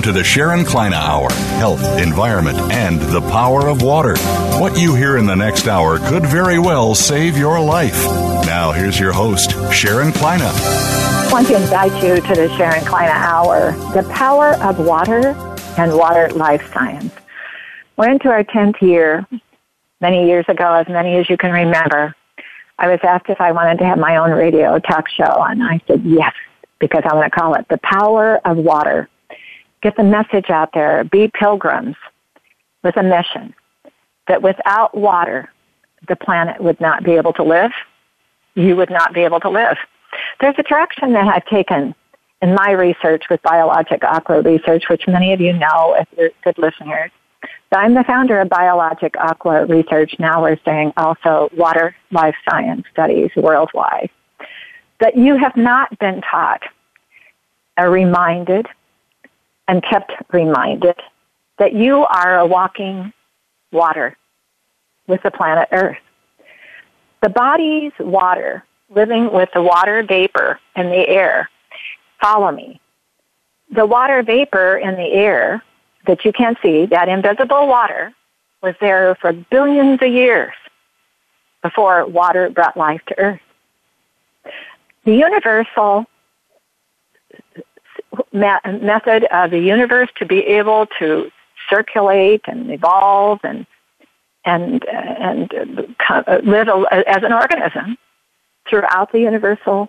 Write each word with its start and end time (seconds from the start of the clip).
Welcome 0.00 0.14
to 0.14 0.18
the 0.18 0.24
Sharon 0.24 0.64
Kleyne 0.64 0.94
Hour 0.94 1.30
Health, 1.58 1.82
Environment, 1.98 2.58
and 2.72 2.98
the 2.98 3.20
Power 3.20 3.68
of 3.68 3.82
Water. 3.82 4.16
What 4.58 4.80
you 4.80 4.94
hear 4.94 5.18
in 5.18 5.26
the 5.26 5.34
next 5.34 5.68
hour 5.68 5.98
could 5.98 6.24
very 6.24 6.58
well 6.58 6.94
save 6.94 7.36
your 7.36 7.60
life. 7.60 8.02
Now, 8.46 8.72
here's 8.72 8.98
your 8.98 9.12
host, 9.12 9.50
Sharon 9.70 10.10
Kleyne. 10.12 10.40
I 10.40 11.28
want 11.30 11.48
to 11.48 11.56
invite 11.56 11.92
you 12.02 12.14
to 12.14 12.34
the 12.34 12.48
Sharon 12.56 12.82
Kleyne 12.86 13.10
Hour 13.10 13.72
The 13.92 14.08
Power 14.08 14.54
of 14.62 14.78
Water 14.78 15.36
and 15.76 15.94
Water 15.94 16.30
Life 16.30 16.72
Science. 16.72 17.12
We're 17.98 18.08
into 18.08 18.30
our 18.30 18.42
10th 18.42 18.80
year. 18.80 19.26
Many 20.00 20.26
years 20.26 20.46
ago, 20.48 20.72
as 20.72 20.88
many 20.88 21.16
as 21.16 21.28
you 21.28 21.36
can 21.36 21.52
remember, 21.52 22.16
I 22.78 22.88
was 22.88 23.00
asked 23.02 23.28
if 23.28 23.38
I 23.38 23.52
wanted 23.52 23.78
to 23.80 23.84
have 23.84 23.98
my 23.98 24.16
own 24.16 24.30
radio 24.30 24.78
talk 24.78 25.10
show, 25.10 25.42
and 25.42 25.62
I 25.62 25.82
said 25.86 26.02
yes, 26.06 26.32
because 26.78 27.02
I 27.04 27.14
want 27.14 27.30
to 27.30 27.38
call 27.38 27.52
it 27.52 27.68
The 27.68 27.76
Power 27.82 28.40
of 28.46 28.56
Water 28.56 29.10
get 29.82 29.96
the 29.96 30.04
message 30.04 30.50
out 30.50 30.72
there, 30.74 31.04
be 31.04 31.28
pilgrims 31.28 31.96
with 32.82 32.96
a 32.96 33.02
mission 33.02 33.54
that 34.28 34.42
without 34.42 34.96
water, 34.96 35.50
the 36.08 36.16
planet 36.16 36.62
would 36.62 36.80
not 36.80 37.04
be 37.04 37.12
able 37.12 37.32
to 37.34 37.42
live. 37.42 37.72
You 38.54 38.76
would 38.76 38.90
not 38.90 39.12
be 39.12 39.20
able 39.22 39.40
to 39.40 39.50
live. 39.50 39.76
There's 40.40 40.54
a 40.58 40.62
direction 40.62 41.12
that 41.12 41.26
I've 41.28 41.44
taken 41.46 41.94
in 42.42 42.54
my 42.54 42.72
research 42.72 43.24
with 43.30 43.42
Biologic 43.42 44.02
Aqua 44.02 44.42
Research, 44.42 44.84
which 44.88 45.06
many 45.06 45.32
of 45.32 45.40
you 45.40 45.52
know 45.52 45.96
if 45.98 46.08
you're 46.16 46.30
good 46.42 46.58
listeners. 46.58 47.10
So 47.72 47.78
I'm 47.78 47.94
the 47.94 48.04
founder 48.04 48.40
of 48.40 48.48
Biologic 48.48 49.16
Aqua 49.16 49.66
Research. 49.66 50.14
Now 50.18 50.42
we're 50.42 50.58
saying 50.64 50.92
also 50.96 51.50
Water 51.56 51.94
Life 52.10 52.34
Science 52.48 52.84
Studies 52.92 53.30
worldwide. 53.36 54.10
That 55.00 55.16
you 55.16 55.36
have 55.36 55.56
not 55.56 55.96
been 55.98 56.20
taught 56.22 56.62
or 57.78 57.90
reminded 57.90 58.66
and 59.70 59.84
kept 59.84 60.12
reminded 60.32 60.96
that 61.58 61.72
you 61.72 62.04
are 62.04 62.40
a 62.40 62.44
walking 62.44 63.12
water 63.70 64.16
with 65.06 65.22
the 65.22 65.30
planet 65.30 65.68
Earth. 65.70 65.96
The 67.22 67.28
body's 67.28 67.92
water, 68.00 68.64
living 68.88 69.32
with 69.32 69.48
the 69.54 69.62
water 69.62 70.02
vapor 70.02 70.58
in 70.74 70.86
the 70.86 71.08
air, 71.08 71.48
follow 72.20 72.50
me. 72.50 72.80
The 73.70 73.86
water 73.86 74.24
vapor 74.24 74.76
in 74.76 74.96
the 74.96 75.12
air 75.12 75.62
that 76.04 76.24
you 76.24 76.32
can't 76.32 76.58
see, 76.60 76.86
that 76.86 77.08
invisible 77.08 77.68
water, 77.68 78.12
was 78.64 78.74
there 78.80 79.14
for 79.20 79.32
billions 79.32 80.02
of 80.02 80.10
years 80.10 80.52
before 81.62 82.06
water 82.06 82.50
brought 82.50 82.76
life 82.76 83.02
to 83.06 83.18
Earth. 83.20 83.40
The 85.04 85.14
universal 85.14 86.06
method 88.32 89.24
of 89.32 89.50
the 89.50 89.58
universe 89.58 90.08
to 90.16 90.26
be 90.26 90.38
able 90.40 90.86
to 90.98 91.30
circulate 91.68 92.42
and 92.46 92.70
evolve 92.70 93.40
and 93.44 93.66
and 94.44 94.84
uh, 94.84 95.14
and 95.18 95.52
live 96.44 96.68
as 96.90 97.22
an 97.22 97.32
organism 97.32 97.96
throughout 98.68 99.12
the 99.12 99.20
universal 99.20 99.88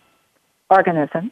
organism 0.69 1.31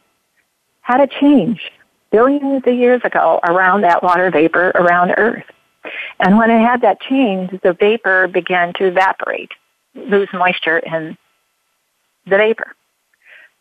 had 0.82 1.00
a 1.00 1.06
change 1.06 1.70
billions 2.10 2.62
of 2.66 2.74
years 2.74 3.00
ago 3.04 3.40
around 3.44 3.82
that 3.82 4.02
water 4.02 4.30
vapor 4.30 4.70
around 4.74 5.14
Earth. 5.16 5.44
And 6.18 6.36
when 6.36 6.50
it 6.50 6.60
had 6.60 6.82
that 6.82 7.00
change, 7.00 7.50
the 7.62 7.72
vapor 7.72 8.28
began 8.28 8.72
to 8.74 8.86
evaporate, 8.86 9.52
lose 9.94 10.28
moisture 10.32 10.78
in 10.78 11.16
the 12.26 12.36
vapor. 12.36 12.74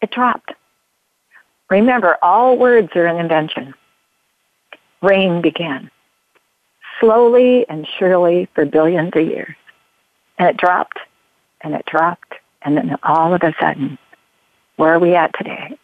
It 0.01 0.11
dropped. 0.11 0.51
Remember, 1.69 2.17
all 2.21 2.57
words 2.57 2.89
are 2.95 3.05
an 3.05 3.17
invention. 3.17 3.73
Rain 5.01 5.41
began 5.41 5.91
slowly 6.99 7.67
and 7.69 7.87
surely 7.97 8.47
for 8.53 8.65
billions 8.65 9.11
of 9.15 9.25
years. 9.25 9.55
And 10.37 10.49
it 10.49 10.57
dropped 10.57 10.99
and 11.61 11.73
it 11.73 11.85
dropped 11.85 12.33
and 12.61 12.75
then 12.75 12.97
all 13.03 13.33
of 13.33 13.41
a 13.43 13.53
sudden, 13.59 13.97
where 14.75 14.93
are 14.93 14.99
we 14.99 15.15
at 15.15 15.33
today? 15.37 15.77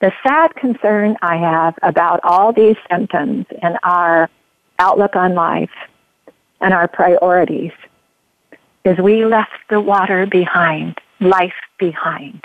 The 0.00 0.12
sad 0.22 0.54
concern 0.56 1.16
I 1.22 1.36
have 1.36 1.78
about 1.82 2.20
all 2.24 2.52
these 2.52 2.76
symptoms 2.90 3.46
and 3.62 3.78
our 3.82 4.28
outlook 4.78 5.14
on 5.14 5.34
life 5.34 5.70
and 6.60 6.74
our 6.74 6.88
priorities 6.88 7.72
is 8.84 8.98
we 8.98 9.24
left 9.24 9.52
the 9.70 9.80
water 9.80 10.26
behind, 10.26 10.98
life 11.20 11.54
behind 11.78 12.44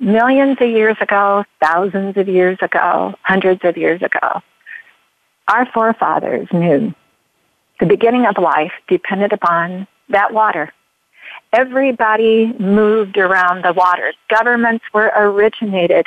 millions 0.00 0.58
of 0.60 0.68
years 0.68 0.96
ago, 1.00 1.44
thousands 1.60 2.16
of 2.16 2.28
years 2.28 2.58
ago, 2.62 3.14
hundreds 3.22 3.64
of 3.64 3.76
years 3.76 4.02
ago, 4.02 4.42
our 5.48 5.66
forefathers 5.72 6.48
knew 6.52 6.94
the 7.80 7.86
beginning 7.86 8.26
of 8.26 8.38
life 8.38 8.72
depended 8.88 9.32
upon 9.32 9.86
that 10.08 10.32
water. 10.32 10.72
Everybody 11.52 12.52
moved 12.58 13.16
around 13.16 13.64
the 13.64 13.72
water. 13.72 14.12
Governments 14.28 14.84
were 14.92 15.10
originated 15.14 16.06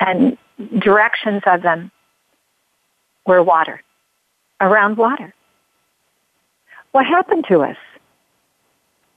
and 0.00 0.36
directions 0.78 1.42
of 1.46 1.62
them 1.62 1.90
were 3.26 3.42
water, 3.42 3.82
around 4.60 4.96
water. 4.96 5.32
What 6.92 7.06
happened 7.06 7.46
to 7.48 7.62
us? 7.62 7.76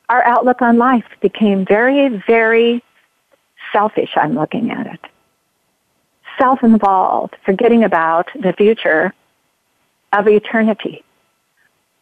Our 0.08 0.24
outlook 0.26 0.62
on 0.62 0.78
life 0.78 1.06
became 1.22 1.66
very, 1.66 2.08
very 2.26 2.84
selfish, 3.72 4.12
I'm 4.16 4.36
looking 4.36 4.72
at 4.72 4.88
it. 4.88 5.00
Self 6.38 6.64
involved, 6.64 7.36
forgetting 7.46 7.84
about 7.84 8.30
the 8.34 8.54
future 8.54 9.14
of 10.14 10.28
eternity. 10.28 11.04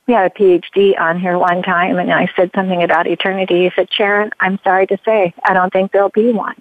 We 0.08 0.14
had 0.14 0.32
a 0.32 0.34
PhD 0.34 1.00
on 1.00 1.20
here 1.20 1.38
one 1.38 1.64
time, 1.64 1.98
and 1.98 2.12
I 2.12 2.30
said 2.36 2.52
something 2.56 2.82
about 2.82 3.08
eternity. 3.08 3.64
He 3.64 3.72
said, 3.76 3.92
Sharon, 3.92 4.32
I'm 4.40 4.58
sorry 4.64 4.88
to 4.88 4.98
say, 5.04 5.34
I 5.44 5.54
don't 5.54 5.74
think 5.74 5.92
there'll 5.92 6.10
be 6.10 6.32
one. 6.32 6.56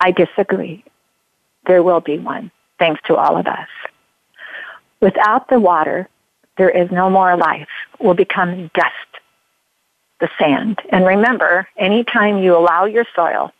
I 0.00 0.12
disagree. 0.12 0.84
There 1.66 1.82
will 1.82 2.00
be 2.00 2.18
one, 2.18 2.52
thanks 2.78 3.00
to 3.06 3.16
all 3.16 3.36
of 3.36 3.46
us. 3.46 3.68
Without 5.00 5.48
the 5.48 5.58
water, 5.58 6.08
there 6.56 6.70
is 6.70 6.90
no 6.90 7.10
more 7.10 7.36
life. 7.36 7.68
We'll 7.98 8.14
become 8.14 8.70
dust, 8.74 9.10
the 10.20 10.28
sand. 10.38 10.78
And 10.90 11.04
remember, 11.04 11.68
anytime 11.76 12.38
you 12.38 12.56
allow 12.56 12.84
your 12.84 13.06
soil 13.14 13.52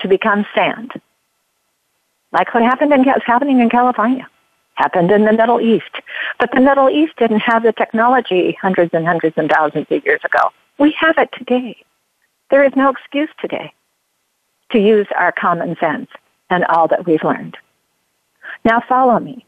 to 0.00 0.08
become 0.08 0.46
sand. 0.54 0.92
Like 2.32 2.52
what 2.54 2.62
happened 2.62 2.92
in, 2.92 3.04
happening 3.04 3.60
in 3.60 3.68
California, 3.70 4.28
happened 4.74 5.10
in 5.10 5.24
the 5.24 5.32
Middle 5.32 5.60
East. 5.60 5.90
But 6.38 6.50
the 6.52 6.60
Middle 6.60 6.88
East 6.88 7.16
didn't 7.18 7.40
have 7.40 7.62
the 7.62 7.72
technology 7.72 8.56
hundreds 8.60 8.94
and 8.94 9.06
hundreds 9.06 9.36
and 9.36 9.50
thousands 9.50 9.86
of 9.90 10.04
years 10.04 10.20
ago. 10.24 10.50
We 10.78 10.94
have 10.98 11.18
it 11.18 11.30
today. 11.36 11.76
There 12.50 12.64
is 12.64 12.72
no 12.74 12.90
excuse 12.90 13.28
today 13.40 13.72
to 14.72 14.78
use 14.78 15.06
our 15.16 15.32
common 15.32 15.76
sense 15.78 16.08
and 16.48 16.64
all 16.66 16.88
that 16.88 17.06
we've 17.06 17.22
learned. 17.22 17.56
Now 18.64 18.82
follow 18.88 19.18
me. 19.18 19.44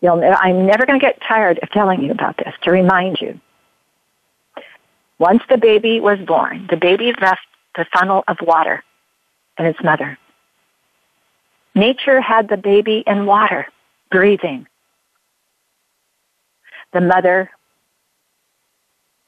You'll, 0.00 0.22
I'm 0.22 0.66
never 0.66 0.86
going 0.86 0.98
to 0.98 1.04
get 1.04 1.20
tired 1.26 1.58
of 1.62 1.70
telling 1.70 2.02
you 2.02 2.12
about 2.12 2.36
this 2.38 2.54
to 2.62 2.70
remind 2.70 3.20
you. 3.20 3.40
Once 5.18 5.42
the 5.48 5.56
baby 5.56 6.00
was 6.00 6.18
born, 6.20 6.66
the 6.68 6.76
baby 6.76 7.12
left 7.20 7.40
the 7.74 7.86
funnel 7.92 8.22
of 8.28 8.36
water 8.42 8.84
and 9.58 9.66
its 9.66 9.82
mother. 9.82 10.18
Nature 11.74 12.20
had 12.20 12.48
the 12.48 12.56
baby 12.56 13.04
in 13.06 13.26
water, 13.26 13.66
breathing. 14.10 14.66
The 16.92 17.00
mother 17.00 17.50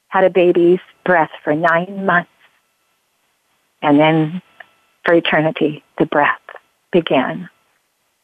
had 0.07 0.23
a 0.23 0.29
baby's 0.29 0.79
breath 1.05 1.29
for 1.43 1.53
nine 1.53 2.05
months. 2.05 2.31
And 3.81 3.99
then 3.99 4.41
for 5.05 5.13
eternity, 5.13 5.83
the 5.97 6.05
breath 6.05 6.41
began 6.91 7.49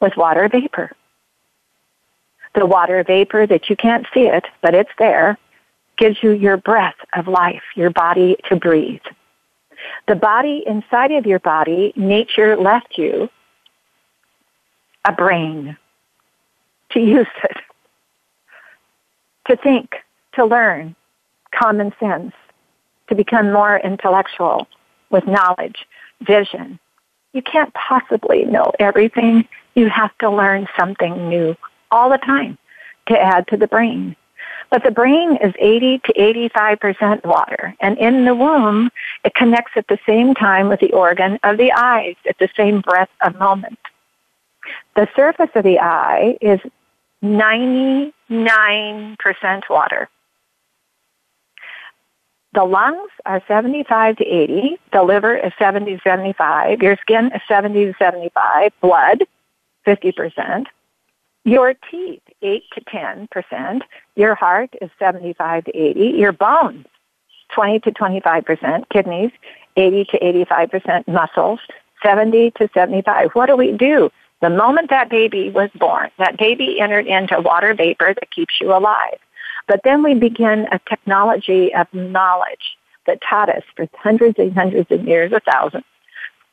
with 0.00 0.16
water 0.16 0.48
vapor. 0.48 0.90
The 2.54 2.66
water 2.66 3.04
vapor 3.04 3.46
that 3.46 3.70
you 3.70 3.76
can't 3.76 4.06
see 4.12 4.26
it, 4.26 4.44
but 4.60 4.74
it's 4.74 4.90
there, 4.98 5.38
gives 5.98 6.22
you 6.22 6.32
your 6.32 6.56
breath 6.56 6.96
of 7.14 7.28
life, 7.28 7.62
your 7.74 7.90
body 7.90 8.36
to 8.48 8.56
breathe. 8.56 9.00
The 10.08 10.14
body 10.14 10.62
inside 10.66 11.12
of 11.12 11.26
your 11.26 11.38
body, 11.38 11.92
nature 11.96 12.56
left 12.56 12.98
you 12.98 13.28
a 15.04 15.12
brain 15.12 15.76
to 16.90 17.00
use 17.00 17.26
it, 17.44 17.56
to 19.48 19.56
think, 19.56 19.96
to 20.34 20.44
learn, 20.44 20.94
common 21.52 21.92
sense, 22.00 22.32
to 23.08 23.14
become 23.14 23.52
more 23.52 23.78
intellectual 23.78 24.66
with 25.10 25.26
knowledge, 25.26 25.86
vision. 26.20 26.78
You 27.32 27.42
can't 27.42 27.72
possibly 27.74 28.44
know 28.44 28.72
everything. 28.78 29.46
You 29.74 29.88
have 29.88 30.16
to 30.18 30.30
learn 30.30 30.66
something 30.78 31.28
new 31.28 31.56
all 31.90 32.10
the 32.10 32.18
time 32.18 32.58
to 33.08 33.18
add 33.18 33.46
to 33.48 33.56
the 33.56 33.68
brain. 33.68 34.16
But 34.70 34.82
the 34.82 34.90
brain 34.90 35.36
is 35.36 35.54
80 35.58 35.98
to 35.98 36.12
85% 36.12 37.24
water. 37.24 37.74
And 37.80 37.96
in 37.98 38.24
the 38.24 38.34
womb, 38.34 38.90
it 39.24 39.34
connects 39.34 39.72
at 39.76 39.86
the 39.88 39.98
same 40.06 40.34
time 40.34 40.68
with 40.68 40.80
the 40.80 40.92
organ 40.92 41.38
of 41.44 41.56
the 41.56 41.72
eyes 41.72 42.16
at 42.28 42.38
the 42.38 42.48
same 42.56 42.80
breath 42.80 43.10
of 43.22 43.38
moment. 43.38 43.78
The 44.96 45.08
surface 45.14 45.50
of 45.54 45.62
the 45.62 45.78
eye 45.78 46.36
is 46.40 46.60
99% 47.22 48.12
water. 49.70 50.08
The 52.54 52.64
lungs 52.64 53.10
are 53.26 53.42
75 53.46 54.16
to 54.16 54.24
80. 54.24 54.78
The 54.92 55.02
liver 55.02 55.36
is 55.36 55.52
70 55.58 55.96
to 55.96 56.00
75. 56.02 56.82
Your 56.82 56.96
skin 56.96 57.30
is 57.34 57.42
70 57.46 57.84
to 57.84 57.94
75. 57.98 58.72
Blood, 58.80 59.24
50%. 59.86 60.64
Your 61.44 61.74
teeth, 61.90 62.22
8 62.46 62.62
to 62.74 62.80
10%. 62.82 63.80
Your 64.14 64.34
heart 64.34 64.70
is 64.80 64.90
75 64.98 65.64
to 65.64 65.76
80. 65.76 66.00
Your 66.18 66.32
bones, 66.32 66.86
20 67.54 67.80
to 67.80 67.90
25%. 67.90 68.88
Kidneys, 68.90 69.32
80 69.76 70.04
to 70.04 70.18
85%. 70.46 71.08
Muscles, 71.08 71.60
70 72.02 72.52
to 72.52 72.68
75. 72.72 73.30
What 73.32 73.46
do 73.46 73.56
we 73.56 73.72
do? 73.72 74.10
The 74.42 74.50
moment 74.50 74.90
that 74.90 75.10
baby 75.10 75.50
was 75.50 75.70
born, 75.74 76.10
that 76.18 76.38
baby 76.38 76.78
entered 76.78 77.06
into 77.06 77.40
water 77.40 77.74
vapor 77.74 78.14
that 78.14 78.30
keeps 78.30 78.54
you 78.60 78.70
alive. 78.72 79.18
But 79.66 79.80
then 79.82 80.02
we 80.02 80.14
begin 80.14 80.66
a 80.70 80.78
technology 80.88 81.74
of 81.74 81.92
knowledge 81.92 82.76
that 83.06 83.20
taught 83.28 83.48
us 83.48 83.62
for 83.74 83.88
hundreds 83.94 84.38
and 84.38 84.52
hundreds 84.52 84.90
of 84.90 85.06
years, 85.06 85.32
a 85.32 85.40
thousand, 85.40 85.84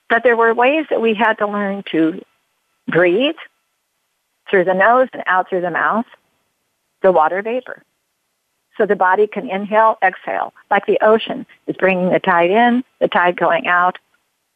that 0.09 0.23
there 0.23 0.37
were 0.37 0.53
ways 0.53 0.85
that 0.89 1.01
we 1.01 1.13
had 1.13 1.33
to 1.39 1.47
learn 1.47 1.83
to 1.91 2.21
breathe 2.87 3.35
through 4.49 4.65
the 4.65 4.73
nose 4.73 5.07
and 5.13 5.23
out 5.27 5.49
through 5.49 5.61
the 5.61 5.71
mouth, 5.71 6.05
the 7.01 7.11
water 7.11 7.41
vapor. 7.41 7.83
So 8.77 8.85
the 8.85 8.95
body 8.95 9.27
can 9.27 9.49
inhale, 9.49 9.97
exhale, 10.03 10.53
like 10.71 10.85
the 10.85 10.97
ocean 11.01 11.45
is 11.67 11.75
bringing 11.75 12.09
the 12.09 12.19
tide 12.19 12.49
in, 12.49 12.83
the 12.99 13.07
tide 13.07 13.37
going 13.37 13.67
out, 13.67 13.97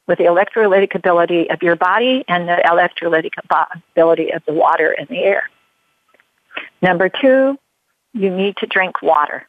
with 0.08 0.18
the 0.18 0.24
electrolytic 0.24 0.96
ability 0.96 1.50
of 1.50 1.62
your 1.62 1.76
body 1.76 2.24
and 2.28 2.48
the 2.48 2.62
electrolytic 2.66 3.34
ability 3.94 4.32
of 4.32 4.42
the 4.46 4.54
water 4.54 4.92
and 4.92 5.08
the 5.10 5.20
air. 5.20 5.50
Number 6.82 7.10
two, 7.10 7.60
you 8.14 8.36
need 8.36 8.58
to 8.58 8.66
drink 8.66 9.02
water. 9.02 9.48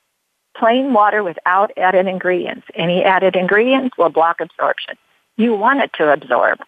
Plain 0.56 0.92
water 0.92 1.22
without 1.22 1.70
added 1.78 2.06
ingredients. 2.06 2.66
Any 2.74 3.04
added 3.04 3.36
ingredients 3.36 3.96
will 3.96 4.10
block 4.10 4.40
absorption. 4.40 4.96
You 5.36 5.54
want 5.54 5.80
it 5.80 5.92
to 5.94 6.12
absorb. 6.12 6.58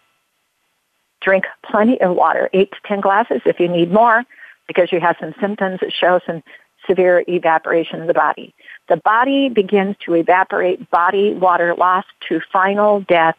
Drink 1.21 1.45
plenty 1.63 2.01
of 2.01 2.15
water, 2.15 2.49
8 2.53 2.71
to 2.71 2.77
10 2.85 3.01
glasses 3.01 3.41
if 3.45 3.59
you 3.59 3.67
need 3.67 3.91
more, 3.91 4.23
because 4.67 4.91
you 4.91 4.99
have 4.99 5.17
some 5.19 5.33
symptoms 5.39 5.79
that 5.81 5.93
show 5.93 6.19
some 6.25 6.43
severe 6.87 7.23
evaporation 7.27 8.01
of 8.01 8.07
the 8.07 8.13
body. 8.13 8.53
The 8.89 8.97
body 8.97 9.49
begins 9.49 9.95
to 10.05 10.15
evaporate 10.15 10.89
body 10.89 11.33
water 11.33 11.75
loss 11.75 12.05
to 12.27 12.41
final 12.51 13.01
death 13.01 13.37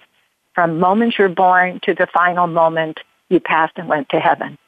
from 0.55 0.79
moment 0.79 1.19
you're 1.19 1.29
born 1.29 1.81
to 1.81 1.94
the 1.94 2.06
final 2.06 2.46
moment 2.46 3.00
you 3.29 3.40
passed 3.40 3.73
and 3.76 3.88
went 3.88 4.11
to 4.11 4.20
heaven. 4.20 4.58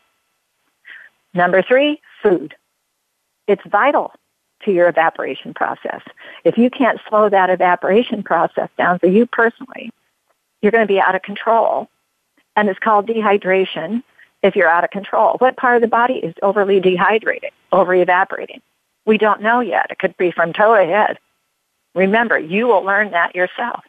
Number 1.34 1.62
three, 1.62 2.00
food. 2.22 2.55
It's 3.46 3.62
vital 3.67 4.12
to 4.64 4.72
your 4.72 4.88
evaporation 4.88 5.52
process. 5.52 6.00
If 6.44 6.56
you 6.56 6.70
can't 6.70 7.00
slow 7.08 7.28
that 7.28 7.50
evaporation 7.50 8.22
process 8.22 8.70
down 8.78 8.99
for 8.99 9.06
you 9.06 9.26
personally, 9.26 9.90
you're 10.62 10.72
going 10.72 10.87
to 10.87 10.93
be 10.93 11.00
out 11.00 11.14
of 11.14 11.22
control. 11.22 11.88
And 12.56 12.69
it's 12.69 12.79
called 12.79 13.06
dehydration 13.06 14.03
if 14.43 14.56
you're 14.56 14.69
out 14.69 14.85
of 14.85 14.91
control. 14.91 15.37
What 15.39 15.56
part 15.56 15.77
of 15.77 15.83
the 15.83 15.89
body 15.89 16.15
is 16.15 16.35
overly 16.43 16.81
dehydrated, 16.81 17.51
over 17.73 17.95
evaporating? 17.95 18.61
We 19.06 19.19
don't 19.19 19.43
know 19.43 19.61
yet. 19.61 19.87
It 19.91 19.99
could 19.99 20.17
be 20.17 20.31
from 20.31 20.53
toe 20.53 20.77
to 20.77 20.85
head. 20.85 21.19
Remember, 21.95 22.39
you 22.39 22.67
will 22.67 22.83
learn 22.83 23.11
that 23.12 23.35
yourself. 23.35 23.85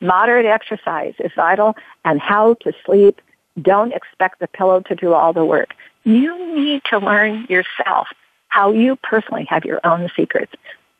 Moderate 0.00 0.46
exercise 0.46 1.14
is 1.18 1.32
vital 1.34 1.76
and 2.04 2.20
how 2.20 2.54
to 2.54 2.72
sleep. 2.84 3.20
Don't 3.60 3.92
expect 3.92 4.38
the 4.38 4.48
pillow 4.48 4.80
to 4.80 4.94
do 4.94 5.12
all 5.12 5.32
the 5.32 5.44
work. 5.44 5.74
You 6.04 6.54
need 6.54 6.82
to 6.90 6.98
learn 6.98 7.46
yourself 7.48 8.08
how 8.48 8.72
you 8.72 8.96
personally 8.96 9.46
have 9.48 9.64
your 9.64 9.80
own 9.84 10.08
secrets 10.16 10.52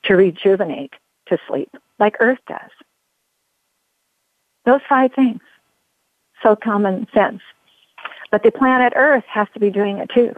to 0.05 0.15
rejuvenate 0.15 0.93
to 1.27 1.39
sleep, 1.47 1.71
like 1.99 2.17
Earth 2.21 2.41
does. 2.47 2.71
Those 4.65 4.81
five 4.89 5.13
things. 5.15 5.41
So 6.43 6.57
common 6.57 7.07
sense. 7.13 7.41
But 8.31 8.43
the 8.43 8.51
planet 8.51 8.93
Earth 8.97 9.25
has 9.27 9.49
to 9.55 9.61
be 9.61 9.71
doing 9.71 9.99
it 9.99 10.11
too. 10.15 10.35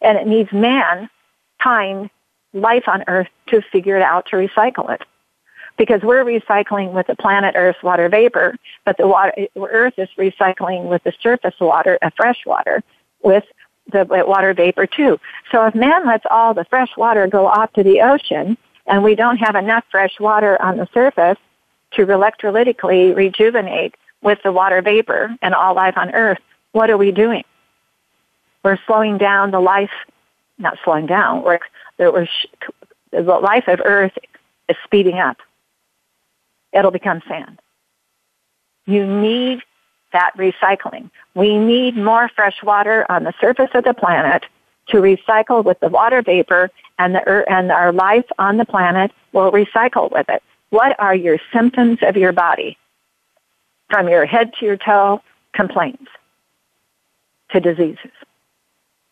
And 0.00 0.18
it 0.18 0.26
needs 0.26 0.52
mankind, 0.52 2.10
life 2.52 2.84
on 2.88 3.04
Earth, 3.06 3.28
to 3.48 3.62
figure 3.72 3.96
it 3.96 4.02
out 4.02 4.26
to 4.26 4.36
recycle 4.36 4.92
it. 4.92 5.02
Because 5.78 6.02
we're 6.02 6.24
recycling 6.24 6.92
with 6.92 7.06
the 7.06 7.16
planet 7.16 7.54
Earth's 7.56 7.82
water 7.82 8.08
vapor, 8.08 8.56
but 8.84 8.98
the 8.98 9.06
water, 9.06 9.32
Earth 9.56 9.94
is 9.96 10.08
recycling 10.18 10.88
with 10.88 11.02
the 11.04 11.12
surface 11.22 11.54
water, 11.58 11.98
uh, 12.02 12.10
fresh 12.14 12.44
water, 12.44 12.82
with 13.22 13.44
the 13.90 14.04
water 14.26 14.52
vapor 14.54 14.86
too. 14.86 15.18
So 15.50 15.66
if 15.66 15.74
man 15.74 16.06
lets 16.06 16.24
all 16.30 16.54
the 16.54 16.64
fresh 16.64 16.90
water 16.96 17.26
go 17.26 17.46
off 17.46 17.72
to 17.72 17.82
the 17.82 18.00
ocean 18.02 18.56
and 18.86 19.02
we 19.02 19.14
don't 19.14 19.38
have 19.38 19.54
enough 19.54 19.84
fresh 19.90 20.20
water 20.20 20.60
on 20.60 20.76
the 20.76 20.88
surface 20.92 21.38
to 21.92 22.06
electrolytically 22.06 23.14
rejuvenate 23.14 23.94
with 24.22 24.38
the 24.42 24.52
water 24.52 24.80
vapor 24.82 25.36
and 25.42 25.54
all 25.54 25.74
life 25.74 25.96
on 25.96 26.14
earth, 26.14 26.38
what 26.72 26.90
are 26.90 26.96
we 26.96 27.10
doing? 27.12 27.44
We're 28.62 28.78
slowing 28.86 29.18
down 29.18 29.50
the 29.50 29.60
life, 29.60 29.90
not 30.58 30.78
slowing 30.84 31.06
down, 31.06 31.42
we're, 31.42 31.58
the 31.98 32.28
life 33.22 33.68
of 33.68 33.80
earth 33.84 34.16
is 34.68 34.76
speeding 34.84 35.18
up. 35.18 35.38
It'll 36.72 36.90
become 36.90 37.20
sand. 37.28 37.60
You 38.86 39.06
need 39.06 39.60
that 40.12 40.32
recycling. 40.36 41.10
We 41.34 41.58
need 41.58 41.96
more 41.96 42.28
fresh 42.34 42.62
water 42.62 43.06
on 43.08 43.24
the 43.24 43.34
surface 43.40 43.70
of 43.74 43.84
the 43.84 43.94
planet 43.94 44.44
to 44.88 44.98
recycle 44.98 45.64
with 45.64 45.80
the 45.80 45.88
water 45.88 46.22
vapor 46.22 46.70
and 46.98 47.14
the 47.14 47.44
and 47.48 47.70
our 47.70 47.92
life 47.92 48.26
on 48.38 48.56
the 48.56 48.64
planet 48.64 49.12
will 49.32 49.50
recycle 49.52 50.10
with 50.10 50.28
it. 50.28 50.42
What 50.70 50.98
are 50.98 51.14
your 51.14 51.38
symptoms 51.52 51.98
of 52.02 52.16
your 52.16 52.32
body? 52.32 52.76
From 53.92 54.08
your 54.08 54.24
head 54.24 54.54
to 54.58 54.64
your 54.64 54.78
toe, 54.78 55.20
complaints 55.52 56.10
to 57.50 57.60
diseases. 57.60 58.10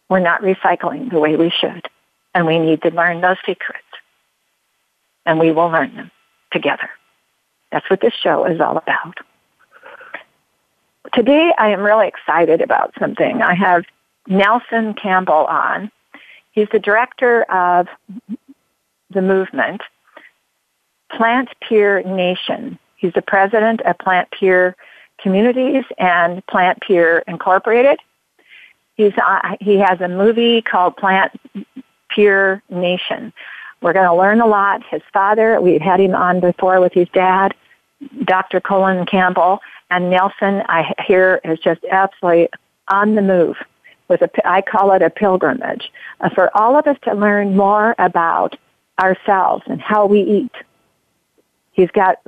We're 0.09 0.21
not 0.21 0.41
recycling 0.41 1.11
the 1.11 1.19
way 1.19 1.37
we 1.37 1.51
should. 1.51 1.87
And 2.35 2.47
we 2.47 2.59
need 2.59 2.81
to 2.83 2.91
learn 2.91 3.21
those 3.21 3.37
secrets. 3.45 3.85
And 5.27 5.39
we 5.39 5.53
will 5.53 5.69
learn 5.69 5.95
them 5.95 6.11
together. 6.51 6.89
That's 7.71 7.91
what 7.91 8.01
this 8.01 8.15
show 8.15 8.47
is 8.47 8.59
all 8.59 8.79
about. 8.79 9.19
Today 11.13 11.53
I 11.59 11.73
am 11.73 11.81
really 11.81 12.09
excited 12.09 12.63
about 12.63 12.95
something. 12.99 13.43
I 13.43 13.55
have 13.55 13.85
Nelson 14.29 14.95
Campbell 14.95 15.45
on. 15.45 15.91
He's 16.53 16.69
the 16.73 16.79
director 16.79 17.43
of 17.53 17.87
the 19.11 19.21
movement, 19.21 19.83
Plant 21.15 21.51
Pure 21.69 22.05
Nation. 22.05 22.79
He's 23.01 23.15
the 23.15 23.23
president 23.23 23.81
of 23.83 23.99
Plant 23.99 24.31
Pure 24.31 24.77
Communities 25.19 25.85
and 25.97 26.45
Plant 26.47 26.81
Pure 26.83 27.25
Incorporated. 27.27 27.99
He's, 28.95 29.15
uh, 29.17 29.57
he 29.59 29.79
has 29.79 30.03
a 30.03 30.09
movie 30.09 30.61
called 30.61 30.99
Plant 30.99 31.33
Pure 32.11 32.63
Nation. 32.69 33.33
We're 33.81 33.95
going 33.95 34.07
to 34.07 34.15
learn 34.15 34.43
a 34.43 34.47
lot. 34.47 34.83
His 34.87 35.01
father, 35.15 35.59
we've 35.63 35.81
had 35.81 35.99
him 35.99 36.15
on 36.15 36.41
before 36.41 36.79
with 36.79 36.93
his 36.93 37.09
dad, 37.15 37.55
Dr. 38.25 38.61
Colin 38.61 39.07
Campbell, 39.07 39.61
and 39.91 40.11
Nelson, 40.11 40.63
I 40.69 40.95
hear, 41.07 41.41
is 41.43 41.59
just 41.59 41.81
absolutely 41.91 42.51
on 42.89 43.15
the 43.15 43.23
move 43.23 43.57
with 44.09 44.21
a, 44.21 44.31
I 44.47 44.61
call 44.61 44.93
it 44.93 45.01
a 45.01 45.09
pilgrimage, 45.09 45.91
uh, 46.21 46.29
for 46.35 46.55
all 46.55 46.77
of 46.77 46.87
us 46.87 46.99
to 47.05 47.15
learn 47.15 47.57
more 47.57 47.95
about 47.99 48.57
ourselves 49.01 49.63
and 49.67 49.81
how 49.81 50.05
we 50.05 50.21
eat. 50.21 50.53
He's 51.81 51.91
got 51.93 52.19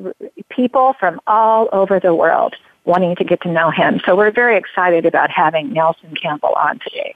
people 0.48 0.94
from 0.98 1.20
all 1.26 1.68
over 1.72 2.00
the 2.00 2.14
world 2.14 2.54
wanting 2.86 3.14
to 3.16 3.22
get 3.22 3.42
to 3.42 3.50
know 3.50 3.70
him. 3.70 4.00
So 4.06 4.16
we're 4.16 4.30
very 4.30 4.56
excited 4.56 5.04
about 5.04 5.30
having 5.30 5.74
Nelson 5.74 6.14
Campbell 6.14 6.54
on 6.56 6.78
today. 6.78 7.14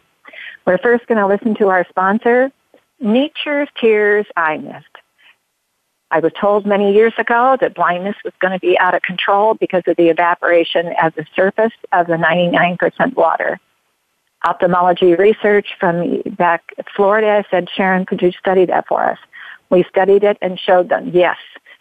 We're 0.66 0.76
first 0.76 1.06
going 1.06 1.16
to 1.16 1.26
listen 1.26 1.54
to 1.54 1.68
our 1.68 1.86
sponsor, 1.88 2.52
Nature's 3.00 3.68
Tears 3.80 4.26
Eye 4.36 4.58
Mist. 4.58 4.84
I 6.10 6.20
was 6.20 6.30
told 6.38 6.66
many 6.66 6.92
years 6.92 7.14
ago 7.16 7.56
that 7.58 7.74
blindness 7.74 8.16
was 8.22 8.34
going 8.38 8.52
to 8.52 8.60
be 8.60 8.78
out 8.78 8.94
of 8.94 9.00
control 9.00 9.54
because 9.54 9.84
of 9.86 9.96
the 9.96 10.10
evaporation 10.10 10.88
at 11.00 11.16
the 11.16 11.24
surface 11.34 11.72
of 11.92 12.06
the 12.06 12.16
99% 12.16 13.16
water. 13.16 13.58
Ophthalmology 14.44 15.14
research 15.14 15.68
from 15.80 16.20
back 16.36 16.74
Florida 16.94 17.46
said, 17.50 17.70
Sharon, 17.74 18.04
could 18.04 18.20
you 18.20 18.32
study 18.32 18.66
that 18.66 18.86
for 18.88 19.02
us? 19.02 19.18
We 19.70 19.84
studied 19.84 20.22
it 20.22 20.36
and 20.42 20.60
showed 20.60 20.90
them, 20.90 21.10
yes, 21.14 21.38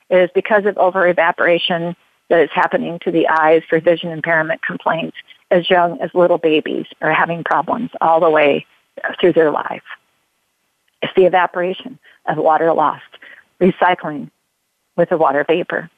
is 0.09 0.29
because 0.35 0.65
of 0.65 0.77
over 0.77 1.07
evaporation 1.07 1.95
that 2.29 2.41
is 2.41 2.49
happening 2.53 2.99
to 2.99 3.11
the 3.11 3.27
eyes 3.27 3.61
for 3.69 3.79
vision 3.79 4.11
impairment 4.11 4.61
complaints 4.63 5.17
as 5.51 5.69
young 5.69 5.99
as 6.01 6.09
little 6.13 6.37
babies 6.37 6.85
are 7.01 7.13
having 7.13 7.43
problems 7.43 7.91
all 8.01 8.19
the 8.19 8.29
way 8.29 8.65
through 9.19 9.33
their 9.33 9.51
life. 9.51 9.83
It's 11.01 11.13
the 11.15 11.25
evaporation 11.25 11.99
of 12.25 12.37
water 12.37 12.73
lost, 12.73 13.03
recycling 13.59 14.31
with 14.97 15.09
the 15.09 15.17
water 15.17 15.45
vapor. 15.47 15.89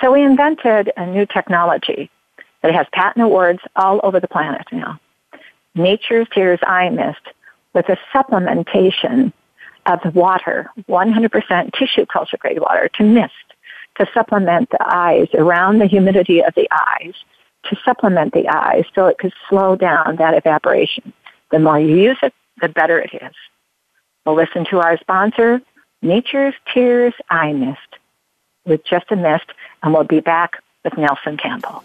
So 0.00 0.12
we 0.12 0.22
invented 0.22 0.90
a 0.96 1.06
new 1.06 1.26
technology 1.26 2.10
that 2.62 2.74
has 2.74 2.86
patent 2.92 3.24
awards 3.24 3.60
all 3.76 4.00
over 4.02 4.18
the 4.18 4.28
planet 4.28 4.66
now. 4.72 4.98
Nature's 5.74 6.26
Tears 6.34 6.58
Eye 6.66 6.90
Mist 6.90 7.20
with 7.74 7.88
a 7.88 7.98
supplementation 8.12 9.32
of 9.84 10.14
water, 10.14 10.70
100% 10.88 11.72
tissue 11.74 12.06
culture 12.06 12.38
grade 12.38 12.58
water 12.58 12.90
to 12.94 13.04
mist 13.04 13.32
to 13.98 14.06
supplement 14.12 14.70
the 14.70 14.78
eyes 14.80 15.28
around 15.34 15.78
the 15.78 15.86
humidity 15.86 16.42
of 16.42 16.54
the 16.54 16.68
eyes 16.70 17.14
to 17.64 17.76
supplement 17.84 18.32
the 18.32 18.48
eyes 18.48 18.84
so 18.94 19.06
it 19.06 19.18
could 19.18 19.32
slow 19.48 19.76
down 19.76 20.16
that 20.16 20.34
evaporation. 20.34 21.12
The 21.50 21.58
more 21.58 21.78
you 21.78 21.96
use 21.96 22.18
it, 22.22 22.34
the 22.60 22.68
better 22.68 22.98
it 22.98 23.10
is. 23.14 23.34
We'll 24.24 24.36
listen 24.36 24.64
to 24.70 24.80
our 24.80 24.98
sponsor, 24.98 25.60
Nature's 26.02 26.54
Tears 26.72 27.14
Eye 27.30 27.52
Mist, 27.52 27.78
with 28.64 28.84
just 28.84 29.10
a 29.10 29.16
mist, 29.16 29.46
and 29.82 29.92
we'll 29.92 30.04
be 30.04 30.20
back 30.20 30.62
with 30.84 30.96
Nelson 30.96 31.36
Campbell. 31.36 31.84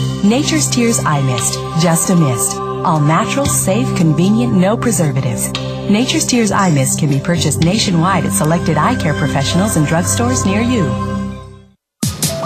Nature's 0.23 0.69
Tears 0.69 0.99
Eye 0.99 1.23
Mist, 1.23 1.53
just 1.81 2.11
a 2.11 2.15
mist. 2.15 2.55
All 2.55 2.99
natural, 2.99 3.47
safe, 3.47 3.87
convenient, 3.97 4.53
no 4.53 4.77
preservatives. 4.77 5.51
Nature's 5.89 6.27
Tears 6.27 6.51
Eye 6.51 6.69
Mist 6.69 6.99
can 6.99 7.09
be 7.09 7.19
purchased 7.19 7.61
nationwide 7.61 8.25
at 8.25 8.31
selected 8.31 8.77
eye 8.77 8.95
care 9.01 9.15
professionals 9.15 9.77
and 9.77 9.87
drugstores 9.87 10.45
near 10.45 10.61
you. 10.61 10.85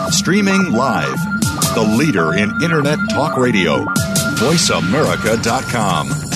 Streaming 0.10 0.72
live. 0.72 1.18
The 1.76 1.96
leader 1.98 2.34
in 2.36 2.50
Internet 2.64 3.00
talk 3.12 3.36
radio. 3.38 3.84
VoiceAmerica.com. 4.40 6.35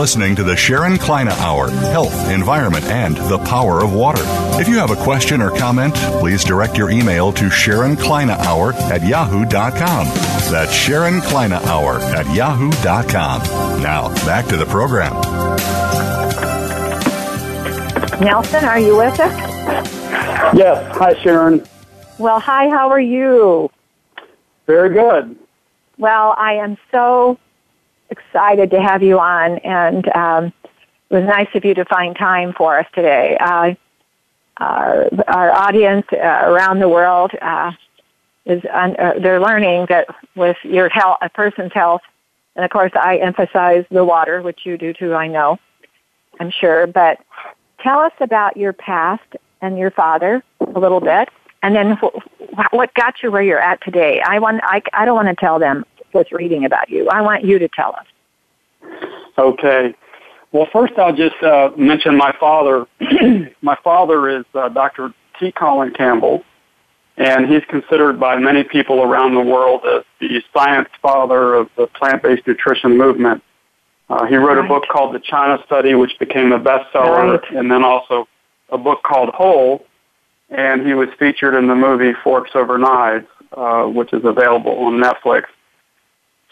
listening 0.00 0.34
to 0.34 0.42
the 0.42 0.56
Sharon 0.56 0.96
Kleyne 0.96 1.28
Hour 1.28 1.68
Health, 1.68 2.30
Environment, 2.30 2.82
and 2.86 3.18
the 3.18 3.36
Power 3.36 3.84
of 3.84 3.92
Water. 3.92 4.22
If 4.58 4.66
you 4.66 4.78
have 4.78 4.90
a 4.90 4.96
question 4.96 5.42
or 5.42 5.50
comment, 5.50 5.94
please 6.20 6.42
direct 6.42 6.78
your 6.78 6.90
email 6.90 7.30
to 7.32 7.50
Sharon 7.50 7.96
Kleyne 7.96 8.30
Hour 8.30 8.72
at 8.72 9.06
yahoo.com. 9.06 10.06
That's 10.50 10.72
Sharon 10.72 11.20
Kleyne 11.20 11.52
Hour 11.52 12.00
at 12.00 12.34
yahoo.com. 12.34 13.42
Now, 13.82 14.08
back 14.24 14.46
to 14.46 14.56
the 14.56 14.64
program. 14.64 15.12
Nelson, 18.22 18.64
are 18.64 18.80
you 18.80 18.96
with 18.96 19.20
us? 19.20 19.36
Yes. 20.56 20.96
Hi, 20.96 21.12
Sharon. 21.22 21.62
Well, 22.16 22.40
hi, 22.40 22.70
how 22.70 22.88
are 22.88 22.98
you? 22.98 23.70
Very 24.66 24.94
good. 24.94 25.36
Well, 25.98 26.34
I 26.38 26.54
am 26.54 26.78
so 26.90 27.38
excited 28.10 28.70
to 28.70 28.80
have 28.80 29.02
you 29.02 29.18
on, 29.18 29.58
and 29.58 30.08
um, 30.16 30.52
it 31.10 31.14
was 31.14 31.24
nice 31.24 31.48
of 31.54 31.64
you 31.64 31.74
to 31.74 31.84
find 31.84 32.16
time 32.16 32.52
for 32.52 32.78
us 32.78 32.86
today. 32.94 33.36
Uh, 33.40 33.74
our, 34.58 35.08
our 35.26 35.52
audience 35.52 36.06
uh, 36.12 36.42
around 36.44 36.80
the 36.80 36.88
world 36.88 37.32
uh, 37.40 37.72
is 38.44 38.62
un- 38.72 38.96
uh, 38.96 39.14
they're 39.20 39.40
learning 39.40 39.86
that 39.88 40.06
with 40.34 40.56
your 40.62 40.88
health, 40.88 41.18
a 41.22 41.28
person's 41.28 41.72
health, 41.72 42.02
and 42.56 42.64
of 42.64 42.70
course, 42.70 42.92
I 42.94 43.16
emphasize 43.16 43.84
the 43.90 44.04
water, 44.04 44.42
which 44.42 44.60
you 44.64 44.76
do 44.76 44.92
too. 44.92 45.14
I 45.14 45.28
know, 45.28 45.58
I'm 46.38 46.50
sure. 46.50 46.86
But 46.86 47.20
tell 47.80 48.00
us 48.00 48.12
about 48.20 48.56
your 48.56 48.72
past 48.72 49.36
and 49.62 49.78
your 49.78 49.90
father 49.90 50.42
a 50.60 50.78
little 50.78 51.00
bit, 51.00 51.28
and 51.62 51.74
then 51.74 51.96
wh- 51.96 52.72
what 52.72 52.92
got 52.94 53.22
you 53.22 53.30
where 53.30 53.42
you're 53.42 53.60
at 53.60 53.82
today. 53.82 54.20
I 54.20 54.38
want. 54.40 54.60
I, 54.64 54.82
I 54.92 55.04
don't 55.04 55.16
want 55.16 55.28
to 55.28 55.34
tell 55.34 55.58
them 55.58 55.84
just 56.12 56.32
reading 56.32 56.64
about 56.64 56.88
you. 56.90 57.08
I 57.08 57.20
want 57.22 57.44
you 57.44 57.58
to 57.58 57.68
tell 57.68 57.94
us. 57.94 58.06
Okay. 59.38 59.94
Well, 60.52 60.66
first 60.72 60.94
I'll 60.98 61.14
just 61.14 61.40
uh, 61.42 61.70
mention 61.76 62.16
my 62.16 62.34
father. 62.38 62.86
my 63.62 63.76
father 63.84 64.28
is 64.28 64.44
uh, 64.54 64.68
Dr. 64.68 65.14
T. 65.38 65.52
Colin 65.52 65.92
Campbell, 65.94 66.42
and 67.16 67.46
he's 67.48 67.62
considered 67.68 68.18
by 68.18 68.36
many 68.36 68.64
people 68.64 69.02
around 69.02 69.34
the 69.34 69.40
world 69.40 69.82
as 69.86 70.02
the 70.20 70.42
science 70.52 70.88
father 71.00 71.54
of 71.54 71.68
the 71.76 71.86
plant-based 71.86 72.46
nutrition 72.46 72.98
movement. 72.98 73.42
Uh, 74.08 74.26
he 74.26 74.34
wrote 74.36 74.56
Right. 74.56 74.64
a 74.64 74.68
book 74.68 74.84
called 74.90 75.14
The 75.14 75.20
China 75.20 75.62
Study, 75.66 75.94
which 75.94 76.18
became 76.18 76.50
a 76.50 76.58
bestseller, 76.58 77.40
Right. 77.40 77.50
and 77.52 77.70
then 77.70 77.84
also 77.84 78.26
a 78.70 78.78
book 78.78 79.02
called 79.04 79.28
Whole, 79.30 79.84
and 80.50 80.84
he 80.84 80.94
was 80.94 81.08
featured 81.16 81.54
in 81.54 81.68
the 81.68 81.76
movie 81.76 82.12
Forks 82.24 82.50
Over 82.54 82.76
Knives, 82.76 83.26
uh, 83.56 83.84
which 83.84 84.12
is 84.12 84.24
available 84.24 84.76
on 84.80 84.94
Netflix. 85.00 85.44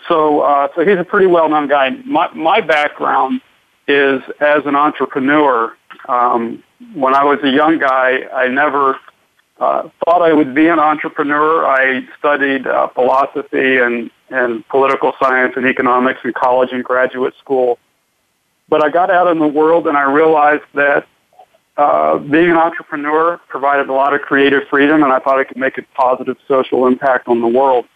So, 0.08 0.40
uh, 0.40 0.68
so 0.74 0.84
he's 0.84 0.98
a 0.98 1.04
pretty 1.04 1.26
well-known 1.26 1.68
guy. 1.68 1.90
My, 2.06 2.32
my 2.34 2.60
background 2.60 3.42
is 3.86 4.22
as 4.40 4.64
an 4.64 4.74
entrepreneur. 4.74 5.76
Um, 6.08 6.62
when 6.94 7.14
I 7.14 7.24
was 7.24 7.38
a 7.42 7.50
young 7.50 7.78
guy, 7.78 8.20
I 8.32 8.48
never 8.48 8.98
uh, 9.60 9.88
thought 10.04 10.22
I 10.22 10.32
would 10.32 10.54
be 10.54 10.68
an 10.68 10.78
entrepreneur. 10.78 11.66
I 11.66 12.06
studied 12.18 12.66
uh, 12.66 12.88
philosophy 12.88 13.78
and, 13.78 14.10
and 14.30 14.66
political 14.68 15.12
science 15.20 15.54
and 15.56 15.66
economics 15.66 16.20
in 16.24 16.32
college 16.32 16.70
and 16.72 16.82
graduate 16.82 17.34
school. 17.38 17.78
But 18.68 18.84
I 18.84 18.90
got 18.90 19.10
out 19.10 19.28
in 19.28 19.38
the 19.38 19.46
world 19.46 19.86
and 19.86 19.96
I 19.96 20.10
realized 20.10 20.64
that 20.74 21.06
uh, 21.76 22.18
being 22.18 22.50
an 22.50 22.56
entrepreneur 22.56 23.38
provided 23.48 23.88
a 23.88 23.92
lot 23.92 24.12
of 24.12 24.20
creative 24.22 24.64
freedom, 24.68 25.04
and 25.04 25.12
I 25.12 25.20
thought 25.20 25.38
I 25.38 25.44
could 25.44 25.56
make 25.56 25.78
a 25.78 25.82
positive 25.94 26.36
social 26.48 26.86
impact 26.86 27.28
on 27.28 27.40
the 27.40 27.46
world. 27.46 27.86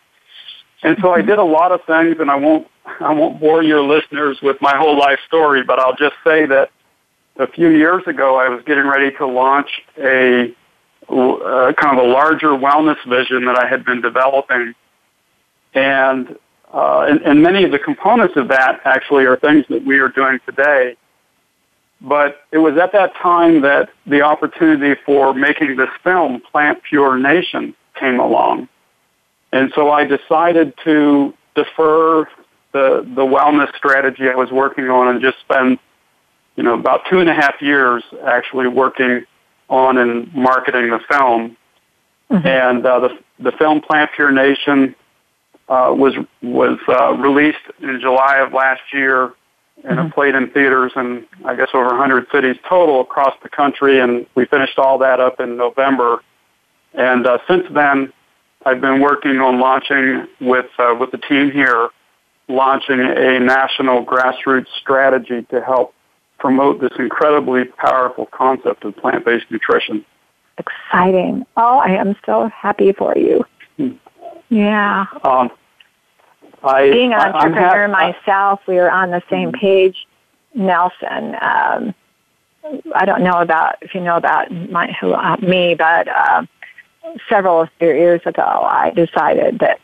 And 0.83 0.97
so 1.01 1.12
I 1.12 1.23
did 1.23 1.39
a 1.39 1.45
lot 1.45 1.73
of 1.73 1.85
things, 1.85 2.17
and 2.19 2.31
I 2.31 2.37
won't 2.37 2.67
I 2.85 3.12
won't 3.12 3.41
bore 3.41 3.62
your 3.62 3.83
listeners 3.83 4.39
with 4.43 4.57
my 4.61 4.77
whole 4.77 4.99
life 4.99 5.21
story, 5.27 5.62
but 5.62 5.79
I'll 5.79 5.95
just 5.95 6.17
say 6.25 6.47
that 6.47 6.71
a 7.37 7.47
few 7.47 7.69
years 7.69 8.03
ago 8.07 8.37
I 8.37 8.49
was 8.49 8.62
getting 8.65 8.87
ready 8.87 9.11
to 9.19 9.27
launch 9.27 9.71
a 9.99 10.53
uh, 11.09 11.73
kind 11.75 11.99
of 11.99 12.05
a 12.05 12.09
larger 12.09 12.49
wellness 12.49 12.97
vision 13.09 13.45
that 13.45 13.59
I 13.59 13.69
had 13.69 13.85
been 13.85 14.01
developing, 14.01 14.75
and, 15.75 16.37
uh, 16.73 17.07
and 17.09 17.21
and 17.23 17.43
many 17.43 17.65
of 17.65 17.71
the 17.71 17.79
components 17.79 18.37
of 18.37 18.49
that 18.49 18.81
actually 18.85 19.25
are 19.25 19.37
things 19.37 19.65
that 19.69 19.85
we 19.85 19.99
are 19.99 20.09
doing 20.09 20.41
today. 20.47 20.97
But 22.01 22.41
it 22.51 22.59
was 22.59 22.77
at 22.79 22.91
that 22.93 23.15
time 23.15 23.61
that 23.62 23.91
the 24.07 24.23
opportunity 24.23 25.01
for 25.07 25.33
making 25.35 25.77
this 25.77 25.91
film, 26.03 26.43
Plant 26.51 26.83
Pure 26.83 27.19
Nation, 27.19 27.77
came 27.95 28.19
along. 28.19 28.69
And 29.52 29.71
so 29.75 29.90
I 29.90 30.04
decided 30.04 30.75
to 30.85 31.35
defer 31.54 32.26
the, 32.73 33.06
the 33.14 33.23
wellness 33.23 33.75
strategy 33.76 34.28
I 34.28 34.35
was 34.35 34.50
working 34.50 34.88
on 34.88 35.09
and 35.09 35.21
just 35.21 35.38
spend, 35.40 35.78
you 36.56 36.62
know, 36.62 36.75
about 36.75 37.02
two 37.11 37.21
and 37.21 37.28
a 37.28 37.35
half 37.35 37.61
years 37.61 38.02
actually 38.26 38.66
working 38.68 39.25
on 39.68 39.99
and 39.99 40.32
marketing 40.35 40.90
the 40.90 41.00
film. 41.09 41.56
Mm-hmm. 42.30 42.47
And 42.47 42.87
uh, 42.87 43.00
the 43.00 43.18
the 43.38 43.52
film 43.52 43.80
Plant 43.80 44.11
Pure 44.14 44.32
Nation 44.32 44.94
uh, 45.68 45.92
was 45.94 46.14
was 46.42 46.78
uh, 46.88 47.12
released 47.14 47.59
in 47.80 48.00
July 48.00 48.38
of 48.38 48.54
last 48.54 48.80
year, 48.92 49.35
and 49.85 49.99
mm-hmm. 49.99 50.06
it 50.06 50.14
played 50.14 50.35
in 50.35 50.50
theaters 50.50 50.92
in 50.97 51.26
I 51.44 51.54
guess 51.54 51.68
over 51.75 51.88
100 51.88 52.26
cities 52.32 52.56
total 52.66 53.02
across 53.02 53.35
the 53.42 53.50
country. 53.50 54.00
And 54.00 54.26
we 54.35 54.47
finished 54.47 54.78
all 54.78 54.97
that 54.99 55.21
up 55.21 55.40
in 55.40 55.59
November. 55.59 56.23
And 56.94 57.26
uh, 57.26 57.38
since 57.47 57.64
then, 57.73 58.12
I've 58.64 58.81
been 58.81 59.00
working 59.00 59.38
on 59.40 59.59
launching 59.59 60.26
with 60.40 60.66
uh, 60.78 60.95
with 60.99 61.11
the 61.11 61.19
team 61.19 61.50
here, 61.50 61.88
launching 62.49 63.00
a 63.00 63.40
national 63.40 64.04
grassroots 64.04 64.69
strategy 64.81 65.42
to 65.50 65.61
help 65.61 65.95
promote 66.38 66.81
this 66.81 66.92
incredibly 66.99 67.64
powerful 67.64 68.26
concept 68.26 68.85
of 68.85 68.97
plant-based 68.97 69.50
nutrition. 69.50 70.04
Exciting! 70.59 71.47
Oh, 71.57 71.78
I 71.78 71.90
am 71.92 72.14
so 72.26 72.49
happy 72.49 72.92
for 72.92 73.16
you. 73.16 73.45
Hmm. 73.76 73.92
Yeah. 74.49 75.07
Um, 75.25 75.50
I, 76.62 76.90
Being 76.90 77.12
an 77.12 77.21
entrepreneur 77.21 77.88
ha- 77.88 78.12
myself, 78.26 78.61
we 78.69 78.78
are 78.78 78.90
on 78.90 79.11
the 79.11 79.23
same 79.31 79.50
hmm. 79.50 79.59
page. 79.59 80.07
Nelson, 80.54 81.35
um, 81.40 81.95
I 82.95 83.07
don't 83.07 83.23
know 83.23 83.40
about 83.40 83.76
if 83.81 83.95
you 83.95 84.00
know 84.00 84.16
about 84.16 84.50
my, 84.50 84.95
who, 85.00 85.12
uh, 85.12 85.37
me, 85.38 85.75
but 85.75 86.09
uh, 86.09 86.45
several 87.28 87.68
years 87.80 88.21
ago, 88.25 88.42
I 88.42 88.90
decided 88.90 89.59
that 89.61 89.80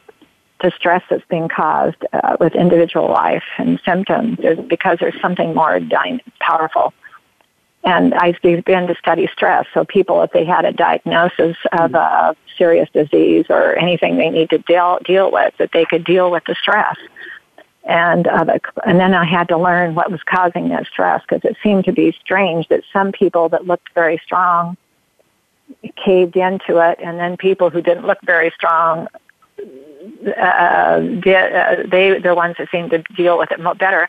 the 0.63 0.73
stress 0.77 1.03
that's 1.09 1.25
being 1.29 1.49
caused 1.49 2.05
uh, 2.13 2.37
with 2.41 2.55
individual 2.55 3.09
life 3.09 3.45
and 3.59 3.81
symptoms 3.85 4.39
is 4.41 4.59
because 4.69 4.99
there's 5.01 5.21
something 5.21 5.55
more 5.55 5.79
dy- 5.79 6.23
powerful. 6.41 6.93
And 7.85 8.13
I 8.15 8.33
began 8.43 8.89
to 8.89 8.95
study 8.97 9.29
stress. 9.33 9.67
So 9.73 9.85
people, 9.85 10.21
if 10.23 10.33
they 10.33 10.45
had 10.45 10.65
a 10.65 10.73
diagnosis 10.73 11.57
of 11.73 11.95
a 11.95 12.37
serious 12.57 12.89
disease 12.91 13.47
or 13.49 13.77
anything 13.77 14.17
they 14.17 14.31
need 14.31 14.51
to 14.51 14.59
deal 14.59 14.99
deal 15.05 15.31
with, 15.31 15.57
that 15.59 15.71
they 15.73 15.85
could 15.85 16.05
deal 16.05 16.31
with 16.31 16.43
the 16.47 16.57
stress. 16.57 16.97
And 17.85 18.27
uh, 18.27 18.45
the, 18.45 18.61
and 18.85 18.99
then 18.99 19.15
I 19.15 19.25
had 19.25 19.49
to 19.49 19.57
learn 19.57 19.95
what 19.95 20.11
was 20.11 20.21
causing 20.25 20.69
that 20.71 20.87
stress 20.87 21.23
because 21.23 21.49
it 21.49 21.57
seemed 21.63 21.85
to 21.85 21.93
be 21.93 22.13
strange 22.21 22.67
that 22.69 22.83
some 22.93 23.13
people 23.13 23.49
that 23.51 23.67
looked 23.67 23.95
very 23.95 24.21
strong 24.25 24.77
caved 26.05 26.37
into 26.37 26.79
it, 26.79 26.99
and 27.03 27.19
then 27.19 27.37
people 27.37 27.71
who 27.71 27.81
didn't 27.81 28.07
look 28.07 28.19
very 28.23 28.51
strong, 28.51 29.09
uh, 30.27 30.41
uh, 30.41 31.01
they 31.01 32.19
the 32.23 32.35
ones 32.35 32.57
that 32.59 32.69
seemed 32.71 32.91
to 32.91 33.03
deal 33.17 33.39
with 33.39 33.51
it 33.51 33.79
better. 33.79 34.09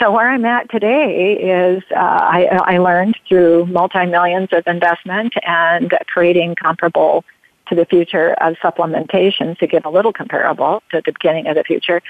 So 0.00 0.10
where 0.10 0.28
I'm 0.28 0.44
at 0.44 0.70
today 0.70 1.34
is 1.34 1.82
uh, 1.92 1.98
I, 1.98 2.46
I 2.64 2.78
learned 2.78 3.16
through 3.28 3.66
multi 3.66 4.06
millions 4.06 4.48
of 4.52 4.66
investment 4.66 5.34
and 5.46 5.92
creating 6.08 6.56
comparable 6.56 7.24
to 7.68 7.74
the 7.74 7.86
future 7.86 8.34
of 8.34 8.54
supplementation 8.56 9.56
to 9.58 9.66
get 9.66 9.84
a 9.84 9.90
little 9.90 10.12
comparable 10.12 10.82
to 10.90 11.00
the 11.04 11.12
beginning 11.12 11.46
of 11.46 11.54
the 11.54 11.64
future 11.64 12.02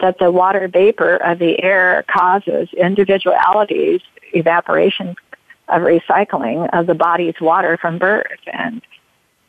that 0.00 0.18
the 0.18 0.30
water 0.30 0.68
vapor 0.68 1.16
of 1.16 1.38
the 1.38 1.62
air 1.62 2.04
causes 2.08 2.68
individualities 2.74 4.00
evaporation 4.32 5.16
of 5.70 5.82
recycling 5.82 6.68
of 6.72 6.86
the 6.86 6.94
body's 6.94 7.34
water 7.40 7.76
from 7.76 7.98
birth 7.98 8.26
and 8.52 8.82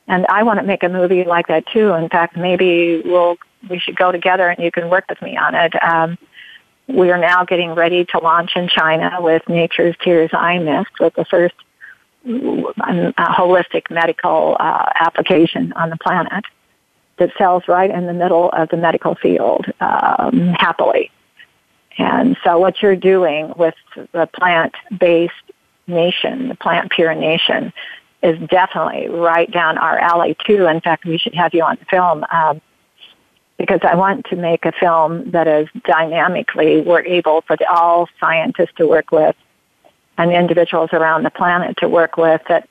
and 0.07 0.25
I 0.27 0.43
want 0.43 0.59
to 0.59 0.65
make 0.65 0.83
a 0.83 0.89
movie 0.89 1.23
like 1.23 1.47
that 1.47 1.65
too. 1.67 1.93
In 1.93 2.09
fact, 2.09 2.35
maybe 2.35 3.01
we'll 3.05 3.37
we 3.69 3.79
should 3.79 3.95
go 3.95 4.11
together 4.11 4.49
and 4.49 4.63
you 4.63 4.71
can 4.71 4.89
work 4.89 5.05
with 5.07 5.21
me 5.21 5.37
on 5.37 5.55
it. 5.55 5.73
Um, 5.81 6.17
we 6.87 7.11
are 7.11 7.17
now 7.17 7.45
getting 7.45 7.73
ready 7.75 8.05
to 8.05 8.19
launch 8.19 8.51
in 8.55 8.67
China 8.67 9.17
with 9.19 9.47
Nature's 9.47 9.95
Tears 10.03 10.31
Eye 10.33 10.59
Mist 10.59 10.91
with 10.99 11.13
the 11.13 11.25
first 11.25 11.55
um, 12.25 13.13
holistic 13.17 13.89
medical 13.89 14.57
uh, 14.59 14.85
application 14.99 15.73
on 15.73 15.89
the 15.89 15.97
planet 15.97 16.43
that 17.17 17.31
sells 17.37 17.63
right 17.67 17.89
in 17.89 18.07
the 18.07 18.13
middle 18.13 18.49
of 18.49 18.69
the 18.69 18.77
medical 18.77 19.15
field 19.15 19.65
um, 19.79 20.49
happily. 20.57 21.11
And 21.97 22.35
so 22.43 22.57
what 22.57 22.81
you're 22.81 22.95
doing 22.95 23.53
with 23.55 23.75
the 24.11 24.27
plant-based 24.33 25.33
nation, 25.91 26.49
the 26.49 26.55
plant 26.55 26.91
pure 26.91 27.13
nation, 27.13 27.73
is 28.23 28.39
definitely 28.49 29.07
right 29.09 29.51
down 29.51 29.77
our 29.77 29.97
alley 29.99 30.35
too. 30.45 30.67
In 30.67 30.81
fact, 30.81 31.05
we 31.05 31.17
should 31.17 31.35
have 31.35 31.53
you 31.53 31.63
on 31.63 31.77
film 31.89 32.23
um, 32.31 32.61
because 33.57 33.81
I 33.83 33.95
want 33.95 34.25
to 34.31 34.35
make 34.35 34.65
a 34.65 34.71
film 34.71 35.31
that 35.31 35.47
is 35.47 35.67
dynamically 35.85 36.81
we're 36.81 37.03
able 37.03 37.41
for 37.41 37.55
the, 37.55 37.69
all 37.69 38.07
scientists 38.19 38.73
to 38.77 38.87
work 38.87 39.11
with 39.11 39.35
and 40.17 40.31
individuals 40.31 40.89
around 40.93 41.23
the 41.23 41.29
planet 41.29 41.77
to 41.77 41.87
work 41.87 42.17
with 42.17 42.41
that 42.49 42.67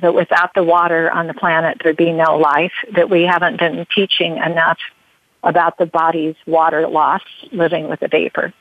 that 0.00 0.14
without 0.14 0.54
the 0.54 0.64
water 0.64 1.10
on 1.10 1.26
the 1.26 1.34
planet 1.34 1.78
there'd 1.82 1.96
be 1.96 2.12
no 2.12 2.36
life 2.38 2.72
that 2.96 3.10
we 3.10 3.22
haven't 3.22 3.58
been 3.58 3.86
teaching 3.94 4.38
enough 4.38 4.78
about 5.44 5.78
the 5.78 5.86
body's 5.86 6.36
water 6.46 6.88
loss 6.88 7.22
living 7.52 7.88
with 7.88 8.00
the 8.00 8.08
vapor 8.08 8.52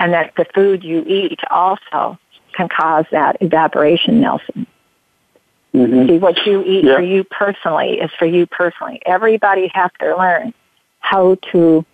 and 0.00 0.12
that 0.12 0.32
the 0.36 0.44
food 0.54 0.82
you 0.82 1.02
eat 1.06 1.40
also 1.50 2.18
can 2.52 2.68
cause 2.68 3.04
that 3.10 3.36
evaporation, 3.40 4.20
Nelson. 4.20 4.66
Mm-hmm. 5.74 6.08
See, 6.08 6.18
what 6.18 6.46
you 6.46 6.62
eat 6.64 6.84
yeah. 6.84 6.96
for 6.96 7.02
you 7.02 7.24
personally 7.24 8.00
is 8.00 8.10
for 8.18 8.26
you 8.26 8.46
personally. 8.46 9.00
Everybody 9.06 9.70
has 9.74 9.90
to 10.00 10.16
learn 10.16 10.52
how 11.00 11.36
to, 11.52 11.84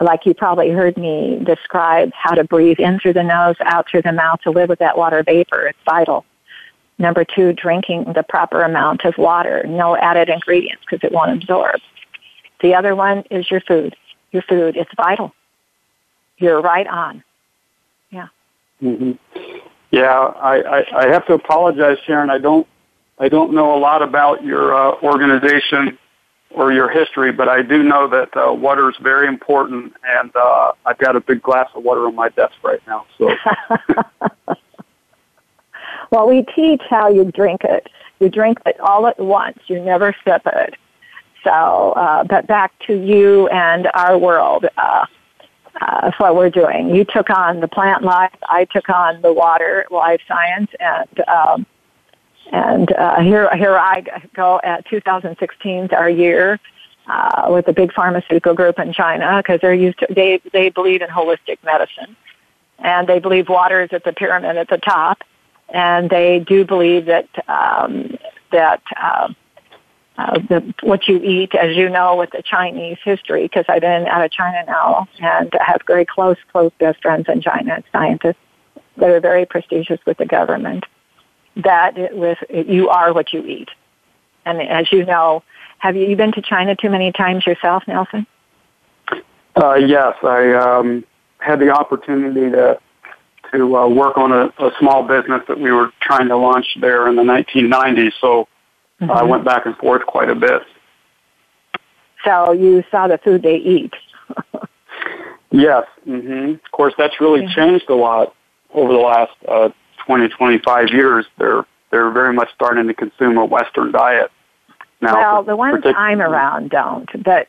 like 0.00 0.24
you 0.24 0.34
probably 0.34 0.70
heard 0.70 0.96
me 0.96 1.42
describe, 1.44 2.12
how 2.14 2.34
to 2.34 2.44
breathe 2.44 2.78
in 2.78 3.00
through 3.00 3.14
the 3.14 3.24
nose, 3.24 3.56
out 3.60 3.88
through 3.90 4.02
the 4.02 4.12
mouth 4.12 4.40
to 4.42 4.50
live 4.50 4.68
with 4.68 4.78
that 4.78 4.96
water 4.96 5.22
vapor. 5.24 5.66
It's 5.66 5.78
vital. 5.84 6.24
Number 6.98 7.24
two, 7.24 7.52
drinking 7.52 8.12
the 8.14 8.22
proper 8.22 8.62
amount 8.62 9.04
of 9.04 9.16
water, 9.18 9.64
no 9.66 9.96
added 9.96 10.28
ingredients 10.28 10.82
because 10.88 11.04
it 11.04 11.12
won't 11.12 11.42
absorb. 11.42 11.80
The 12.60 12.74
other 12.74 12.94
one 12.94 13.24
is 13.30 13.50
your 13.50 13.60
food. 13.60 13.96
Your 14.32 14.42
food, 14.42 14.76
it's 14.76 14.90
vital. 14.96 15.32
You're 16.38 16.60
right 16.60 16.86
on. 16.86 17.22
Yeah. 18.10 18.28
Mm-hmm. 18.82 19.57
Yeah, 19.90 20.10
I, 20.10 20.80
I, 20.80 21.04
I 21.04 21.08
have 21.08 21.26
to 21.26 21.34
apologize, 21.34 21.98
Sharon. 22.06 22.30
I 22.30 22.38
don't 22.38 22.66
I 23.18 23.28
don't 23.28 23.52
know 23.52 23.74
a 23.74 23.78
lot 23.78 24.02
about 24.02 24.44
your 24.44 24.74
uh, 24.74 24.94
organization 25.02 25.98
or 26.50 26.72
your 26.72 26.88
history, 26.88 27.32
but 27.32 27.48
I 27.48 27.62
do 27.62 27.82
know 27.82 28.08
that 28.08 28.36
uh, 28.36 28.52
water 28.52 28.88
is 28.88 28.96
very 29.02 29.26
important, 29.26 29.92
and 30.06 30.34
uh, 30.34 30.72
I've 30.86 30.98
got 30.98 31.16
a 31.16 31.20
big 31.20 31.42
glass 31.42 31.68
of 31.74 31.82
water 31.82 32.06
on 32.06 32.14
my 32.14 32.28
desk 32.30 32.54
right 32.62 32.80
now. 32.86 33.06
So, 33.18 33.30
well, 36.10 36.28
we 36.28 36.42
teach 36.54 36.82
how 36.88 37.08
you 37.08 37.24
drink 37.24 37.64
it. 37.64 37.88
You 38.20 38.28
drink 38.28 38.58
it 38.66 38.78
all 38.80 39.06
at 39.06 39.18
once. 39.18 39.58
You 39.66 39.80
never 39.80 40.14
sip 40.24 40.42
it. 40.46 40.74
So, 41.44 41.50
uh, 41.50 42.24
but 42.24 42.46
back 42.46 42.72
to 42.86 42.94
you 42.94 43.48
and 43.48 43.88
our 43.94 44.16
world. 44.18 44.66
Uh, 44.76 45.06
uh, 45.80 46.10
what 46.18 46.34
we're 46.34 46.50
doing. 46.50 46.94
You 46.94 47.04
took 47.04 47.30
on 47.30 47.60
the 47.60 47.68
plant 47.68 48.02
life. 48.02 48.34
I 48.48 48.64
took 48.64 48.88
on 48.88 49.20
the 49.22 49.32
water 49.32 49.86
life 49.90 50.20
science, 50.26 50.70
and 50.80 51.20
um, 51.28 51.66
and 52.52 52.92
uh, 52.92 53.20
here 53.20 53.48
here 53.56 53.76
I 53.76 54.04
go 54.34 54.60
at 54.62 54.86
2016 54.86 55.90
our 55.92 56.10
year 56.10 56.58
uh, 57.06 57.48
with 57.50 57.68
a 57.68 57.72
big 57.72 57.92
pharmaceutical 57.92 58.54
group 58.54 58.78
in 58.78 58.92
China 58.92 59.38
because 59.38 59.60
they're 59.60 59.74
used 59.74 59.98
to 60.00 60.06
they 60.10 60.40
they 60.52 60.70
believe 60.70 61.02
in 61.02 61.08
holistic 61.08 61.58
medicine, 61.64 62.16
and 62.78 63.08
they 63.08 63.18
believe 63.18 63.48
water 63.48 63.82
is 63.82 63.90
at 63.92 64.04
the 64.04 64.12
pyramid 64.12 64.56
at 64.56 64.68
the 64.68 64.78
top, 64.78 65.22
and 65.68 66.10
they 66.10 66.40
do 66.40 66.64
believe 66.64 67.06
that 67.06 67.28
um, 67.48 68.16
that. 68.50 68.82
Uh, 69.00 69.32
uh, 70.18 70.40
the, 70.48 70.74
what 70.82 71.06
you 71.06 71.22
eat, 71.22 71.54
as 71.54 71.76
you 71.76 71.88
know, 71.88 72.16
with 72.16 72.30
the 72.32 72.42
Chinese 72.42 72.98
history, 73.04 73.44
because 73.44 73.64
I've 73.68 73.82
been 73.82 74.04
out 74.08 74.24
of 74.24 74.32
China 74.32 74.64
now 74.66 75.08
and 75.20 75.54
I 75.54 75.64
have 75.64 75.80
very 75.86 76.04
close, 76.04 76.36
close 76.50 76.72
best 76.80 77.00
friends 77.02 77.26
in 77.28 77.40
China, 77.40 77.74
and 77.74 77.84
scientists 77.92 78.42
that 78.96 79.10
are 79.10 79.20
very 79.20 79.46
prestigious 79.46 80.00
with 80.04 80.18
the 80.18 80.26
government. 80.26 80.84
That 81.56 81.96
it, 81.96 82.16
with 82.16 82.38
it, 82.50 82.66
you 82.66 82.88
are 82.88 83.12
what 83.12 83.32
you 83.32 83.44
eat, 83.44 83.68
and 84.44 84.60
as 84.60 84.90
you 84.90 85.04
know, 85.04 85.44
have 85.78 85.94
you, 85.94 86.06
you 86.06 86.16
been 86.16 86.32
to 86.32 86.42
China 86.42 86.74
too 86.74 86.90
many 86.90 87.12
times 87.12 87.46
yourself, 87.46 87.84
Nelson? 87.86 88.26
Uh, 89.56 89.74
yes, 89.74 90.16
I 90.24 90.52
um, 90.52 91.04
had 91.38 91.60
the 91.60 91.70
opportunity 91.70 92.50
to 92.50 92.80
to 93.52 93.76
uh, 93.76 93.88
work 93.88 94.18
on 94.18 94.32
a, 94.32 94.46
a 94.58 94.72
small 94.80 95.04
business 95.04 95.42
that 95.48 95.58
we 95.58 95.70
were 95.70 95.90
trying 96.00 96.28
to 96.28 96.36
launch 96.36 96.66
there 96.80 97.08
in 97.08 97.16
the 97.16 97.22
1990s. 97.22 98.12
So 98.20 98.48
Mm-hmm. 99.00 99.10
I 99.10 99.22
went 99.22 99.44
back 99.44 99.66
and 99.66 99.76
forth 99.76 100.04
quite 100.06 100.28
a 100.28 100.34
bit. 100.34 100.62
So 102.24 102.52
you 102.52 102.82
saw 102.90 103.06
the 103.06 103.18
food 103.18 103.42
they 103.42 103.56
eat. 103.56 103.94
yes. 105.50 105.84
Mm-hmm. 106.06 106.54
Of 106.54 106.70
course, 106.72 106.94
that's 106.98 107.20
really 107.20 107.42
yeah. 107.42 107.54
changed 107.54 107.88
a 107.88 107.94
lot 107.94 108.34
over 108.74 108.92
the 108.92 108.98
last 108.98 109.32
uh, 109.46 109.70
20, 110.06 110.28
25 110.28 110.88
years. 110.90 111.26
They're 111.38 111.64
they're 111.90 112.10
very 112.10 112.34
much 112.34 112.50
starting 112.54 112.86
to 112.88 112.94
consume 112.94 113.38
a 113.38 113.44
Western 113.44 113.92
diet 113.92 114.30
now. 115.00 115.14
Well, 115.14 115.42
the 115.42 115.56
ones 115.56 115.82
I'm 115.84 116.20
around 116.20 116.70
don't, 116.70 117.08
but 117.24 117.48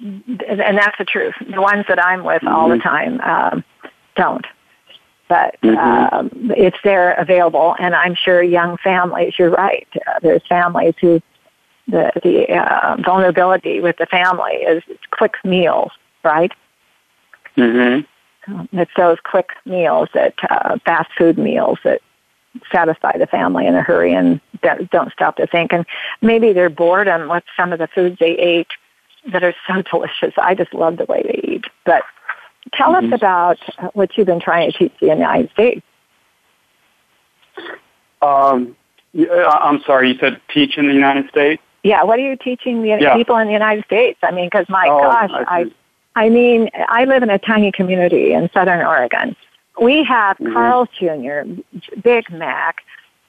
and 0.00 0.78
that's 0.78 0.96
the 0.96 1.04
truth. 1.04 1.34
The 1.52 1.60
ones 1.60 1.84
that 1.88 2.02
I'm 2.02 2.24
with 2.24 2.42
mm-hmm. 2.42 2.54
all 2.54 2.68
the 2.68 2.76
mm-hmm. 2.76 2.88
time 2.88 3.20
um, 3.20 3.64
don't 4.16 4.46
but 5.28 5.60
mm-hmm. 5.62 6.14
um, 6.14 6.30
it's 6.56 6.76
there 6.84 7.14
available. 7.14 7.74
And 7.78 7.94
I'm 7.94 8.14
sure 8.14 8.42
young 8.42 8.76
families, 8.78 9.34
you're 9.38 9.50
right, 9.50 9.88
uh, 10.06 10.18
there's 10.22 10.46
families 10.48 10.94
who 11.00 11.20
the 11.88 12.12
the 12.22 12.48
uh, 12.48 12.96
vulnerability 13.04 13.80
with 13.80 13.96
the 13.96 14.06
family 14.06 14.52
is 14.52 14.82
quick 15.10 15.34
meals, 15.44 15.90
right? 16.22 16.52
Mm-hmm. 17.56 18.52
Um, 18.52 18.68
it's 18.72 18.90
those 18.96 19.18
quick 19.22 19.50
meals 19.64 20.08
that 20.14 20.34
uh, 20.50 20.78
fast 20.84 21.10
food 21.16 21.38
meals 21.38 21.78
that 21.84 22.00
satisfy 22.70 23.16
the 23.16 23.26
family 23.26 23.66
in 23.66 23.74
a 23.74 23.82
hurry 23.82 24.12
and 24.12 24.40
don't 24.62 25.12
stop 25.12 25.36
to 25.36 25.46
think. 25.46 25.72
And 25.72 25.86
maybe 26.20 26.52
they're 26.52 26.70
boredom 26.70 27.28
with 27.28 27.44
some 27.56 27.72
of 27.72 27.78
the 27.78 27.88
foods 27.88 28.18
they 28.18 28.36
ate 28.38 28.68
that 29.30 29.42
are 29.42 29.54
so 29.66 29.82
delicious. 29.90 30.34
I 30.36 30.54
just 30.54 30.74
love 30.74 30.96
the 30.96 31.06
way 31.06 31.22
they 31.22 31.52
eat. 31.52 31.64
But 31.84 32.02
tell 32.74 32.92
mm-hmm. 32.92 33.12
us 33.12 33.16
about 33.16 33.58
what 33.94 34.16
you've 34.16 34.26
been 34.26 34.40
trying 34.40 34.70
to 34.70 34.78
teach 34.78 34.92
the 35.00 35.06
United 35.06 35.50
States. 35.50 35.82
Um, 38.20 38.76
I'm 39.14 39.82
sorry, 39.82 40.12
you 40.12 40.18
said 40.18 40.40
teach 40.52 40.78
in 40.78 40.86
the 40.86 40.94
United 40.94 41.28
States? 41.28 41.62
Yeah, 41.82 42.04
what 42.04 42.18
are 42.18 42.22
you 42.22 42.36
teaching 42.36 42.82
the 42.82 42.96
yeah. 43.00 43.16
people 43.16 43.36
in 43.36 43.48
the 43.48 43.52
United 43.52 43.84
States? 43.84 44.18
I 44.22 44.30
mean, 44.30 44.46
because 44.46 44.68
my 44.68 44.86
oh, 44.88 45.02
gosh, 45.02 45.30
I, 45.32 45.70
I, 46.14 46.24
I 46.24 46.28
mean, 46.28 46.70
I 46.88 47.04
live 47.04 47.22
in 47.22 47.30
a 47.30 47.38
tiny 47.38 47.72
community 47.72 48.32
in 48.32 48.48
Southern 48.54 48.86
Oregon. 48.86 49.34
We 49.80 50.04
have 50.04 50.36
mm-hmm. 50.36 50.52
Carl's 50.52 50.88
Jr., 50.98 51.42
Big 52.00 52.30
Mac, 52.30 52.82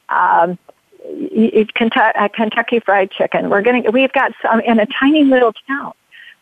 um, 0.10 0.60
Kentucky, 1.76 2.18
uh, 2.18 2.28
Kentucky 2.30 2.80
Fried 2.80 3.12
Chicken. 3.12 3.50
We're 3.50 3.62
getting, 3.62 3.92
we've 3.92 4.14
got 4.14 4.32
some 4.42 4.60
in 4.62 4.80
a 4.80 4.86
tiny 4.86 5.24
little 5.24 5.54
town. 5.68 5.94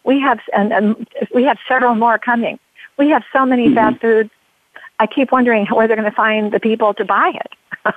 We 0.04 0.20
have, 0.20 0.40
and, 0.54 0.74
and 0.74 1.08
we 1.34 1.44
have 1.44 1.58
several 1.68 1.96
more 1.96 2.18
coming. 2.18 2.60
We 3.02 3.10
have 3.10 3.24
so 3.34 3.48
many 3.48 3.66
mm-hmm. 3.66 3.74
fast 3.74 4.00
foods. 4.00 4.30
I 5.00 5.08
keep 5.08 5.32
wondering 5.32 5.66
where 5.66 5.88
they're 5.88 5.98
going 5.98 6.08
to 6.08 6.16
find 6.16 6.52
the 6.52 6.60
people 6.60 6.94
to 6.94 7.04
buy 7.04 7.34
it. 7.34 7.52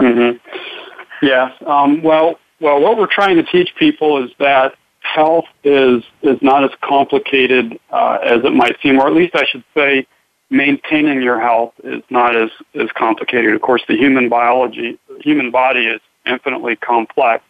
mm-hmm. 0.00 1.24
Yeah. 1.24 1.52
Um, 1.64 2.02
well, 2.02 2.40
well, 2.60 2.80
what 2.80 2.98
we're 2.98 3.06
trying 3.06 3.36
to 3.36 3.44
teach 3.44 3.72
people 3.78 4.24
is 4.24 4.32
that 4.40 4.74
health 4.98 5.44
is 5.62 6.02
is 6.22 6.42
not 6.42 6.64
as 6.64 6.70
complicated 6.80 7.78
uh, 7.90 8.18
as 8.24 8.44
it 8.44 8.52
might 8.52 8.76
seem, 8.82 8.98
or 8.98 9.06
at 9.06 9.14
least 9.14 9.36
I 9.36 9.44
should 9.46 9.62
say, 9.76 10.08
maintaining 10.50 11.22
your 11.22 11.40
health 11.40 11.74
is 11.84 12.02
not 12.10 12.34
as 12.34 12.50
as 12.74 12.88
complicated. 12.98 13.54
Of 13.54 13.62
course, 13.62 13.82
the 13.86 13.96
human 13.96 14.28
biology, 14.28 14.98
human 15.20 15.52
body 15.52 15.86
is 15.86 16.00
infinitely 16.26 16.74
complex. 16.74 17.44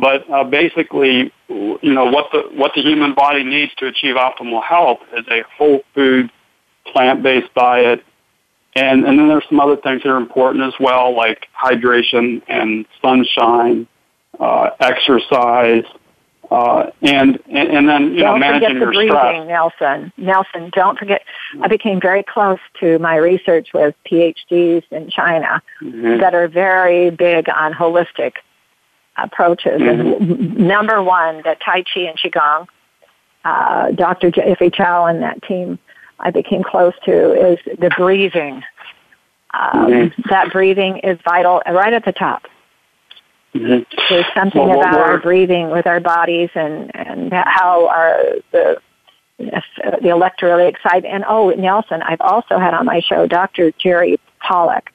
But 0.00 0.28
uh, 0.30 0.44
basically, 0.44 1.32
you 1.48 1.78
know 1.82 2.06
what 2.06 2.30
the 2.32 2.48
what 2.54 2.72
the 2.74 2.82
human 2.82 3.14
body 3.14 3.44
needs 3.44 3.72
to 3.76 3.86
achieve 3.86 4.14
optimal 4.14 4.62
health 4.62 5.00
is 5.16 5.26
a 5.28 5.42
whole 5.56 5.82
food, 5.94 6.30
plant 6.86 7.22
based 7.22 7.52
diet, 7.54 8.02
and 8.74 9.04
and 9.04 9.18
then 9.18 9.28
there's 9.28 9.44
some 9.48 9.60
other 9.60 9.76
things 9.76 10.02
that 10.02 10.08
are 10.08 10.16
important 10.16 10.64
as 10.64 10.74
well, 10.80 11.14
like 11.14 11.48
hydration 11.60 12.40
and 12.48 12.86
sunshine, 13.02 13.86
uh, 14.38 14.70
exercise, 14.80 15.84
uh, 16.50 16.90
and, 17.02 17.38
and 17.48 17.68
and 17.68 17.88
then 17.88 18.12
you 18.12 18.20
don't 18.20 18.40
know 18.40 18.46
managing 18.46 18.68
forget 18.68 18.72
the 18.72 18.78
your 18.78 18.92
breathing, 18.92 19.08
stress. 19.10 19.46
Nelson. 19.46 20.12
Nelson, 20.16 20.70
don't 20.72 20.98
forget. 20.98 21.22
I 21.60 21.68
became 21.68 22.00
very 22.00 22.22
close 22.22 22.58
to 22.80 22.98
my 22.98 23.16
research 23.16 23.68
with 23.74 23.94
PhDs 24.10 24.84
in 24.90 25.10
China 25.10 25.62
mm-hmm. 25.80 26.20
that 26.20 26.34
are 26.34 26.48
very 26.48 27.10
big 27.10 27.48
on 27.48 27.72
holistic 27.72 28.34
approaches. 29.16 29.80
Mm-hmm. 29.80 30.32
And 30.32 30.58
number 30.58 31.02
one, 31.02 31.38
the 31.38 31.56
Tai 31.64 31.82
Chi 31.82 32.00
and 32.00 32.18
Qigong. 32.18 32.66
Uh, 33.42 33.90
Dr. 33.92 34.30
Jeffrey 34.30 34.70
Chow 34.70 35.06
and 35.06 35.22
that 35.22 35.42
team 35.42 35.78
I 36.18 36.30
became 36.30 36.62
close 36.62 36.92
to 37.04 37.52
is 37.52 37.58
the 37.78 37.90
breathing. 37.96 38.62
Um, 39.52 39.86
mm-hmm. 39.86 40.28
That 40.28 40.52
breathing 40.52 40.98
is 40.98 41.18
vital 41.24 41.62
right 41.66 41.92
at 41.92 42.04
the 42.04 42.12
top. 42.12 42.46
Mm-hmm. 43.54 43.82
There's 44.08 44.26
something 44.34 44.68
well, 44.68 44.80
about 44.80 45.00
our 45.00 45.18
breathing 45.18 45.70
with 45.70 45.86
our 45.86 45.98
bodies 45.98 46.50
and 46.54 46.94
and 46.94 47.32
how 47.32 47.88
our 47.88 48.36
the 48.52 48.80
the 49.38 50.08
electrolytic 50.08 50.76
side. 50.82 51.04
And 51.04 51.24
oh, 51.26 51.50
Nelson, 51.50 52.02
I've 52.02 52.20
also 52.20 52.58
had 52.58 52.74
on 52.74 52.86
my 52.86 53.00
show 53.00 53.26
Dr. 53.26 53.72
Jerry 53.72 54.20
Pollack, 54.40 54.92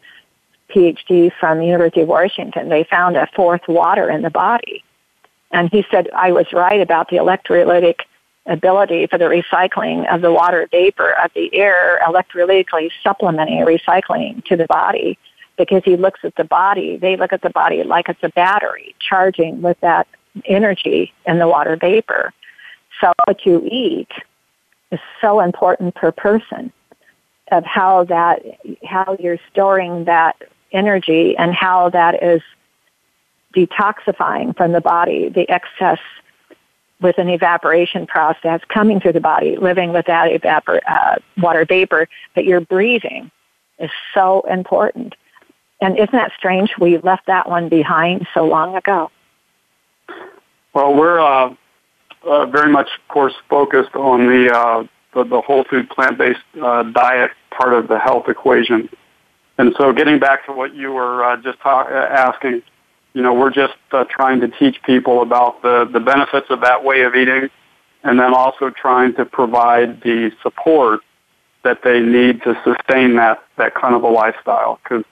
PhD 0.74 1.32
from 1.40 1.60
the 1.60 1.66
University 1.66 2.02
of 2.02 2.08
Washington. 2.08 2.70
They 2.70 2.84
found 2.84 3.16
a 3.18 3.28
fourth 3.36 3.68
water 3.68 4.10
in 4.10 4.22
the 4.22 4.30
body, 4.30 4.84
and 5.52 5.70
he 5.70 5.86
said 5.92 6.10
I 6.16 6.32
was 6.32 6.52
right 6.54 6.82
about 6.82 7.10
the 7.10 7.18
electrolytic 7.18 8.02
ability 8.48 9.08
for 9.08 9.18
the 9.18 9.26
recycling 9.26 10.12
of 10.14 10.22
the 10.22 10.32
water 10.32 10.68
vapor 10.72 11.12
of 11.24 11.32
the 11.34 11.54
air 11.54 12.00
electrolytically 12.08 12.92
supplementing 13.04 13.66
recycling 13.66 14.44
to 14.46 14.56
the 14.56 14.68
body 14.68 15.18
because 15.58 15.82
he 15.84 15.96
looks 15.96 16.20
at 16.24 16.36
the 16.36 16.44
body, 16.44 16.98
they 16.98 17.16
look 17.16 17.34
at 17.34 17.42
the 17.42 17.50
body 17.50 17.84
like 17.84 18.10
it's 18.10 18.24
a 18.24 18.30
battery 18.30 18.96
charging 19.00 19.62
with 19.62 19.80
that 19.82 20.08
energy 20.46 21.14
in 21.26 21.40
the 21.40 21.48
water 21.48 21.76
vapor. 21.76 22.34
So 23.02 23.14
what 23.26 23.46
you 23.46 23.68
eat 23.72 24.10
is 24.92 25.00
so 25.22 25.40
important 25.40 25.96
per 25.96 26.12
person 26.12 26.72
of 27.52 27.64
how 27.64 28.04
that, 28.06 28.42
how 28.86 29.18
you're 29.20 29.40
storing 29.52 30.06
that 30.06 30.36
energy 30.76 31.36
and 31.38 31.54
how 31.54 31.90
that 31.90 32.22
is 32.22 32.42
detoxifying 33.56 34.56
from 34.56 34.74
the 34.74 34.82
body, 34.82 35.30
the 35.30 35.50
excess 35.50 36.00
with 37.02 37.18
an 37.18 37.30
evaporation 37.30 38.08
process 38.08 38.62
coming 38.70 39.00
through 39.00 39.14
the 39.14 39.22
body, 39.22 39.58
living 39.58 39.92
with 39.92 40.06
that 40.06 40.30
evapor- 40.32 40.82
uh, 40.88 41.16
water 41.38 41.66
vapor 41.66 42.08
that 42.36 42.46
you're 42.46 42.62
breathing 42.62 43.32
is 43.80 43.92
so 44.14 44.42
important. 44.50 45.16
And 45.82 45.98
isn't 45.98 46.14
that 46.14 46.32
strange? 46.38 46.74
We 46.80 46.98
left 47.00 47.28
that 47.28 47.50
one 47.50 47.70
behind 47.70 48.28
so 48.34 48.46
long 48.46 48.76
ago. 48.76 49.12
Well, 50.74 50.94
we're 50.94 51.20
uh, 51.20 51.54
uh, 52.26 52.46
very 52.48 52.72
much, 52.72 52.88
of 52.88 53.08
course, 53.08 53.34
focused 53.50 53.96
on 53.96 54.28
the 54.28 54.54
uh, 54.54 54.84
the, 55.14 55.24
the, 55.24 55.42
whole 55.42 55.64
food 55.64 55.90
plant 55.90 56.18
based 56.18 56.42
uh, 56.62 56.84
diet 56.84 57.32
part 57.52 57.74
of 57.74 57.88
the 57.88 57.98
health 57.98 58.28
equation. 58.28 58.90
And 59.58 59.74
so, 59.78 59.94
getting 59.94 60.20
back 60.20 60.46
to 60.48 60.54
what 60.54 60.76
you 60.76 60.92
were 60.92 61.24
uh, 61.24 61.38
just 61.38 61.60
ta- 61.60 61.88
uh, 61.90 62.14
asking, 62.14 62.62
you 63.14 63.22
know, 63.22 63.34
we're 63.34 63.52
just 63.52 63.74
trying 64.10 64.42
to 64.42 64.48
teach 64.48 64.82
people 64.84 65.22
about 65.22 65.62
the 65.62 65.86
the 65.92 66.00
benefits 66.00 66.48
of 66.50 66.62
that 66.62 66.84
way 66.84 67.02
of 67.02 67.16
eating, 67.16 67.50
and 68.04 68.20
then 68.20 68.34
also 68.34 68.70
trying 68.70 69.14
to 69.16 69.26
provide 69.26 70.02
the 70.02 70.32
support 70.44 71.02
that 71.64 71.82
they 71.84 72.00
need 72.00 72.42
to 72.44 72.54
sustain 72.64 73.16
that 73.16 73.44
that 73.58 73.74
kind 73.76 73.96
of 73.96 74.04
a 74.04 74.08
lifestyle 74.08 74.80
because 74.84 75.04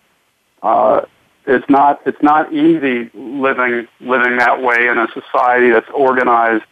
uh, 0.62 1.02
it's 1.46 1.68
not 1.70 2.02
it's 2.06 2.22
not 2.22 2.54
easy 2.54 3.10
living 3.14 3.88
living 4.00 4.38
that 4.38 4.62
way 4.62 4.88
in 4.88 4.98
a 4.98 5.08
society 5.14 5.70
that's 5.72 5.90
organized 5.94 6.64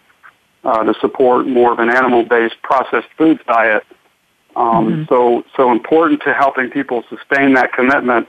uh, 0.64 0.84
to 0.84 0.94
support 1.00 1.48
more 1.48 1.74
of 1.74 1.80
an 1.80 1.90
animal-based 1.90 2.62
processed 2.62 3.08
foods 3.18 3.40
diet. 3.48 3.84
Um, 4.56 4.88
mm-hmm. 4.88 5.04
So 5.10 5.44
so 5.56 5.72
important 5.72 6.22
to 6.24 6.34
helping 6.34 6.70
people 6.70 7.04
sustain 7.10 7.54
that 7.54 7.74
commitment 7.74 8.28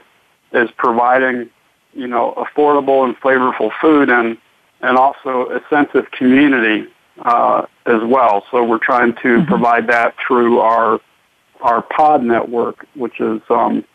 is 0.53 0.69
providing 0.77 1.49
you 1.93 2.07
know 2.07 2.33
affordable 2.37 3.03
and 3.03 3.15
flavorful 3.19 3.71
food 3.81 4.09
and 4.09 4.37
and 4.81 4.97
also 4.97 5.49
a 5.49 5.61
sense 5.69 5.89
of 5.93 6.09
community 6.11 6.87
uh, 7.19 7.65
as 7.85 8.01
well. 8.03 8.45
So 8.51 8.63
we're 8.63 8.77
trying 8.77 9.13
to 9.15 9.19
mm-hmm. 9.21 9.47
provide 9.47 9.87
that 9.87 10.15
through 10.25 10.59
our 10.59 10.99
our 11.61 11.81
pod 11.81 12.23
network, 12.23 12.85
which 12.95 13.19
is 13.19 13.41
um, 13.49 13.85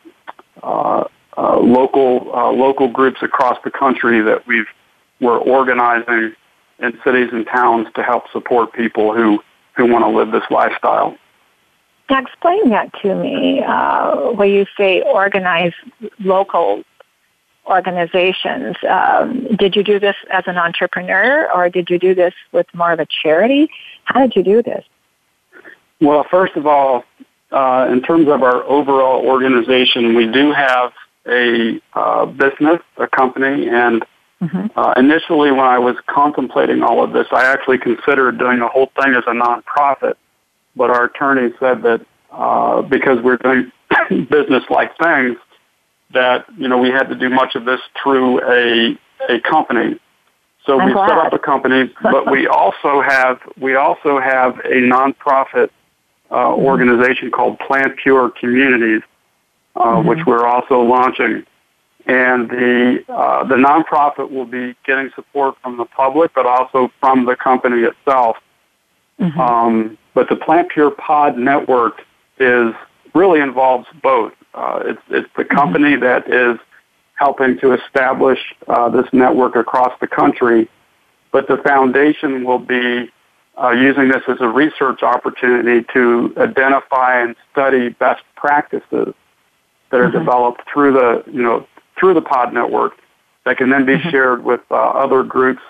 uh, 0.63 1.05
uh, 1.37 1.59
local 1.59 2.31
uh, 2.35 2.51
local 2.51 2.89
groups 2.89 3.23
across 3.23 3.59
the 3.65 3.71
country 3.71 4.21
that 4.23 4.47
we've 4.47 4.67
we're 5.21 5.39
organizing 5.39 6.35
in 6.79 6.99
cities 7.05 7.29
and 7.33 7.47
towns 7.47 7.89
to 7.95 8.03
help 8.03 8.25
support 8.33 8.73
people 8.73 9.15
who 9.15 9.43
who 9.77 9.87
want 9.87 10.05
to 10.05 10.09
live 10.09 10.33
this 10.33 10.49
lifestyle. 10.51 11.17
Now, 12.11 12.21
explain 12.21 12.71
that 12.71 12.93
to 13.03 13.15
me. 13.15 13.63
Uh, 13.63 14.33
when 14.33 14.51
you 14.51 14.67
say 14.77 15.03
organize 15.03 15.75
local 16.21 16.83
organizations, 17.67 18.77
um, 18.89 19.47
did 19.57 19.77
you 19.77 19.83
do 19.83 20.01
this 20.01 20.17
as 20.31 20.45
an 20.47 20.57
entrepreneur, 20.57 21.51
or 21.53 21.69
did 21.69 21.91
you 21.91 21.99
do 21.99 22.15
this 22.15 22.33
with 22.53 22.67
more 22.75 22.93
of 22.93 23.01
a 23.01 23.07
charity? 23.23 23.69
How 24.05 24.21
did 24.21 24.37
you 24.37 24.43
do 24.43 24.63
this? 24.63 24.85
Well, 26.01 26.25
first 26.31 26.57
of 26.57 26.67
all, 26.67 27.05
uh, 27.51 27.89
in 27.91 28.03
terms 28.03 28.29
of 28.29 28.43
our 28.43 28.63
overall 28.65 29.27
organization, 29.27 30.15
we 30.15 30.27
do 30.27 30.53
have 30.53 30.93
a 31.27 31.81
uh, 31.95 32.25
business, 32.27 32.81
a 32.97 33.07
company, 33.07 33.69
and 33.69 34.05
mm-hmm. 34.41 34.67
uh, 34.79 34.95
initially 34.97 35.51
when 35.51 35.61
I 35.61 35.79
was 35.79 35.97
contemplating 36.07 36.83
all 36.83 37.03
of 37.05 37.13
this, 37.13 37.27
I 37.33 37.45
actually 37.45 37.79
considered 37.79 38.39
doing 38.39 38.61
the 38.61 38.69
whole 38.69 38.91
thing 39.03 39.15
as 39.15 39.25
a 39.27 39.33
nonprofit. 39.33 40.15
But 40.79 40.91
our 40.91 41.05
attorney 41.05 41.53
said 41.61 41.83
that 41.83 42.07
uh, 42.31 42.83
because 42.83 43.19
we're 43.23 43.37
doing 43.37 43.73
business-like 44.31 44.97
things, 44.97 45.37
that 46.15 46.47
you 46.57 46.69
know 46.69 46.79
we 46.79 46.89
had 46.89 47.09
to 47.09 47.15
do 47.15 47.29
much 47.29 47.55
of 47.55 47.65
this 47.65 47.81
through 48.03 48.41
a 48.43 48.99
a 49.29 49.41
company. 49.41 49.99
So 50.65 50.79
I'm 50.79 50.87
we 50.87 50.93
glad. 50.93 51.09
set 51.09 51.19
up 51.19 51.33
a 51.33 51.39
company, 51.39 51.91
but 52.03 52.31
we 52.31 52.47
also 52.61 53.03
have 53.03 53.41
we 53.61 53.75
also 53.75 54.21
have 54.21 54.59
a 54.61 54.81
nonprofit 54.95 55.71
uh, 56.31 56.35
mm-hmm. 56.35 56.65
organization 56.65 57.31
called 57.31 57.59
Plant 57.59 57.97
Pure 58.03 58.31
Communities, 58.41 59.03
uh, 59.77 59.85
mm-hmm. 59.85 60.09
which 60.09 60.21
we're 60.27 60.47
also 60.47 60.81
launching. 60.81 61.45
and 62.07 62.49
the 62.49 63.05
uh, 63.09 63.45
the 63.45 63.57
nonprofit 63.57 64.31
will 64.31 64.47
be 64.47 64.75
getting 64.87 65.11
support 65.15 65.57
from 65.63 65.77
the 65.77 65.85
public, 65.85 66.33
but 66.35 66.47
also 66.47 66.91
from 67.01 67.27
the 67.27 67.37
company 67.37 67.83
itself. 67.83 68.37
Mm-hmm. 69.21 69.41
Um, 69.41 69.99
but 70.19 70.29
the 70.29 70.35
Plant 70.35 70.69
Pure 70.71 70.91
Pod 70.91 71.39
network 71.39 72.03
is 72.41 72.75
really 73.15 73.39
involves 73.39 73.87
both. 74.03 74.33
Uh, 74.53 74.81
it's 74.85 75.03
it's 75.11 75.29
the 75.37 75.45
company 75.45 75.91
mm-hmm. 75.91 76.03
that 76.03 76.29
is 76.29 76.59
helping 77.15 77.57
to 77.61 77.73
establish 77.73 78.41
uh, 78.67 78.89
this 78.89 79.07
network 79.13 79.55
across 79.55 79.93
the 80.01 80.09
country, 80.09 80.69
but 81.31 81.47
the 81.47 81.59
foundation 81.59 82.43
will 82.43 82.59
be 82.59 83.09
uh, 83.63 83.71
using 83.71 84.09
this 84.09 84.25
as 84.27 84.39
a 84.41 84.49
research 84.49 85.05
opportunity 85.05 85.87
to 85.93 86.35
identify 86.37 87.23
and 87.23 87.37
study 87.53 87.91
best 87.91 88.25
practices 88.35 89.15
that 89.91 90.01
are 90.01 90.09
mm-hmm. 90.09 90.19
developed 90.19 90.63
through 90.69 90.95
the 90.95 91.23
you 91.31 91.45
know 91.45 91.65
through 91.97 92.15
the 92.15 92.23
pod 92.23 92.53
network 92.53 92.95
that 93.45 93.57
can 93.57 93.71
then 93.71 93.87
be 93.87 93.95
mm-hmm. 93.95 94.11
shared 94.11 94.43
with 94.43 94.63
uh, 94.73 94.75
other 94.75 95.23
groups 95.23 95.63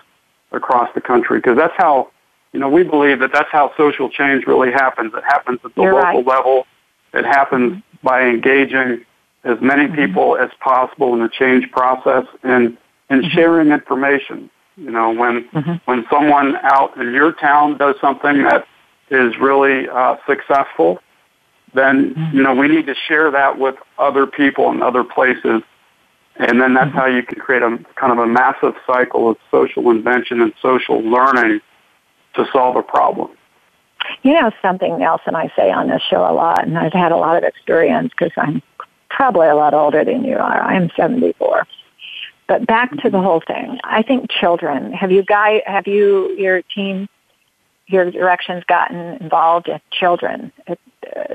across 0.52 0.88
the 0.94 1.02
country 1.02 1.36
because 1.36 1.58
that's 1.58 1.76
how 1.76 2.10
you 2.52 2.60
know 2.60 2.68
we 2.68 2.82
believe 2.82 3.20
that 3.20 3.32
that's 3.32 3.50
how 3.50 3.72
social 3.76 4.08
change 4.08 4.46
really 4.46 4.70
happens 4.70 5.12
it 5.14 5.24
happens 5.24 5.60
at 5.64 5.74
the 5.74 5.82
You're 5.82 5.94
local 5.94 6.24
right. 6.24 6.26
level 6.26 6.66
it 7.14 7.24
happens 7.24 7.72
mm-hmm. 7.72 8.06
by 8.06 8.22
engaging 8.22 9.04
as 9.44 9.58
many 9.60 9.84
mm-hmm. 9.84 9.94
people 9.94 10.36
as 10.36 10.50
possible 10.60 11.14
in 11.14 11.20
the 11.20 11.28
change 11.28 11.70
process 11.70 12.24
and 12.42 12.76
and 13.10 13.22
mm-hmm. 13.22 13.34
sharing 13.34 13.70
information 13.70 14.50
you 14.76 14.90
know 14.90 15.10
when 15.10 15.44
mm-hmm. 15.48 15.74
when 15.84 16.04
someone 16.10 16.56
out 16.62 16.96
in 16.96 17.12
your 17.12 17.32
town 17.32 17.76
does 17.76 17.96
something 18.00 18.42
that 18.42 18.66
is 19.10 19.38
really 19.40 19.88
uh, 19.88 20.16
successful 20.26 20.98
then 21.74 22.30
you 22.32 22.42
know 22.42 22.54
we 22.54 22.68
need 22.68 22.86
to 22.86 22.94
share 23.06 23.30
that 23.30 23.58
with 23.58 23.74
other 23.98 24.26
people 24.26 24.70
in 24.70 24.82
other 24.82 25.04
places 25.04 25.62
and 26.36 26.60
then 26.60 26.74
that's 26.74 26.88
mm-hmm. 26.90 26.98
how 26.98 27.06
you 27.06 27.22
can 27.22 27.38
create 27.40 27.62
a 27.62 27.78
kind 27.96 28.12
of 28.12 28.18
a 28.18 28.26
massive 28.26 28.74
cycle 28.86 29.30
of 29.30 29.36
social 29.50 29.90
invention 29.90 30.40
and 30.40 30.52
social 30.62 31.00
learning 31.00 31.60
to 32.38 32.50
solve 32.52 32.76
a 32.76 32.82
problem. 32.82 33.30
You 34.22 34.32
know 34.32 34.50
something, 34.62 34.98
Nelson, 34.98 35.34
I 35.34 35.52
say 35.56 35.70
on 35.70 35.88
this 35.88 36.02
show 36.02 36.22
a 36.22 36.32
lot, 36.32 36.66
and 36.66 36.78
I've 36.78 36.92
had 36.92 37.12
a 37.12 37.16
lot 37.16 37.36
of 37.36 37.44
experience 37.44 38.12
because 38.16 38.32
I'm 38.36 38.62
probably 39.10 39.48
a 39.48 39.54
lot 39.54 39.74
older 39.74 40.04
than 40.04 40.24
you 40.24 40.36
are. 40.36 40.62
I'm 40.62 40.90
74. 40.96 41.66
But 42.46 42.66
back 42.66 42.90
to 43.02 43.10
the 43.10 43.20
whole 43.20 43.42
thing. 43.46 43.78
I 43.84 44.02
think 44.02 44.30
children, 44.30 44.92
have 44.92 45.12
you 45.12 45.22
guy 45.22 45.62
have 45.66 45.86
you 45.86 46.34
your 46.38 46.62
team 46.62 47.08
your 47.86 48.10
directions 48.10 48.64
gotten 48.64 49.16
involved 49.22 49.68
in 49.68 49.80
children 49.90 50.52
uh, 50.66 50.74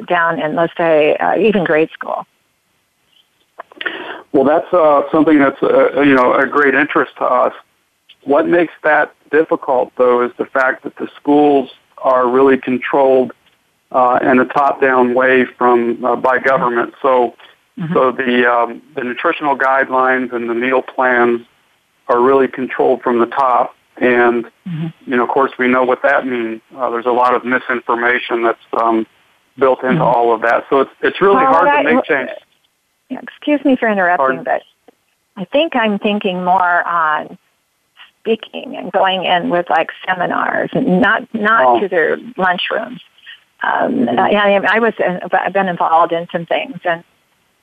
down 0.07 0.41
in 0.41 0.55
let's 0.55 0.73
say 0.77 1.15
uh, 1.17 1.37
even 1.37 1.63
grade 1.63 1.89
school? 1.91 2.25
Well, 4.31 4.43
that's 4.43 4.71
uh, 4.73 5.03
something 5.11 5.37
that's 5.37 5.61
uh, 5.61 6.01
you 6.01 6.15
know 6.15 6.33
a 6.33 6.47
great 6.47 6.73
interest 6.73 7.15
to 7.17 7.25
us. 7.25 7.53
What 8.23 8.47
makes 8.47 8.73
that 8.83 9.13
difficult, 9.33 9.91
though, 9.97 10.23
is 10.25 10.31
the 10.37 10.45
fact 10.45 10.83
that 10.83 10.95
the 10.95 11.09
schools 11.15 11.69
are 11.97 12.29
really 12.29 12.57
controlled 12.57 13.33
uh, 13.91 14.19
in 14.21 14.39
a 14.39 14.45
top-down 14.45 15.13
way 15.13 15.45
from 15.45 16.03
uh, 16.05 16.15
by 16.15 16.39
government. 16.39 16.93
So, 17.01 17.35
mm-hmm. 17.77 17.93
so 17.93 18.11
the 18.11 18.49
um, 18.49 18.81
the 18.95 19.03
nutritional 19.03 19.57
guidelines 19.57 20.31
and 20.33 20.49
the 20.49 20.53
meal 20.53 20.81
plans 20.81 21.41
are 22.07 22.21
really 22.21 22.47
controlled 22.47 23.01
from 23.01 23.19
the 23.19 23.27
top. 23.27 23.75
And 23.97 24.45
mm-hmm. 24.67 24.87
you 25.05 25.17
know, 25.17 25.23
of 25.23 25.29
course, 25.29 25.51
we 25.59 25.67
know 25.67 25.83
what 25.83 26.01
that 26.03 26.25
means. 26.25 26.61
Uh, 26.75 26.89
there's 26.91 27.05
a 27.05 27.11
lot 27.11 27.35
of 27.35 27.43
misinformation 27.43 28.43
that's 28.43 28.67
um, 28.81 29.05
built 29.57 29.83
into 29.83 29.95
mm-hmm. 29.95 30.01
all 30.01 30.33
of 30.33 30.41
that. 30.41 30.65
So 30.69 30.81
it's 30.81 30.91
it's 31.01 31.21
really 31.21 31.35
well, 31.35 31.53
hard 31.53 31.67
I, 31.67 31.83
to 31.83 31.95
make 31.95 32.05
change 32.05 32.29
excuse 33.21 33.63
me 33.65 33.75
for 33.75 33.87
interrupting, 33.89 34.43
Pardon? 34.43 34.43
but 34.43 34.63
I 35.35 35.45
think 35.45 35.75
I'm 35.75 35.99
thinking 35.99 36.43
more 36.43 36.87
on 36.87 37.37
speaking 38.23 38.77
and 38.77 38.91
going 38.91 39.25
in 39.25 39.49
with 39.49 39.69
like 39.69 39.89
seminars 40.07 40.69
and 40.73 41.01
not 41.01 41.33
not 41.33 41.65
oh. 41.65 41.79
to 41.81 41.87
their 41.87 42.17
lunchrooms. 42.17 42.99
Um, 43.61 44.05
mm-hmm. 44.05 44.19
I, 44.19 44.75
I 44.75 44.79
was 44.79 44.93
I've 45.31 45.53
been 45.53 45.67
involved 45.67 46.13
in 46.13 46.27
some 46.31 46.45
things, 46.45 46.79
and 46.85 47.03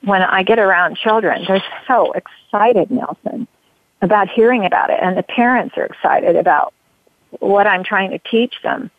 when 0.03 0.21
I 0.21 0.43
get 0.43 0.59
around 0.59 0.97
children, 0.97 1.45
they're 1.47 1.63
so 1.87 2.13
excited, 2.13 2.89
Nelson, 2.91 3.47
about 4.01 4.29
hearing 4.29 4.65
about 4.65 4.89
it, 4.89 4.99
and 5.01 5.17
the 5.17 5.23
parents 5.23 5.77
are 5.77 5.85
excited 5.85 6.35
about 6.35 6.73
what 7.39 7.67
I'm 7.67 7.83
trying 7.83 8.11
to 8.11 8.19
teach 8.19 8.55
them 8.63 8.91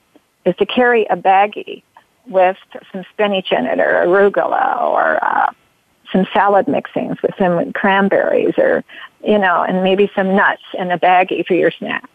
is 0.45 0.57
to 0.57 0.67
carry 0.67 1.05
a 1.07 1.17
baggie 1.17 1.83
with 2.27 2.57
some 2.93 3.05
spinach 3.13 3.53
in 3.53 3.67
it 3.67 3.81
or 3.81 4.05
arugula 4.07 4.81
or 4.83 5.23
uh, 5.23 5.53
some 6.13 6.27
salad 6.33 6.67
mixings 6.67 7.21
with 7.23 7.33
some 7.39 7.73
cranberries 7.73 8.55
or, 8.59 8.85
you 9.25 9.39
know, 9.39 9.63
and 9.63 9.83
maybe 9.83 10.11
some 10.15 10.37
nuts 10.37 10.63
in 10.79 10.91
a 10.91 10.99
baggie 10.99 11.45
for 11.47 11.55
your 11.55 11.71
snack. 11.71 12.09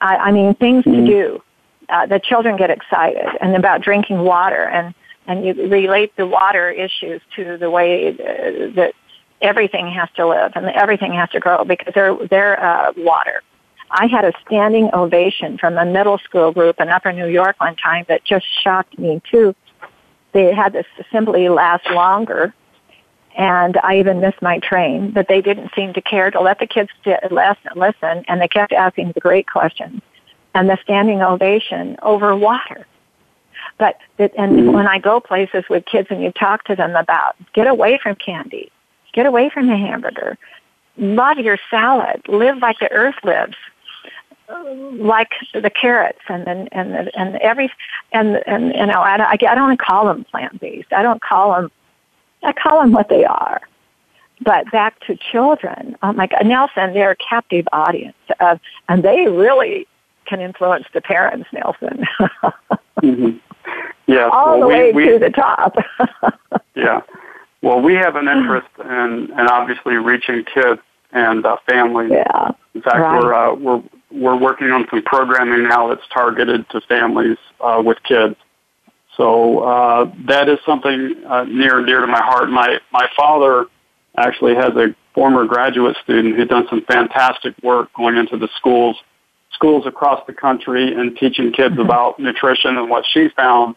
I, 0.00 0.16
I 0.16 0.32
mean, 0.32 0.54
things 0.54 0.84
mm-hmm. 0.84 1.06
to 1.06 1.10
do. 1.10 1.42
Uh, 1.88 2.06
the 2.06 2.20
children 2.20 2.56
get 2.56 2.70
excited 2.70 3.26
and 3.40 3.56
about 3.56 3.80
drinking 3.80 4.18
water 4.18 4.62
and, 4.62 4.94
and 5.26 5.44
you 5.44 5.54
relate 5.68 6.14
the 6.16 6.26
water 6.26 6.70
issues 6.70 7.22
to 7.34 7.56
the 7.56 7.70
way 7.70 8.10
uh, 8.10 8.74
that 8.74 8.92
everything 9.40 9.90
has 9.90 10.08
to 10.16 10.26
live 10.26 10.52
and 10.54 10.66
everything 10.66 11.12
has 11.12 11.30
to 11.30 11.40
grow 11.40 11.64
because 11.64 11.94
they're, 11.94 12.14
they're 12.28 12.62
uh, 12.62 12.92
water. 12.98 13.42
I 13.90 14.06
had 14.06 14.24
a 14.26 14.32
standing 14.46 14.90
ovation 14.92 15.56
from 15.56 15.78
a 15.78 15.86
middle 15.86 16.18
school 16.18 16.52
group 16.52 16.78
in 16.78 16.88
Upper 16.90 17.12
New 17.12 17.26
York 17.28 17.58
one 17.58 17.76
time 17.76 18.04
that 18.08 18.24
just 18.24 18.44
shocked 18.62 18.98
me 18.98 19.22
too. 19.30 19.54
They 20.32 20.54
had 20.54 20.74
this 20.74 20.86
assembly 21.00 21.48
last 21.48 21.88
longer 21.90 22.52
and 23.38 23.76
I 23.84 24.00
even 24.00 24.20
missed 24.20 24.42
my 24.42 24.58
train, 24.58 25.12
but 25.12 25.28
they 25.28 25.40
didn't 25.40 25.70
seem 25.74 25.92
to 25.92 26.02
care 26.02 26.30
to 26.30 26.40
let 26.40 26.58
the 26.58 26.66
kids 26.66 26.90
listen, 27.30 27.70
listen, 27.76 28.24
and 28.26 28.40
they 28.40 28.48
kept 28.48 28.72
asking 28.72 29.12
the 29.12 29.20
great 29.20 29.46
questions 29.48 30.02
and 30.54 30.68
the 30.68 30.76
standing 30.82 31.22
ovation 31.22 31.96
over 32.02 32.34
water. 32.34 32.84
But 33.78 34.00
and 34.18 34.32
mm-hmm. 34.32 34.72
when 34.72 34.88
I 34.88 34.98
go 34.98 35.20
places 35.20 35.64
with 35.70 35.84
kids 35.86 36.08
and 36.10 36.20
you 36.20 36.32
talk 36.32 36.64
to 36.64 36.74
them 36.74 36.96
about 36.96 37.36
get 37.52 37.68
away 37.68 38.00
from 38.02 38.16
candy, 38.16 38.72
get 39.12 39.24
away 39.24 39.50
from 39.50 39.68
the 39.68 39.76
hamburger, 39.76 40.36
love 40.96 41.38
your 41.38 41.58
salad, 41.70 42.22
live 42.26 42.58
like 42.58 42.80
the 42.80 42.90
earth 42.90 43.14
lives, 43.22 43.56
like 44.48 45.30
the 45.54 45.70
carrots 45.70 46.22
and 46.28 46.48
and 46.48 46.68
and 46.72 47.10
and 47.14 47.36
every 47.36 47.70
and 48.10 48.42
and 48.48 48.74
you 48.74 48.86
know 48.86 49.00
I, 49.00 49.30
I 49.30 49.54
don't 49.54 49.78
call 49.78 50.06
them 50.06 50.24
plant 50.24 50.58
based. 50.58 50.92
I 50.92 51.04
don't 51.04 51.22
call 51.22 51.52
them 51.52 51.70
I 52.42 52.52
call 52.52 52.80
them 52.80 52.92
what 52.92 53.08
they 53.08 53.24
are. 53.24 53.60
But 54.40 54.70
back 54.70 55.00
to 55.06 55.16
children, 55.16 55.96
oh 56.02 56.12
my 56.12 56.28
God, 56.28 56.46
Nelson, 56.46 56.94
they're 56.94 57.10
a 57.10 57.16
captive 57.16 57.66
audience, 57.72 58.16
uh, 58.38 58.56
and 58.88 59.02
they 59.02 59.26
really 59.26 59.88
can 60.26 60.40
influence 60.40 60.86
the 60.94 61.00
parents, 61.00 61.48
Nelson. 61.52 62.04
mm-hmm. 63.02 63.36
Yeah, 64.06 64.28
all 64.32 64.58
well, 64.58 64.60
the 64.60 64.66
way 64.68 64.92
we, 64.92 65.08
to 65.08 65.18
the 65.18 65.30
top. 65.30 65.76
yeah. 66.76 67.02
Well, 67.62 67.80
we 67.80 67.94
have 67.94 68.14
an 68.14 68.28
interest 68.28 68.68
in, 68.78 69.30
in 69.32 69.48
obviously 69.48 69.96
reaching 69.96 70.44
kids 70.44 70.80
and 71.12 71.44
uh, 71.44 71.56
families. 71.66 72.10
Yeah. 72.12 72.52
In 72.74 72.82
fact, 72.82 72.96
right. 72.96 73.20
we're 73.20 73.34
uh, 73.34 73.54
we're 73.54 73.82
we're 74.10 74.36
working 74.36 74.70
on 74.70 74.86
some 74.88 75.02
programming 75.02 75.68
now 75.68 75.88
that's 75.88 76.06
targeted 76.12 76.68
to 76.70 76.80
families 76.82 77.36
uh, 77.60 77.82
with 77.84 78.02
kids. 78.04 78.36
So 79.18 79.58
uh, 79.58 80.12
that 80.26 80.48
is 80.48 80.58
something 80.64 81.22
uh, 81.26 81.44
near 81.44 81.78
and 81.78 81.86
dear 81.86 82.00
to 82.00 82.06
my 82.06 82.22
heart. 82.22 82.48
My 82.48 82.78
my 82.92 83.08
father 83.14 83.66
actually 84.16 84.54
has 84.54 84.74
a 84.76 84.94
former 85.14 85.44
graduate 85.44 85.96
student 86.02 86.36
who's 86.36 86.48
done 86.48 86.66
some 86.70 86.82
fantastic 86.82 87.54
work 87.62 87.92
going 87.92 88.16
into 88.16 88.38
the 88.38 88.48
schools 88.56 88.96
schools 89.52 89.86
across 89.86 90.24
the 90.26 90.32
country 90.32 90.94
and 90.94 91.16
teaching 91.16 91.52
kids 91.52 91.74
mm-hmm. 91.74 91.82
about 91.82 92.18
nutrition. 92.20 92.76
And 92.76 92.88
what 92.88 93.04
she 93.12 93.28
found 93.30 93.74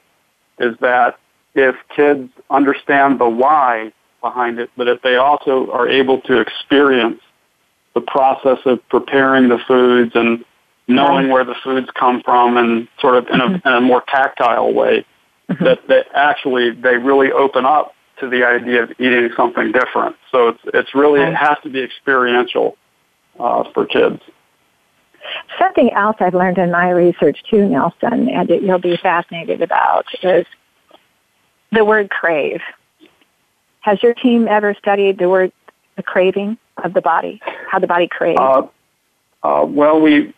is 0.59 0.75
that 0.79 1.17
if 1.55 1.75
kids 1.95 2.29
understand 2.51 3.19
the 3.19 3.27
why 3.27 3.91
behind 4.21 4.59
it, 4.59 4.69
but 4.77 4.87
if 4.87 5.01
they 5.01 5.15
also 5.15 5.71
are 5.71 5.89
able 5.89 6.21
to 6.21 6.39
experience 6.39 7.19
the 7.95 8.01
process 8.01 8.59
of 8.65 8.87
preparing 8.89 9.49
the 9.49 9.57
foods 9.67 10.11
and 10.13 10.45
knowing 10.87 11.29
where 11.29 11.43
the 11.43 11.55
foods 11.63 11.87
come 11.95 12.21
from 12.21 12.57
and 12.57 12.87
sort 12.99 13.15
of 13.15 13.27
in 13.27 13.41
a, 13.41 13.47
mm-hmm. 13.47 13.67
in 13.67 13.73
a 13.73 13.81
more 13.81 14.03
tactile 14.07 14.73
way. 14.73 15.05
That, 15.59 15.79
that 15.87 16.07
actually 16.13 16.71
they 16.71 16.97
really 16.97 17.31
open 17.31 17.65
up 17.65 17.93
to 18.19 18.29
the 18.29 18.45
idea 18.45 18.83
of 18.83 18.91
eating 18.99 19.29
something 19.35 19.71
different. 19.71 20.15
So 20.31 20.49
it's, 20.49 20.61
it's 20.73 20.95
really, 20.95 21.21
it 21.21 21.33
has 21.35 21.57
to 21.63 21.69
be 21.69 21.81
experiential 21.81 22.77
uh, 23.39 23.63
for 23.73 23.85
kids. 23.85 24.21
Something 25.59 25.91
else 25.93 26.17
I've 26.19 26.33
learned 26.33 26.57
in 26.57 26.71
my 26.71 26.89
research 26.89 27.43
too, 27.49 27.67
Nelson, 27.67 28.29
and 28.29 28.49
that 28.49 28.63
you'll 28.63 28.79
be 28.79 28.97
fascinated 28.97 29.61
about 29.61 30.05
is 30.23 30.45
the 31.71 31.85
word 31.85 32.09
crave. 32.09 32.61
Has 33.81 34.01
your 34.03 34.13
team 34.13 34.47
ever 34.47 34.75
studied 34.75 35.17
the 35.17 35.29
word 35.29 35.51
the 35.95 36.03
craving 36.03 36.57
of 36.83 36.93
the 36.93 37.01
body, 37.01 37.41
how 37.69 37.79
the 37.79 37.87
body 37.87 38.07
craves? 38.07 38.39
Uh, 38.39 38.67
uh, 39.43 39.65
well, 39.65 39.99
we, 39.99 40.33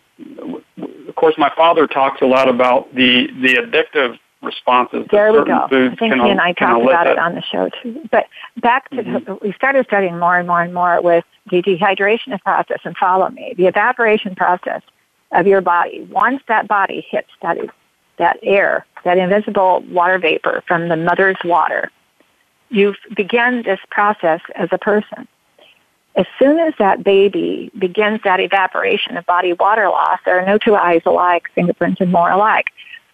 of 1.08 1.15
course, 1.15 1.36
my 1.38 1.52
father 1.56 1.88
talks 1.88 2.21
a 2.21 2.26
lot 2.26 2.49
about 2.49 2.93
the 2.95 3.28
the 3.41 3.56
addictive 3.56 4.17
responses 4.43 5.08
there 5.12 5.32
we 5.32 5.45
go. 5.45 5.65
I 5.65 5.95
think 5.95 6.13
he 6.13 6.29
and 6.29 6.39
I 6.39 6.53
talked 6.53 6.84
about 6.84 7.08
it 7.08 7.17
on 7.17 7.36
the 7.36 7.41
show 7.41 7.69
too. 7.82 8.08
But 8.12 8.27
back 8.58 8.89
to 8.91 8.97
mm-hmm. 8.97 9.25
the, 9.25 9.36
we 9.41 9.53
started 9.53 9.86
studying 9.86 10.19
more 10.19 10.38
and 10.38 10.47
more 10.47 10.62
and 10.62 10.73
more 10.73 11.01
with 11.01 11.25
the 11.49 11.62
dehydration 11.62 12.39
process, 12.41 12.79
and 12.84 12.95
follow 12.97 13.29
me, 13.29 13.53
the 13.58 13.67
evaporation 13.67 14.36
process 14.36 14.82
of 15.32 15.47
your 15.47 15.62
body, 15.62 16.08
once 16.12 16.41
that 16.47 16.67
body 16.67 17.06
hits 17.10 17.29
that, 17.41 17.58
that 18.17 18.38
air, 18.43 18.86
that 19.03 19.17
invisible 19.17 19.84
water 19.89 20.19
vapor 20.19 20.63
from 20.67 20.89
the 20.89 20.95
mother's 20.95 21.38
water, 21.43 21.91
you 22.69 22.95
begin 23.15 23.63
this 23.63 23.79
process 23.89 24.41
as 24.56 24.69
a 24.71 24.77
person. 24.77 25.27
As 26.15 26.25
soon 26.38 26.60
as 26.60 26.73
that 26.77 27.03
baby 27.03 27.71
begins 27.77 28.19
that 28.23 28.39
evaporation 28.39 29.17
of 29.17 29.25
body 29.25 29.53
water 29.53 29.89
loss, 29.89 30.19
there 30.25 30.39
are 30.39 30.45
no 30.45 30.58
two 30.58 30.75
eyes 30.75 31.01
alike, 31.06 31.45
fingerprints 31.56 31.99
are 32.01 32.06
more 32.06 32.29
alike. 32.29 32.67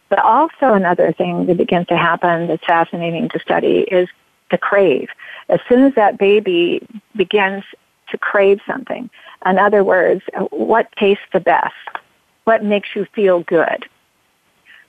But 0.09 0.19
also 0.19 0.73
another 0.73 1.13
thing 1.13 1.45
that 1.45 1.57
begins 1.57 1.87
to 1.87 1.97
happen 1.97 2.47
that's 2.47 2.65
fascinating 2.65 3.29
to 3.29 3.39
study 3.39 3.81
is 3.81 4.09
the 4.51 4.57
crave. 4.57 5.09
As 5.47 5.59
soon 5.69 5.83
as 5.83 5.93
that 5.95 6.17
baby 6.17 6.81
begins 7.15 7.63
to 8.09 8.17
crave 8.17 8.59
something, 8.65 9.09
in 9.45 9.59
other 9.59 9.83
words, 9.83 10.23
what 10.49 10.91
tastes 10.97 11.23
the 11.31 11.39
best? 11.39 11.73
What 12.43 12.63
makes 12.63 12.89
you 12.95 13.05
feel 13.13 13.41
good? 13.41 13.85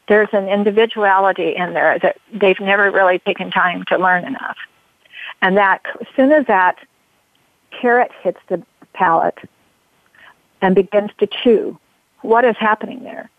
There's 0.09 0.30
an 0.33 0.48
individuality 0.48 1.54
in 1.54 1.74
there 1.74 1.98
that 1.98 2.16
they've 2.33 2.59
never 2.59 2.90
really 2.90 3.18
taken 3.20 3.50
time 3.50 3.85
to 3.85 3.98
learn 3.98 4.24
enough. 4.24 4.56
And 5.42 5.56
that 5.56 5.83
as 6.00 6.06
soon 6.16 6.33
as 6.33 6.46
that 6.46 6.78
carrot 7.70 8.11
hits 8.22 8.40
the 8.48 8.62
palate 8.92 9.38
and 10.61 10.74
begins 10.74 11.11
to 11.18 11.26
chew, 11.26 11.78
what 12.22 12.44
is 12.44 12.56
happening 12.59 13.02
there? 13.04 13.30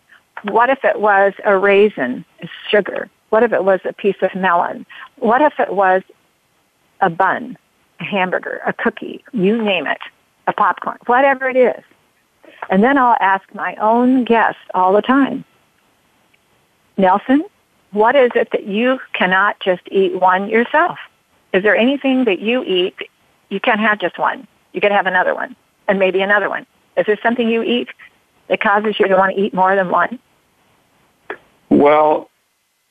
What 0.44 0.70
if 0.70 0.84
it 0.84 1.00
was 1.00 1.34
a 1.44 1.56
raisin, 1.56 2.24
sugar? 2.68 3.08
What 3.30 3.42
if 3.42 3.52
it 3.52 3.64
was 3.64 3.80
a 3.84 3.92
piece 3.92 4.16
of 4.22 4.34
melon? 4.34 4.84
What 5.16 5.40
if 5.40 5.58
it 5.58 5.72
was 5.72 6.02
a 7.00 7.08
bun, 7.08 7.56
a 8.00 8.04
hamburger, 8.04 8.60
a 8.66 8.72
cookie, 8.72 9.24
you 9.32 9.62
name 9.62 9.86
it, 9.86 10.00
a 10.46 10.52
popcorn, 10.52 10.98
whatever 11.06 11.48
it 11.48 11.56
is? 11.56 11.82
And 12.70 12.82
then 12.82 12.98
I'll 12.98 13.16
ask 13.20 13.42
my 13.54 13.74
own 13.76 14.24
guests 14.24 14.60
all 14.74 14.92
the 14.92 15.02
time, 15.02 15.44
Nelson, 16.96 17.44
what 17.92 18.14
is 18.16 18.30
it 18.34 18.50
that 18.52 18.66
you 18.66 18.98
cannot 19.12 19.58
just 19.60 19.82
eat 19.90 20.20
one 20.20 20.48
yourself? 20.48 20.98
Is 21.52 21.62
there 21.62 21.76
anything 21.76 22.24
that 22.24 22.40
you 22.40 22.64
eat 22.64 22.96
you 23.50 23.60
can't 23.60 23.80
have 23.80 23.98
just 23.98 24.18
one? 24.18 24.46
You 24.72 24.80
to 24.80 24.88
have 24.94 25.06
another 25.06 25.34
one, 25.34 25.54
and 25.88 25.98
maybe 25.98 26.20
another 26.22 26.48
one. 26.48 26.66
Is 26.96 27.06
there 27.06 27.18
something 27.22 27.48
you 27.48 27.62
eat 27.62 27.88
that 28.48 28.60
causes 28.60 28.98
you 28.98 29.06
to 29.08 29.16
want 29.16 29.36
to 29.36 29.42
eat 29.42 29.52
more 29.52 29.76
than 29.76 29.90
one? 29.90 30.18
Well, 31.82 32.30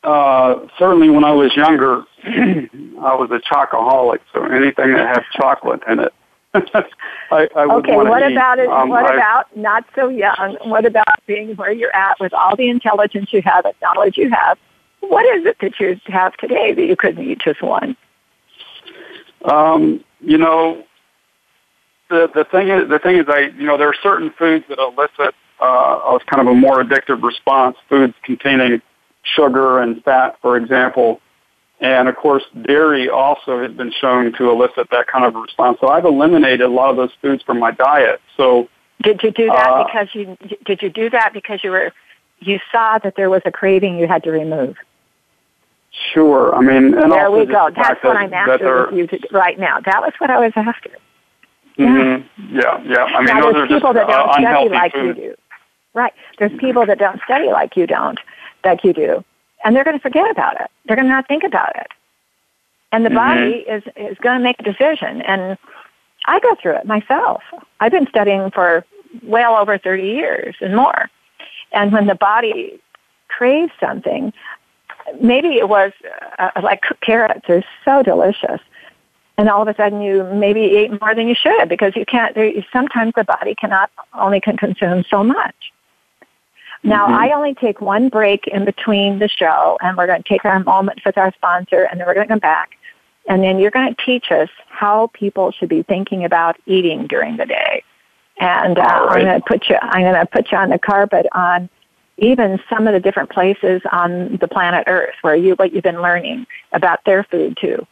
uh, 0.03 0.67
certainly 0.77 1.09
when 1.09 1.23
I 1.23 1.31
was 1.31 1.55
younger, 1.55 2.03
I 2.25 3.15
was 3.15 3.29
a 3.31 3.39
chocoholic, 3.39 4.19
so 4.33 4.43
anything 4.43 4.93
that 4.93 5.07
has 5.15 5.23
chocolate 5.33 5.81
in 5.87 5.99
it. 5.99 6.13
I, 6.53 7.47
I 7.55 7.65
would 7.65 7.85
okay, 7.85 7.95
what 7.95 8.21
eat. 8.21 8.33
about 8.33 8.59
it? 8.59 8.67
Um, 8.67 8.89
what 8.89 9.05
I, 9.05 9.15
about 9.15 9.55
not 9.55 9.85
so 9.95 10.09
young? 10.09 10.57
What 10.65 10.85
about 10.85 11.25
being 11.25 11.55
where 11.55 11.71
you're 11.71 11.95
at 11.95 12.19
with 12.19 12.33
all 12.33 12.57
the 12.57 12.69
intelligence 12.69 13.31
you 13.31 13.41
have 13.43 13.63
and 13.63 13.73
knowledge 13.81 14.17
you 14.17 14.29
have? 14.29 14.57
What 14.99 15.25
is 15.37 15.45
it 15.45 15.55
that 15.61 15.79
you 15.79 15.97
have 16.07 16.35
today 16.35 16.73
that 16.73 16.85
you 16.85 16.97
couldn't 16.97 17.23
eat 17.23 17.39
just 17.39 17.61
one? 17.61 17.95
Um, 19.45 20.03
you 20.19 20.37
know, 20.37 20.83
the 22.09 22.29
the 22.35 22.43
thing 22.43 22.67
is 22.67 22.89
the 22.89 22.99
thing 22.99 23.15
is 23.15 23.25
I 23.29 23.51
you 23.57 23.65
know 23.65 23.77
there 23.77 23.87
are 23.87 23.95
certain 24.03 24.31
foods 24.37 24.65
that 24.67 24.79
elicit 24.79 25.33
uh, 25.61 25.65
a 25.65 26.19
kind 26.25 26.47
of 26.47 26.51
a 26.51 26.55
more 26.55 26.83
addictive 26.83 27.21
response. 27.23 27.77
Foods 27.89 28.13
containing 28.23 28.81
sugar 29.23 29.79
and 29.79 30.03
fat, 30.03 30.37
for 30.41 30.57
example, 30.57 31.21
and 31.79 32.07
of 32.07 32.15
course 32.15 32.43
dairy 32.63 33.09
also 33.09 33.61
has 33.61 33.71
been 33.71 33.91
shown 33.91 34.33
to 34.33 34.49
elicit 34.49 34.87
that 34.91 35.07
kind 35.07 35.25
of 35.25 35.35
response. 35.35 35.77
So 35.79 35.87
I've 35.89 36.05
eliminated 36.05 36.61
a 36.61 36.67
lot 36.67 36.89
of 36.89 36.97
those 36.97 37.11
foods 37.21 37.43
from 37.43 37.59
my 37.59 37.71
diet. 37.71 38.21
So 38.37 38.69
did 39.01 39.21
you 39.23 39.31
do 39.31 39.47
that 39.47 39.67
uh, 39.67 39.83
because 39.85 40.07
you 40.13 40.37
did 40.65 40.81
you 40.81 40.89
do 40.89 41.09
that 41.11 41.33
because 41.33 41.63
you 41.63 41.71
were 41.71 41.91
you 42.39 42.59
saw 42.71 42.97
that 42.99 43.15
there 43.15 43.29
was 43.29 43.41
a 43.45 43.51
craving 43.51 43.97
you 43.97 44.07
had 44.07 44.23
to 44.23 44.31
remove? 44.31 44.75
Sure. 46.13 46.55
I 46.55 46.61
mean, 46.61 46.97
and 46.97 47.11
there 47.11 47.27
also 47.27 47.39
we 47.39 47.45
go. 47.45 47.69
That's 47.75 48.01
what 48.03 48.13
that- 48.13 48.23
I'm 48.23 48.29
that 48.31 48.49
after 48.49 48.89
you 48.93 49.07
to, 49.07 49.19
right 49.31 49.59
now. 49.59 49.79
That 49.81 50.01
was 50.01 50.13
what 50.19 50.29
I 50.29 50.39
was 50.39 50.53
after. 50.55 50.89
Mhm. 51.77 52.23
Yeah, 52.49 52.81
yeah. 52.83 53.03
I 53.03 53.17
mean, 53.19 53.25
now, 53.27 53.41
those 53.41 53.55
are 53.55 53.67
just 53.67 53.79
people 53.79 53.93
that 53.93 54.07
don't 54.07 54.29
uh, 54.29 54.33
study 54.33 54.45
unhealthy 54.45 54.69
like 54.69 54.93
you 54.93 55.13
do. 55.13 55.35
Right. 55.93 56.13
There's 56.39 56.53
people 56.57 56.85
that 56.85 56.99
don't 56.99 57.21
study 57.23 57.47
like 57.47 57.75
you 57.75 57.85
don't, 57.85 58.19
like 58.63 58.83
you 58.83 58.93
do, 58.93 59.23
and 59.63 59.75
they're 59.75 59.83
going 59.83 59.97
to 59.97 60.01
forget 60.01 60.29
about 60.31 60.59
it. 60.61 60.69
They're 60.85 60.95
going 60.95 61.07
to 61.07 61.11
not 61.11 61.27
think 61.27 61.43
about 61.43 61.75
it, 61.75 61.87
and 62.91 63.05
the 63.05 63.09
Mhm. 63.09 63.15
body 63.15 63.51
is 63.67 63.83
is 63.97 64.17
going 64.19 64.37
to 64.37 64.43
make 64.43 64.59
a 64.59 64.63
decision. 64.63 65.21
And 65.23 65.57
I 66.27 66.39
go 66.39 66.55
through 66.55 66.75
it 66.77 66.85
myself. 66.85 67.43
I've 67.81 67.91
been 67.91 68.07
studying 68.07 68.51
for 68.51 68.85
well 69.23 69.55
over 69.57 69.77
30 69.77 70.03
years 70.03 70.55
and 70.61 70.75
more, 70.75 71.09
and 71.73 71.91
when 71.91 72.05
the 72.07 72.15
body 72.15 72.79
craves 73.27 73.73
something, 73.79 74.31
maybe 75.19 75.57
it 75.57 75.67
was 75.67 75.91
uh, 76.39 76.51
like 76.63 76.83
carrots. 77.01 77.41
They're 77.47 77.65
so 77.83 78.01
delicious. 78.01 78.61
And 79.37 79.49
all 79.49 79.61
of 79.63 79.67
a 79.67 79.73
sudden, 79.75 80.01
you 80.01 80.23
maybe 80.25 80.75
ate 80.77 80.91
more 81.01 81.15
than 81.15 81.27
you 81.27 81.33
should 81.35 81.67
because 81.67 81.95
you 81.95 82.05
can't. 82.05 82.35
There, 82.35 82.51
sometimes 82.71 83.13
the 83.15 83.23
body 83.23 83.55
cannot 83.55 83.89
only 84.13 84.39
can 84.39 84.55
consume 84.55 85.03
so 85.09 85.23
much. 85.23 85.55
Now, 86.83 87.07
Mhm. 87.07 87.13
I 87.13 87.31
only 87.31 87.53
take 87.53 87.79
one 87.79 88.09
break 88.09 88.47
in 88.47 88.65
between 88.65 89.19
the 89.19 89.27
show, 89.27 89.77
and 89.81 89.95
we're 89.95 90.07
going 90.07 90.23
to 90.23 90.29
take 90.29 90.45
our 90.45 90.59
moment 90.59 91.01
with 91.05 91.17
our 91.17 91.31
sponsor, 91.33 91.83
and 91.83 91.99
then 91.99 92.07
we're 92.07 92.15
going 92.15 92.27
to 92.27 92.33
come 92.33 92.39
back, 92.39 92.71
and 93.27 93.43
then 93.43 93.59
you're 93.59 93.71
going 93.71 93.93
to 93.93 94.05
teach 94.05 94.31
us 94.31 94.49
how 94.67 95.11
people 95.13 95.51
should 95.51 95.69
be 95.69 95.83
thinking 95.83 96.25
about 96.25 96.57
eating 96.65 97.05
during 97.07 97.37
the 97.37 97.45
day. 97.45 97.83
And 98.39 98.79
uh, 98.79 98.81
right. 98.81 99.17
I'm 99.17 99.25
going 99.25 99.41
to 99.41 99.45
put 99.47 99.69
you. 99.69 99.77
I'm 99.81 100.01
going 100.01 100.15
to 100.15 100.25
put 100.25 100.51
you 100.51 100.57
on 100.57 100.69
the 100.69 100.79
carpet 100.79 101.27
on 101.33 101.69
even 102.17 102.59
some 102.69 102.87
of 102.87 102.93
the 102.93 102.99
different 102.99 103.29
places 103.29 103.81
on 103.91 104.37
the 104.37 104.47
planet 104.47 104.85
Earth 104.87 105.15
where 105.21 105.35
you 105.35 105.53
what 105.55 105.73
you've 105.73 105.83
been 105.83 106.01
learning 106.01 106.47
about 106.71 107.03
their 107.05 107.23
food 107.25 107.57
too. 107.59 107.85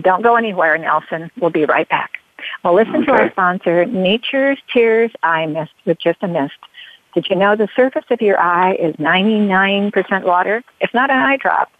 Don't 0.00 0.22
go 0.22 0.34
anywhere, 0.34 0.76
Nelson. 0.76 1.30
We'll 1.38 1.50
be 1.50 1.64
right 1.64 1.88
back. 1.88 2.18
Well, 2.62 2.74
listen 2.74 3.06
to 3.06 3.12
our 3.12 3.30
sponsor, 3.30 3.84
Nature's 3.86 4.58
Tears 4.72 5.12
Eye 5.22 5.46
Mist 5.46 5.72
with 5.84 5.98
just 5.98 6.18
a 6.22 6.28
mist. 6.28 6.54
Did 7.14 7.28
you 7.30 7.36
know 7.36 7.54
the 7.54 7.68
surface 7.76 8.04
of 8.10 8.20
your 8.20 8.40
eye 8.40 8.74
is 8.74 8.96
99% 8.96 10.24
water? 10.24 10.64
It's 10.80 10.92
not 10.92 11.10
an 11.10 11.18
eye 11.18 11.36
drop. 11.36 11.70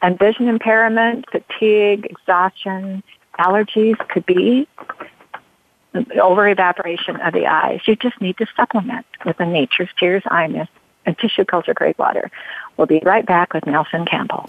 And 0.00 0.16
vision 0.16 0.48
impairment, 0.48 1.26
fatigue, 1.32 2.06
exhaustion, 2.06 3.02
allergies 3.38 3.98
could 4.08 4.24
be 4.24 4.68
over 6.20 6.48
evaporation 6.48 7.16
of 7.16 7.32
the 7.32 7.46
eyes. 7.46 7.80
You 7.86 7.96
just 7.96 8.20
need 8.20 8.36
to 8.38 8.46
supplement 8.56 9.06
with 9.26 9.40
a 9.40 9.46
Nature's 9.46 9.88
Tears 9.98 10.22
Eye 10.26 10.46
Mist 10.46 10.70
and 11.06 11.18
tissue 11.18 11.44
culture 11.44 11.74
grade 11.74 11.98
water. 11.98 12.30
We'll 12.76 12.86
be 12.86 13.00
right 13.04 13.26
back 13.26 13.54
with 13.54 13.66
Nelson 13.66 14.04
Campbell. 14.04 14.48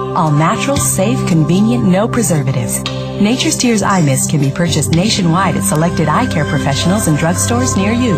All 0.15 0.31
natural, 0.31 0.77
safe, 0.77 1.17
convenient, 1.27 1.83
no 1.83 2.07
preservatives. 2.07 2.81
Nature's 3.21 3.57
Tears 3.57 3.81
Eye 3.81 4.01
Mist 4.01 4.29
can 4.29 4.39
be 4.39 4.51
purchased 4.51 4.91
nationwide 4.91 5.55
at 5.55 5.63
selected 5.63 6.07
eye 6.07 6.31
care 6.31 6.45
professionals 6.45 7.07
and 7.07 7.17
drugstores 7.17 7.77
near 7.77 7.91
you. 7.91 8.15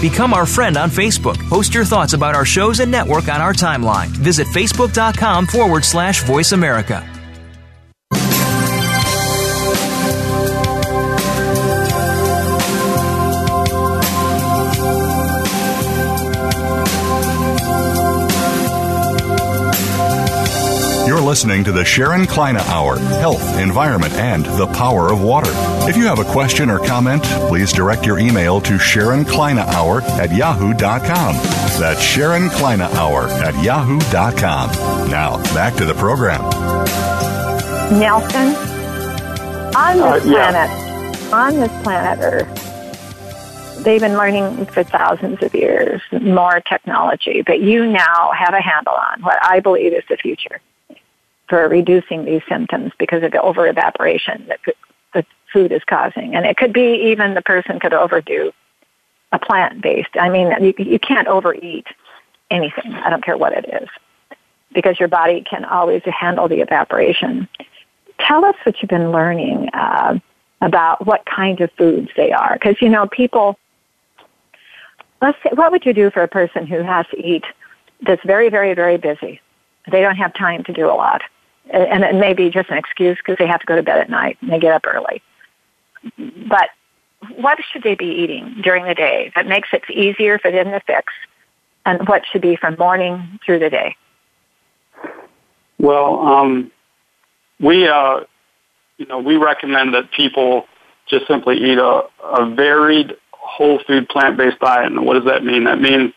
Become 0.00 0.32
our 0.32 0.46
friend 0.46 0.78
on 0.78 0.88
Facebook. 0.88 1.36
Post 1.48 1.74
your 1.74 1.84
thoughts 1.84 2.14
about 2.14 2.34
our 2.34 2.46
shows 2.46 2.80
and 2.80 2.90
network 2.90 3.28
on 3.28 3.40
our 3.42 3.52
timeline. 3.52 4.08
Visit 4.08 4.46
facebook.com 4.46 5.46
forward 5.46 5.84
slash 5.84 6.22
voice 6.22 6.52
America. 6.52 7.06
Listening 21.30 21.62
to 21.62 21.70
the 21.70 21.84
Sharon 21.84 22.26
Kleyne 22.26 22.56
Hour 22.56 22.98
Health, 22.98 23.56
Environment, 23.56 24.12
and 24.14 24.44
the 24.46 24.66
Power 24.66 25.12
of 25.12 25.22
Water. 25.22 25.52
If 25.88 25.96
you 25.96 26.04
have 26.06 26.18
a 26.18 26.24
question 26.24 26.68
or 26.68 26.80
comment, 26.80 27.22
please 27.48 27.72
direct 27.72 28.04
your 28.04 28.18
email 28.18 28.60
to 28.62 28.80
Sharon 28.80 29.24
Kleyne 29.24 29.58
Hour 29.60 30.02
at 30.02 30.34
yahoo.com. 30.34 31.34
That's 31.78 32.02
Sharon 32.02 32.48
Kleyne 32.50 32.80
Hour 32.80 33.28
at 33.28 33.54
yahoo.com. 33.62 35.08
Now, 35.08 35.36
back 35.54 35.76
to 35.76 35.84
the 35.84 35.94
program. 35.94 36.40
Nelson, 37.96 38.48
on 39.76 39.96
this 39.98 40.24
Uh, 40.24 40.28
yeah. 40.28 40.50
planet, 40.50 41.32
on 41.32 41.54
this 41.60 41.82
planet 41.84 42.18
Earth, 42.24 43.84
they've 43.84 44.00
been 44.00 44.16
learning 44.16 44.66
for 44.66 44.82
thousands 44.82 45.40
of 45.44 45.54
years 45.54 46.00
more 46.20 46.60
technology, 46.68 47.42
but 47.46 47.60
you 47.60 47.86
now 47.86 48.32
have 48.36 48.52
a 48.52 48.60
handle 48.60 48.94
on 49.12 49.22
what 49.22 49.38
I 49.44 49.60
believe 49.60 49.92
is 49.92 50.02
the 50.08 50.16
future 50.16 50.60
for 51.50 51.68
reducing 51.68 52.24
these 52.24 52.42
symptoms 52.48 52.92
because 52.96 53.24
of 53.24 53.32
the 53.32 53.42
over 53.42 53.66
evaporation 53.66 54.46
that 54.46 54.60
the 55.12 55.26
food 55.52 55.72
is 55.72 55.82
causing. 55.84 56.36
And 56.36 56.46
it 56.46 56.56
could 56.56 56.72
be 56.72 57.10
even 57.10 57.34
the 57.34 57.42
person 57.42 57.80
could 57.80 57.92
overdo 57.92 58.52
a 59.32 59.38
plant 59.38 59.82
based. 59.82 60.16
I 60.18 60.28
mean, 60.30 60.52
you, 60.62 60.72
you 60.78 61.00
can't 61.00 61.26
overeat 61.26 61.88
anything. 62.50 62.94
I 62.94 63.10
don't 63.10 63.24
care 63.24 63.36
what 63.36 63.52
it 63.52 63.82
is 63.82 63.88
because 64.72 65.00
your 65.00 65.08
body 65.08 65.42
can 65.42 65.64
always 65.64 66.02
handle 66.04 66.46
the 66.46 66.60
evaporation. 66.60 67.48
Tell 68.20 68.44
us 68.44 68.54
what 68.62 68.80
you've 68.80 68.88
been 68.88 69.10
learning 69.10 69.70
uh, 69.74 70.20
about 70.60 71.04
what 71.04 71.26
kind 71.26 71.60
of 71.60 71.72
foods 71.72 72.10
they 72.16 72.30
are. 72.30 72.54
Because, 72.54 72.76
you 72.80 72.88
know, 72.88 73.08
people, 73.08 73.58
let's 75.20 75.38
say, 75.42 75.50
what 75.54 75.72
would 75.72 75.84
you 75.84 75.92
do 75.92 76.10
for 76.10 76.22
a 76.22 76.28
person 76.28 76.64
who 76.64 76.82
has 76.82 77.06
to 77.08 77.20
eat 77.20 77.44
that's 78.02 78.22
very, 78.24 78.50
very, 78.50 78.74
very 78.74 78.98
busy? 78.98 79.40
They 79.90 80.00
don't 80.00 80.16
have 80.16 80.32
time 80.34 80.62
to 80.64 80.72
do 80.72 80.86
a 80.86 80.94
lot. 80.94 81.22
And 81.72 82.02
it 82.02 82.14
may 82.14 82.34
be 82.34 82.50
just 82.50 82.68
an 82.70 82.78
excuse 82.78 83.16
because 83.18 83.36
they 83.38 83.46
have 83.46 83.60
to 83.60 83.66
go 83.66 83.76
to 83.76 83.82
bed 83.82 83.98
at 83.98 84.10
night 84.10 84.38
and 84.40 84.50
they 84.50 84.58
get 84.58 84.72
up 84.72 84.84
early. 84.86 85.22
But 86.48 86.70
what 87.36 87.58
should 87.70 87.82
they 87.82 87.94
be 87.94 88.06
eating 88.06 88.56
during 88.62 88.84
the 88.84 88.94
day 88.94 89.30
that 89.34 89.46
makes 89.46 89.68
it 89.72 89.88
easier 89.88 90.38
for 90.38 90.50
them 90.50 90.66
to 90.66 90.80
fix? 90.80 91.12
And 91.86 92.06
what 92.08 92.22
should 92.30 92.42
be 92.42 92.56
from 92.56 92.76
morning 92.78 93.38
through 93.44 93.60
the 93.60 93.70
day? 93.70 93.96
Well, 95.78 96.18
um, 96.18 96.70
we, 97.58 97.86
uh, 97.86 98.20
you 98.98 99.06
know, 99.06 99.18
we 99.18 99.36
recommend 99.36 99.94
that 99.94 100.10
people 100.10 100.66
just 101.08 101.26
simply 101.26 101.56
eat 101.56 101.78
a, 101.78 102.02
a 102.22 102.54
varied 102.54 103.16
whole 103.32 103.80
food 103.86 104.08
plant-based 104.08 104.58
diet. 104.58 104.92
And 104.92 105.06
what 105.06 105.14
does 105.14 105.24
that 105.24 105.44
mean? 105.44 105.64
That 105.64 105.80
means 105.80 106.12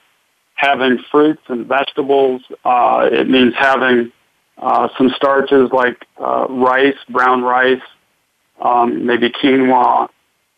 having 0.55 0.99
fruits 1.11 1.41
and 1.47 1.65
vegetables. 1.65 2.41
Uh, 2.65 3.09
it 3.11 3.29
means 3.29 3.53
having 3.57 4.11
uh, 4.57 4.87
some 4.97 5.09
starches 5.15 5.69
like 5.71 6.05
uh, 6.19 6.47
rice, 6.49 6.97
brown 7.09 7.41
rice, 7.41 7.81
um, 8.61 9.05
maybe 9.05 9.29
quinoa, 9.29 10.07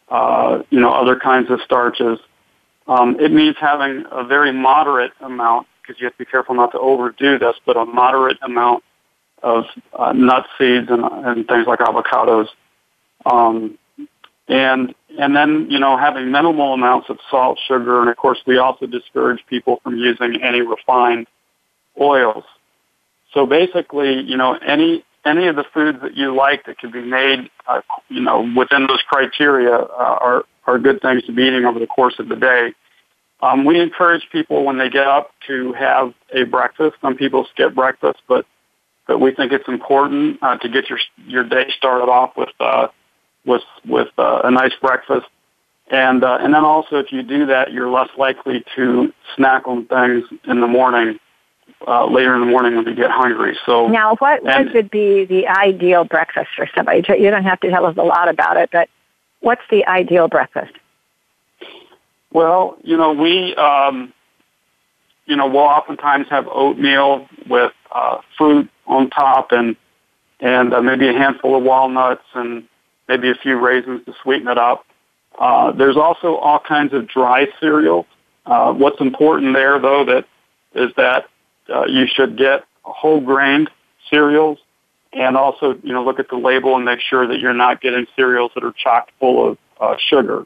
uh, 0.09 0.63
you 0.69 0.79
know, 0.79 0.91
other 0.91 1.19
kinds 1.19 1.49
of 1.49 1.59
starches. 1.61 2.19
Um, 2.87 3.19
it 3.19 3.31
means 3.31 3.55
having 3.59 4.05
a 4.11 4.23
very 4.23 4.51
moderate 4.51 5.11
amount, 5.21 5.67
because 5.81 5.99
you 5.99 6.05
have 6.05 6.13
to 6.13 6.19
be 6.19 6.25
careful 6.25 6.55
not 6.55 6.71
to 6.73 6.79
overdo 6.79 7.39
this, 7.39 7.55
but 7.65 7.77
a 7.77 7.85
moderate 7.85 8.37
amount 8.41 8.83
of 9.41 9.65
uh, 9.93 10.11
nut 10.13 10.45
seeds 10.57 10.87
and, 10.89 11.03
and 11.03 11.47
things 11.47 11.65
like 11.67 11.79
avocados. 11.79 12.47
Um, 13.25 13.77
and 14.47 14.93
and 15.17 15.35
then 15.35 15.67
you 15.69 15.79
know 15.79 15.97
having 15.97 16.31
minimal 16.31 16.73
amounts 16.73 17.09
of 17.09 17.17
salt, 17.31 17.59
sugar, 17.67 18.01
and 18.01 18.09
of 18.09 18.17
course 18.17 18.39
we 18.45 18.57
also 18.57 18.85
discourage 18.85 19.43
people 19.47 19.79
from 19.83 19.97
using 19.97 20.41
any 20.43 20.61
refined 20.61 21.27
oils. 21.99 22.43
So 23.35 23.45
basically, 23.45 24.21
you 24.21 24.37
know 24.37 24.57
any 24.65 25.03
any 25.25 25.47
of 25.47 25.55
the 25.55 25.65
foods 25.73 25.99
that 26.01 26.15
you 26.15 26.33
like 26.33 26.65
that 26.65 26.77
can 26.77 26.91
be 26.91 27.01
made, 27.01 27.49
uh, 27.67 27.81
you 28.09 28.21
know, 28.21 28.51
within 28.55 28.87
those 28.87 29.01
criteria 29.07 29.75
uh, 29.75 30.17
are 30.21 30.45
are 30.65 30.79
good 30.79 31.01
things 31.01 31.23
to 31.25 31.33
be 31.33 31.43
eating 31.43 31.65
over 31.65 31.77
the 31.77 31.87
course 31.87 32.15
of 32.17 32.29
the 32.29 32.35
day. 32.35 32.73
Um, 33.41 33.65
we 33.65 33.79
encourage 33.79 34.27
people 34.31 34.63
when 34.63 34.77
they 34.77 34.89
get 34.89 35.05
up 35.05 35.31
to 35.47 35.73
have 35.73 36.13
a 36.33 36.43
breakfast. 36.43 36.95
Some 37.01 37.15
people 37.15 37.45
skip 37.51 37.75
breakfast, 37.75 38.19
but 38.27 38.45
but 39.05 39.19
we 39.19 39.35
think 39.35 39.51
it's 39.51 39.67
important 39.67 40.39
uh, 40.41 40.57
to 40.57 40.69
get 40.69 40.89
your 40.89 40.99
your 41.27 41.43
day 41.43 41.65
started 41.77 42.05
off 42.05 42.37
with 42.37 42.49
uh, 42.61 42.87
with 43.45 43.63
with 43.85 44.07
uh, 44.17 44.41
a 44.45 44.51
nice 44.51 44.73
breakfast, 44.81 45.27
and 45.91 46.23
uh, 46.23 46.37
and 46.39 46.53
then 46.53 46.63
also 46.63 46.97
if 46.99 47.11
you 47.11 47.21
do 47.21 47.47
that, 47.47 47.73
you're 47.73 47.89
less 47.89 48.09
likely 48.17 48.63
to 48.77 49.13
snack 49.35 49.67
on 49.67 49.85
things 49.87 50.23
in 50.47 50.61
the 50.61 50.67
morning, 50.67 51.19
uh, 51.87 52.05
later 52.07 52.33
in 52.35 52.41
the 52.41 52.47
morning 52.47 52.75
when 52.75 52.85
you 52.87 52.95
get 52.95 53.11
hungry. 53.11 53.57
So 53.65 53.87
Now, 53.87 54.15
what, 54.17 54.43
what 54.43 54.55
and- 54.55 54.73
would 54.73 54.89
be 54.91 55.25
the 55.25 55.47
ideal 55.47 56.03
breakfast 56.03 56.49
for 56.55 56.69
somebody? 56.75 57.03
You 57.19 57.29
don't 57.31 57.43
have 57.43 57.59
to 57.61 57.69
tell 57.69 57.85
us 57.85 57.97
a 57.97 58.03
lot 58.03 58.27
about 58.29 58.57
it, 58.57 58.69
but 58.71 58.89
what's 59.41 59.61
the 59.69 59.85
ideal 59.87 60.27
breakfast? 60.27 60.73
Well, 62.31 62.77
you 62.83 62.97
know, 62.97 63.13
we, 63.13 63.55
um, 63.55 64.13
you 65.25 65.35
know, 65.35 65.47
we'll 65.47 65.59
oftentimes 65.59 66.27
have 66.29 66.47
oatmeal 66.47 67.27
with 67.47 67.71
uh, 67.93 68.17
fruit 68.37 68.69
on 68.87 69.09
top 69.09 69.51
and 69.51 69.75
and 70.41 70.73
uh, 70.73 70.81
maybe 70.81 71.07
a 71.07 71.13
handful 71.13 71.55
of 71.55 71.63
walnuts 71.63 72.25
and 72.33 72.67
maybe 73.07 73.29
a 73.29 73.35
few 73.35 73.57
raisins 73.57 74.03
to 74.05 74.13
sweeten 74.21 74.49
it 74.49 74.57
up. 74.57 74.85
Uh, 75.39 75.71
there's 75.71 75.95
also 75.95 76.35
all 76.35 76.59
kinds 76.59 76.93
of 76.93 77.07
dry 77.07 77.47
cereals. 77.59 78.05
Uh, 78.45 78.73
what's 78.73 78.99
important 78.99 79.53
there, 79.55 79.79
though, 79.79 80.03
that 80.03 80.25
is 80.75 80.91
that 80.97 81.27
uh, 81.73 81.85
you 81.85 82.05
should 82.07 82.37
get 82.37 82.63
whole 82.81 83.21
grain 83.21 83.67
cereals 84.09 84.59
and 85.13 85.37
also, 85.37 85.75
you 85.83 85.93
know, 85.93 86.03
look 86.03 86.19
at 86.19 86.29
the 86.29 86.35
label 86.35 86.75
and 86.75 86.85
make 86.85 86.99
sure 86.99 87.27
that 87.27 87.39
you're 87.39 87.53
not 87.53 87.81
getting 87.81 88.05
cereals 88.15 88.51
that 88.55 88.63
are 88.63 88.73
chock 88.73 89.09
full 89.19 89.51
of 89.51 89.57
uh, 89.79 89.95
sugar 90.09 90.45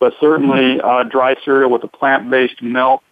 but 0.00 0.14
certainly 0.18 0.80
uh, 0.80 1.04
dry 1.04 1.36
cereal 1.44 1.70
with 1.70 1.84
a 1.84 1.88
plant-based 1.88 2.60
milk. 2.62 3.02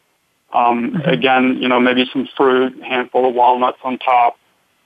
Um, 0.53 1.01
Again, 1.05 1.59
you 1.61 1.68
know, 1.68 1.79
maybe 1.79 2.07
some 2.11 2.26
fruit, 2.37 2.83
handful 2.83 3.29
of 3.29 3.35
walnuts 3.35 3.79
on 3.85 3.99
top, 3.99 4.39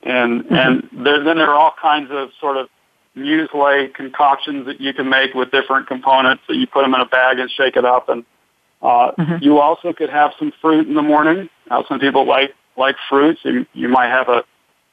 and 0.03 0.45
and 0.51 0.89
there, 0.91 1.23
then 1.23 1.37
there 1.37 1.49
are 1.49 1.55
all 1.55 1.73
kinds 1.81 2.09
of 2.11 2.29
sort 2.41 2.57
of 2.57 2.67
muesli 3.15 3.93
concoctions 3.93 4.65
that 4.65 4.81
you 4.81 4.93
can 4.93 5.09
make 5.09 5.33
with 5.33 5.51
different 5.51 5.87
components. 5.87 6.43
That 6.49 6.57
you 6.57 6.67
put 6.67 6.81
them 6.81 6.93
in 6.93 6.99
a 6.99 7.05
bag 7.05 7.39
and 7.39 7.49
shake 7.49 7.77
it 7.77 7.85
up, 7.85 8.09
and 8.09 8.25
uh, 8.83 9.11
you 9.41 9.59
also 9.59 9.93
could 9.93 10.09
have 10.09 10.31
some 10.37 10.51
fruit 10.61 10.87
in 10.87 10.93
the 10.93 11.01
morning. 11.01 11.49
Now, 11.69 11.85
some 11.87 11.99
people 11.99 12.27
like 12.27 12.53
like 12.77 12.95
fruits. 13.09 13.39
You, 13.43 13.65
you 13.73 13.87
might 13.87 14.09
have 14.09 14.27
a 14.27 14.43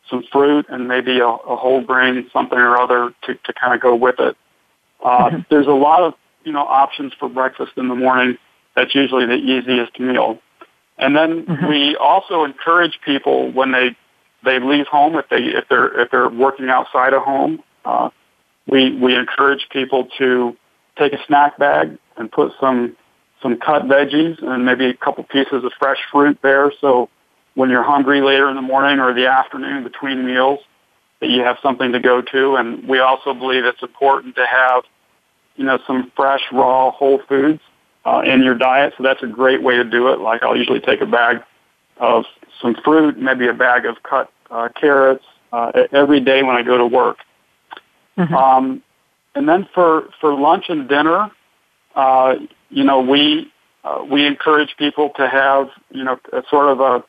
some 0.09 0.25
fruit 0.33 0.67
and 0.69 0.89
maybe 0.89 1.19
a, 1.19 1.27
a 1.27 1.57
whole 1.57 1.83
grain 1.83 2.29
something 2.33 2.59
or 2.59 2.79
other 2.79 3.13
to, 3.23 3.35
to 3.35 3.53
kind 3.53 3.75
of 3.75 3.81
go 3.81 3.95
with 3.95 4.17
it. 4.19 4.37
Uh, 5.05 5.39
There's 5.51 5.67
a 5.67 5.73
lot 5.73 6.03
of 6.03 6.15
you 6.45 6.53
know 6.53 6.61
options 6.61 7.13
for 7.19 7.29
breakfast 7.29 7.73
in 7.77 7.89
the 7.89 7.95
morning. 7.97 8.39
That's 8.77 8.95
usually 8.95 9.27
the 9.27 9.35
easiest 9.35 9.99
meal. 9.99 10.39
And 10.97 11.17
then 11.17 11.47
we 11.69 11.97
also 11.97 12.45
encourage 12.45 12.99
people 13.05 13.51
when 13.51 13.73
they 13.73 13.97
they 14.45 14.61
leave 14.61 14.87
home 14.87 15.17
if 15.17 15.29
they 15.29 15.39
if 15.39 15.65
they're 15.69 16.01
if 16.01 16.11
they're 16.13 16.29
working 16.29 16.69
outside 16.69 17.13
of 17.13 17.23
home. 17.23 17.63
Uh, 17.85 18.11
we 18.69 18.95
we 18.97 19.17
encourage 19.17 19.67
people 19.73 20.07
to 20.19 20.57
take 20.97 21.13
a 21.13 21.19
snack 21.27 21.59
bag 21.59 21.99
and 22.17 22.31
put 22.31 22.53
some 22.61 22.97
some 23.43 23.59
cut 23.59 23.83
veggies 23.83 24.43
and 24.43 24.65
maybe 24.65 24.87
a 24.87 24.95
couple 24.95 25.25
pieces 25.25 25.65
of 25.65 25.73
fresh 25.79 25.99
fruit 26.13 26.39
there. 26.43 26.73
So 26.81 27.09
when 27.55 27.71
you're 27.71 27.83
hungry 27.83 28.21
later 28.21 28.49
in 28.49 28.57
the 28.57 28.63
morning 28.63 29.01
or 29.01 29.15
the 29.15 29.27
afternoon 29.27 29.85
between 29.85 30.27
meals, 30.27 30.61
that 31.21 31.29
you 31.29 31.43
have 31.43 31.59
something 31.63 31.93
to 31.93 32.01
go 32.01 32.23
to. 32.23 32.57
And 32.57 32.89
we 32.89 32.99
also 32.99 33.35
believe 33.35 33.65
it's 33.65 33.83
important 33.83 34.37
to 34.37 34.47
have 34.47 34.85
you 35.61 35.67
know, 35.67 35.79
some 35.87 36.11
fresh, 36.17 36.41
raw, 36.53 36.91
whole 36.91 37.21
foods 37.29 37.61
uh, 38.07 38.23
in 38.25 38.43
your 38.43 38.55
diet. 38.55 38.95
So 38.97 39.03
that's 39.03 39.23
a 39.23 39.27
great 39.27 39.63
way 39.63 39.77
to 39.77 39.85
do 39.85 40.09
it. 40.09 40.19
Like 40.19 40.43
I'll 40.43 40.57
usually 40.57 40.81
take 40.81 41.03
a 41.03 41.07
bag 41.07 41.43
of 41.99 42.25
some 42.63 42.75
fruit, 42.83 43.19
maybe 43.19 43.47
a 43.47 43.53
bag 43.53 43.85
of 43.85 44.03
cut 44.03 44.33
uh, 44.51 44.71
carrots 44.81 45.25
uh, 45.53 45.73
every 45.93 46.21
day 46.21 46.43
when 46.43 46.57
I 46.57 46.63
go 46.63 46.79
to 46.79 46.87
work. 46.87 47.19
Um, 48.35 48.83
and 49.35 49.47
then 49.47 49.69
for 49.75 50.09
for 50.19 50.35
lunch 50.35 50.65
and 50.71 50.89
dinner, 50.89 51.31
uh, 51.95 52.37
you 52.71 52.85
know, 52.85 53.01
we 53.01 53.53
uh, 53.85 54.05
we 54.11 54.27
encourage 54.27 54.77
people 54.79 55.11
to 55.17 55.29
have 55.29 55.69
you 55.91 56.05
know 56.05 56.19
a 56.33 56.43
sort 56.51 56.69
of 56.69 56.81
a 56.81 57.05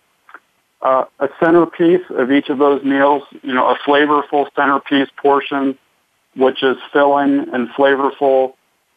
uh, 0.86 1.06
a 1.20 1.30
centerpiece 1.40 2.06
of 2.10 2.32
each 2.32 2.50
of 2.50 2.58
those 2.58 2.84
meals. 2.84 3.24
You 3.44 3.54
know, 3.54 3.70
a 3.70 3.78
flavorful 3.88 4.48
centerpiece 4.56 5.10
portion 5.22 5.78
which 6.36 6.64
is 6.64 6.78
filling 6.94 7.46
and 7.54 7.70
flavorful, 7.70 8.54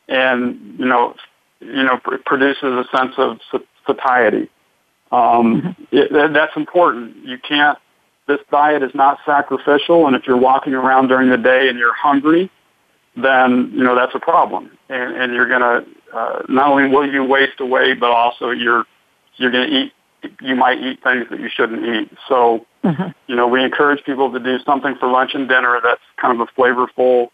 and 0.09 0.79
you 0.79 0.85
know, 0.85 1.15
you 1.61 1.83
know, 1.83 1.99
pr- 1.99 2.17
produces 2.25 2.63
a 2.63 2.85
sense 2.97 3.15
of 3.19 3.39
satiety. 3.87 4.49
Um, 5.11 5.77
it, 5.91 6.33
that's 6.33 6.57
important. 6.57 7.25
You 7.25 7.39
can't. 7.39 7.79
This 8.27 8.41
diet 8.51 8.83
is 8.83 8.95
not 8.95 9.19
sacrificial, 9.27 10.07
and 10.07 10.17
if 10.17 10.27
you're 10.27 10.37
walking 10.37 10.75
around 10.75 11.09
during 11.09 11.29
the 11.29 11.37
day 11.37 11.69
and 11.69 11.79
you're 11.79 11.95
hungry, 11.95 12.51
then 13.17 13.71
you 13.75 13.83
know 13.83 13.95
that's 13.95 14.15
a 14.15 14.21
problem, 14.21 14.71
and, 14.89 15.15
and 15.17 15.35
you're 15.35 15.49
gonna 15.49 15.85
uh, 16.15 16.43
not 16.49 16.71
only 16.71 16.89
will 16.89 17.11
you 17.11 17.25
waste 17.25 17.61
away, 17.61 17.95
but 17.95 18.11
also 18.11 18.51
you're 18.51 18.85
you're 19.37 19.51
gonna 19.51 19.67
eat 19.67 19.93
you 20.41 20.55
might 20.55 20.79
eat 20.79 21.03
things 21.03 21.27
that 21.31 21.41
you 21.41 21.51
shouldn't 21.55 21.85
eat. 21.85 22.17
So, 22.29 22.67
Mm-hmm. 22.85 23.13
you 23.29 23.35
know, 23.35 23.49
we 23.49 23.65
encourage 23.65 24.05
people 24.05 24.31
to 24.31 24.39
do 24.39 24.59
something 24.59 24.95
for 25.01 25.11
lunch 25.11 25.31
and 25.33 25.49
dinner 25.49 25.81
that's 25.83 26.03
kind 26.21 26.39
of 26.39 26.47
a 26.47 26.61
flavorful, 26.61 27.29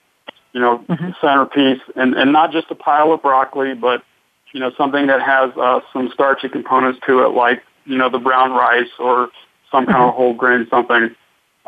you 0.53 0.61
know, 0.61 0.79
Mm-hmm. 0.89 1.11
centerpiece, 1.21 1.81
and 1.97 2.15
and 2.15 2.33
not 2.33 2.53
just 2.53 2.71
a 2.71 2.77
pile 2.77 3.13
of 3.13 3.21
broccoli, 3.21 3.75
but 3.75 4.05
you 4.53 4.61
know, 4.61 4.71
something 4.79 5.09
that 5.09 5.21
has 5.21 5.51
uh, 5.57 5.81
some 5.93 6.09
starchy 6.15 6.49
components 6.49 7.01
to 7.07 7.25
it, 7.25 7.31
like 7.31 7.65
you 7.85 7.99
know, 7.99 8.09
the 8.09 8.21
brown 8.21 8.53
rice 8.53 8.91
or 9.01 9.29
some 9.73 9.87
kind 9.87 10.03
of 10.05 10.15
whole 10.15 10.35
grain 10.35 10.69
something 10.71 11.11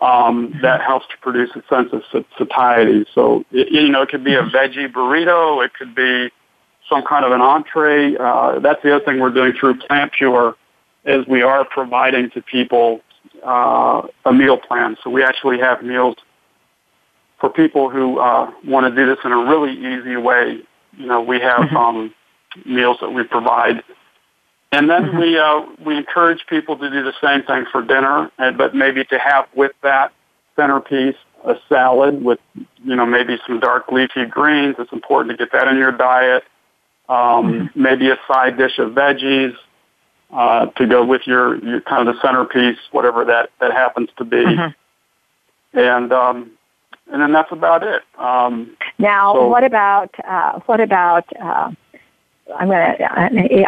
um, 0.00 0.54
that 0.62 0.80
helps 0.80 1.06
to 1.08 1.14
produce 1.20 1.50
a 1.56 1.62
sense 1.68 1.92
of 1.92 2.24
satiety. 2.38 3.04
So, 3.14 3.44
it, 3.50 3.72
you 3.72 3.88
know, 3.88 4.02
it 4.02 4.10
could 4.10 4.24
be 4.24 4.34
a 4.34 4.42
veggie 4.42 4.92
burrito, 4.92 5.64
it 5.64 5.72
could 5.74 5.94
be 5.94 6.30
some 6.92 7.02
kind 7.04 7.24
of 7.24 7.32
an 7.32 7.40
entree. 7.40 8.16
Uh, 8.16 8.58
that's 8.58 8.82
the 8.82 8.94
other 8.94 9.04
thing 9.04 9.18
we're 9.18 9.30
doing 9.30 9.54
through 9.58 9.78
Plant 9.78 10.12
Pure 10.12 10.56
is 11.04 11.26
we 11.26 11.42
are 11.42 11.64
providing 11.64 12.30
to 12.30 12.42
people 12.42 13.00
uh, 13.42 14.02
a 14.26 14.32
meal 14.32 14.58
plan. 14.58 14.96
So 15.02 15.10
we 15.10 15.24
actually 15.24 15.58
have 15.58 15.82
meals 15.82 16.16
for 17.40 17.48
people 17.50 17.88
who 17.88 18.18
uh, 18.18 18.52
want 18.64 18.86
to 18.86 18.94
do 18.94 19.06
this 19.06 19.18
in 19.24 19.32
a 19.32 19.38
really 19.38 19.72
easy 19.72 20.16
way. 20.16 20.60
You 20.98 21.06
know, 21.06 21.22
we 21.22 21.40
have 21.40 21.72
um, 21.72 22.14
meals 22.66 22.98
that 23.00 23.10
we 23.10 23.24
provide, 23.24 23.82
and 24.70 24.90
then 24.90 25.18
we 25.18 25.38
uh, 25.38 25.62
we 25.84 25.96
encourage 25.96 26.44
people 26.46 26.76
to 26.76 26.90
do 26.90 27.02
the 27.02 27.14
same 27.22 27.42
thing 27.44 27.64
for 27.72 27.82
dinner, 27.82 28.30
and, 28.38 28.58
but 28.58 28.74
maybe 28.74 29.04
to 29.04 29.18
have 29.18 29.46
with 29.54 29.72
that 29.82 30.12
centerpiece 30.54 31.16
a 31.44 31.56
salad 31.68 32.22
with 32.22 32.38
you 32.84 32.94
know 32.94 33.06
maybe 33.06 33.38
some 33.46 33.58
dark 33.58 33.90
leafy 33.90 34.26
greens. 34.26 34.76
It's 34.78 34.92
important 34.92 35.36
to 35.36 35.44
get 35.44 35.52
that 35.52 35.66
in 35.68 35.78
your 35.78 35.92
diet. 35.92 36.44
Um, 37.08 37.70
Maybe 37.74 38.10
a 38.10 38.16
side 38.28 38.56
dish 38.56 38.78
of 38.78 38.92
veggies 38.92 39.54
uh, 40.32 40.66
to 40.66 40.86
go 40.86 41.04
with 41.04 41.22
your, 41.26 41.62
your 41.64 41.80
kind 41.82 42.08
of 42.08 42.14
the 42.14 42.20
centerpiece, 42.22 42.78
whatever 42.90 43.24
that 43.26 43.50
that 43.60 43.72
happens 43.72 44.08
to 44.16 44.24
be, 44.24 44.44
and 45.74 46.12
um, 46.12 46.50
and 47.12 47.20
then 47.20 47.32
that's 47.32 47.52
about 47.52 47.82
it. 47.82 48.02
Um, 48.18 48.76
Now, 48.98 49.34
So- 49.34 49.48
what 49.48 49.64
about 49.64 50.14
uh, 50.26 50.60
what 50.66 50.80
about? 50.80 51.24
Uh, 51.38 51.72
I'm 52.58 52.68
gonna. 52.68 52.96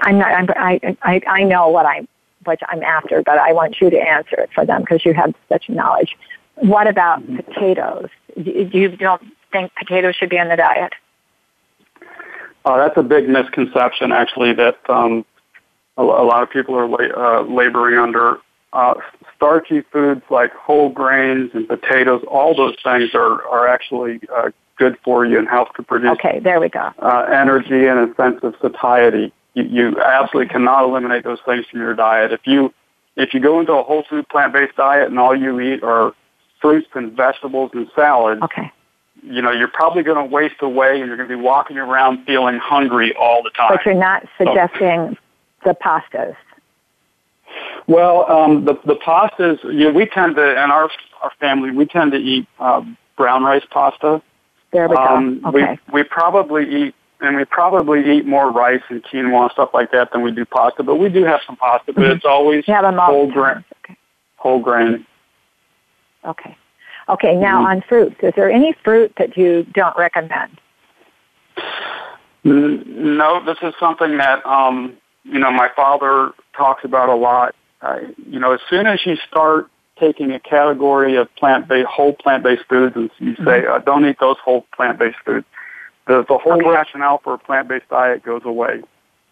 I'm 0.03 0.19
not. 0.19 0.33
I'm, 0.33 0.49
I 0.57 0.97
I 1.03 1.21
I 1.27 1.43
know 1.45 1.69
what 1.69 1.87
I'm 1.87 2.09
what 2.45 2.59
I'm 2.69 2.83
after, 2.83 3.23
but 3.23 3.39
I 3.39 3.53
want 3.53 3.81
you 3.81 3.91
to 3.91 3.99
answer 3.99 4.37
it 4.41 4.51
for 4.55 4.65
them 4.67 4.83
because 4.83 5.05
you 5.05 5.15
have 5.15 5.35
such 5.49 5.69
knowledge. 5.69 6.17
What 6.57 6.87
about 6.87 7.21
Mm-hmm. 7.23 7.37
potatoes? 7.37 8.09
You, 8.37 8.71
you 8.73 8.97
don't 8.97 9.23
think 9.53 9.73
potatoes 9.77 10.15
should 10.17 10.29
be 10.31 10.37
in 10.39 10.49
the 10.49 10.57
diet? 10.57 10.93
Uh, 12.65 12.77
that's 12.79 12.97
a 12.97 13.03
big 13.03 13.29
misconception, 13.29 14.11
actually, 14.13 14.53
that 14.55 14.79
um, 14.89 15.25
a, 15.97 16.03
a 16.03 16.25
lot 16.25 16.43
of 16.43 16.51
people 16.51 16.75
are 16.77 16.89
la- 16.89 16.99
uh, 16.99 17.43
laboring 17.43 17.99
under. 17.99 18.39
Uh, 18.73 18.95
starchy 19.37 19.83
foods 19.93 20.23
like 20.31 20.53
whole 20.55 20.89
grains 20.89 21.51
and 21.55 21.69
potatoes, 21.69 22.23
all 22.29 22.57
those 22.57 22.75
things 22.83 23.11
are, 23.15 23.47
are 23.49 23.69
actually 23.69 24.21
uh, 24.35 24.51
good 24.79 24.97
for 25.05 25.25
you 25.25 25.39
and 25.39 25.47
help 25.49 25.73
to 25.77 25.83
produce 25.83 26.11
Okay, 26.13 26.41
there 26.41 26.59
we 26.59 26.69
go. 26.69 26.91
uh, 27.01 27.27
energy 27.33 27.87
and 27.87 27.99
a 28.11 28.15
sense 28.17 28.41
of 28.43 28.55
satiety. 28.61 29.33
You, 29.55 29.63
you 29.65 30.01
absolutely 30.01 30.51
cannot 30.53 30.85
eliminate 30.85 31.23
those 31.23 31.39
things 31.47 31.67
from 31.71 31.81
your 31.81 31.95
diet. 31.95 32.33
If 32.33 32.41
you 32.47 32.73
if 33.17 33.33
you 33.33 33.39
go 33.39 33.61
into 33.61 33.73
a 33.75 33.83
whole 33.85 34.03
food 34.11 34.29
plant 34.29 34.53
based 34.53 34.75
diet 34.75 35.09
and 35.09 35.19
all 35.21 35.37
you 35.37 35.61
eat 35.61 35.85
are 35.85 36.13
fruits 36.61 36.89
and 36.95 37.13
vegetables 37.13 37.71
and 37.75 37.87
salads, 37.95 38.43
Okay, 38.43 38.73
you 39.25 39.41
know 39.43 39.51
you're 39.51 39.69
probably 39.69 40.03
going 40.03 40.17
to 40.17 40.35
waste 40.35 40.61
away 40.61 41.01
and 41.01 41.07
you're 41.09 41.17
going 41.17 41.29
to 41.29 41.37
be 41.37 41.41
walking 41.41 41.79
around 41.79 42.25
feeling 42.25 42.59
hungry 42.59 43.15
all 43.19 43.43
the 43.43 43.51
time. 43.51 43.71
but 43.71 43.85
you're 43.85 43.95
not 43.95 44.25
suggesting 44.39 45.17
the 45.65 45.75
pastas. 45.75 46.37
Well, 47.87 48.31
um, 48.31 48.65
the 48.65 48.75
the 48.85 48.97
pastas, 48.97 49.63
you 49.65 49.85
know, 49.85 49.93
we 49.93 50.07
tend 50.07 50.37
to 50.37 50.51
in 50.53 50.71
our 50.71 50.91
our 51.23 51.33
family 51.41 51.71
we 51.71 51.87
tend 51.87 52.13
to 52.13 52.19
eat 52.19 52.47
uh, 52.59 52.83
brown 53.17 53.43
rice 53.45 53.65
pasta. 53.71 54.23
There 54.73 54.89
we 54.89 54.97
go. 54.97 55.03
Um, 55.03 55.41
okay. 55.47 55.79
We 55.93 56.03
we 56.03 56.05
probably 56.05 56.87
eat 56.87 56.95
and 57.21 57.37
we 57.37 57.45
probably 57.45 58.19
eat 58.19 58.27
more 58.27 58.51
rice 58.51 58.83
and 58.89 59.03
quinoa 59.03 59.43
and 59.43 59.51
stuff 59.53 59.71
like 59.73 59.93
that 59.93 60.13
than 60.13 60.23
we 60.23 60.33
do 60.33 60.45
pasta. 60.45 60.83
But 60.83 60.97
we 60.97 61.09
do 61.09 61.25
have 61.25 61.41
some 61.47 61.57
pasta, 61.57 61.93
but 61.93 62.05
it's 62.05 62.25
always 62.25 62.65
have 62.67 62.85
whole 62.95 63.31
grain. 63.31 63.65
Okay. 63.85 63.97
Whole 64.37 64.61
grain. 64.61 65.07
Okay. 66.25 66.57
Okay. 67.09 67.35
Now 67.37 67.59
Mm-hmm. 67.59 67.67
on 67.67 67.81
fruits, 67.89 68.17
is 68.23 68.33
there 68.37 68.51
any 68.51 68.75
fruit 68.85 69.13
that 69.19 69.37
you 69.37 69.65
don't 69.75 69.97
recommend? 69.97 70.59
No, 72.45 73.43
this 73.45 73.57
is 73.63 73.75
something 73.81 74.19
that 74.19 74.45
um, 74.47 74.97
you 75.25 75.39
know 75.39 75.51
my 75.51 75.69
father 75.75 76.33
talks 76.57 76.85
about 76.85 77.09
a 77.09 77.15
lot. 77.15 77.55
Uh, 77.81 78.01
you 78.31 78.39
know, 78.39 78.53
as 78.53 78.61
soon 78.69 78.87
as 78.87 79.01
you 79.07 79.17
start 79.29 79.71
taking 79.99 80.31
a 80.33 80.41
category 80.41 81.17
of 81.17 81.33
plant-based, 81.37 81.87
whole 81.87 82.13
plant-based 82.13 82.65
foods, 82.69 82.97
and 82.97 83.11
you 83.19 83.35
say, 83.45 83.65
uh, 83.67 83.79
"Don't 83.79 84.05
eat 84.05 84.19
those 84.21 84.37
whole 84.45 84.67
plant-based 84.77 85.19
foods," 85.25 85.47
the 86.07 86.25
the 86.29 86.37
whole 86.37 86.55
Okay. 86.55 86.69
rationale 86.69 87.19
for 87.19 87.35
a 87.35 87.39
plant-based 87.39 87.89
diet 87.89 88.23
goes 88.23 88.43
away 88.45 88.83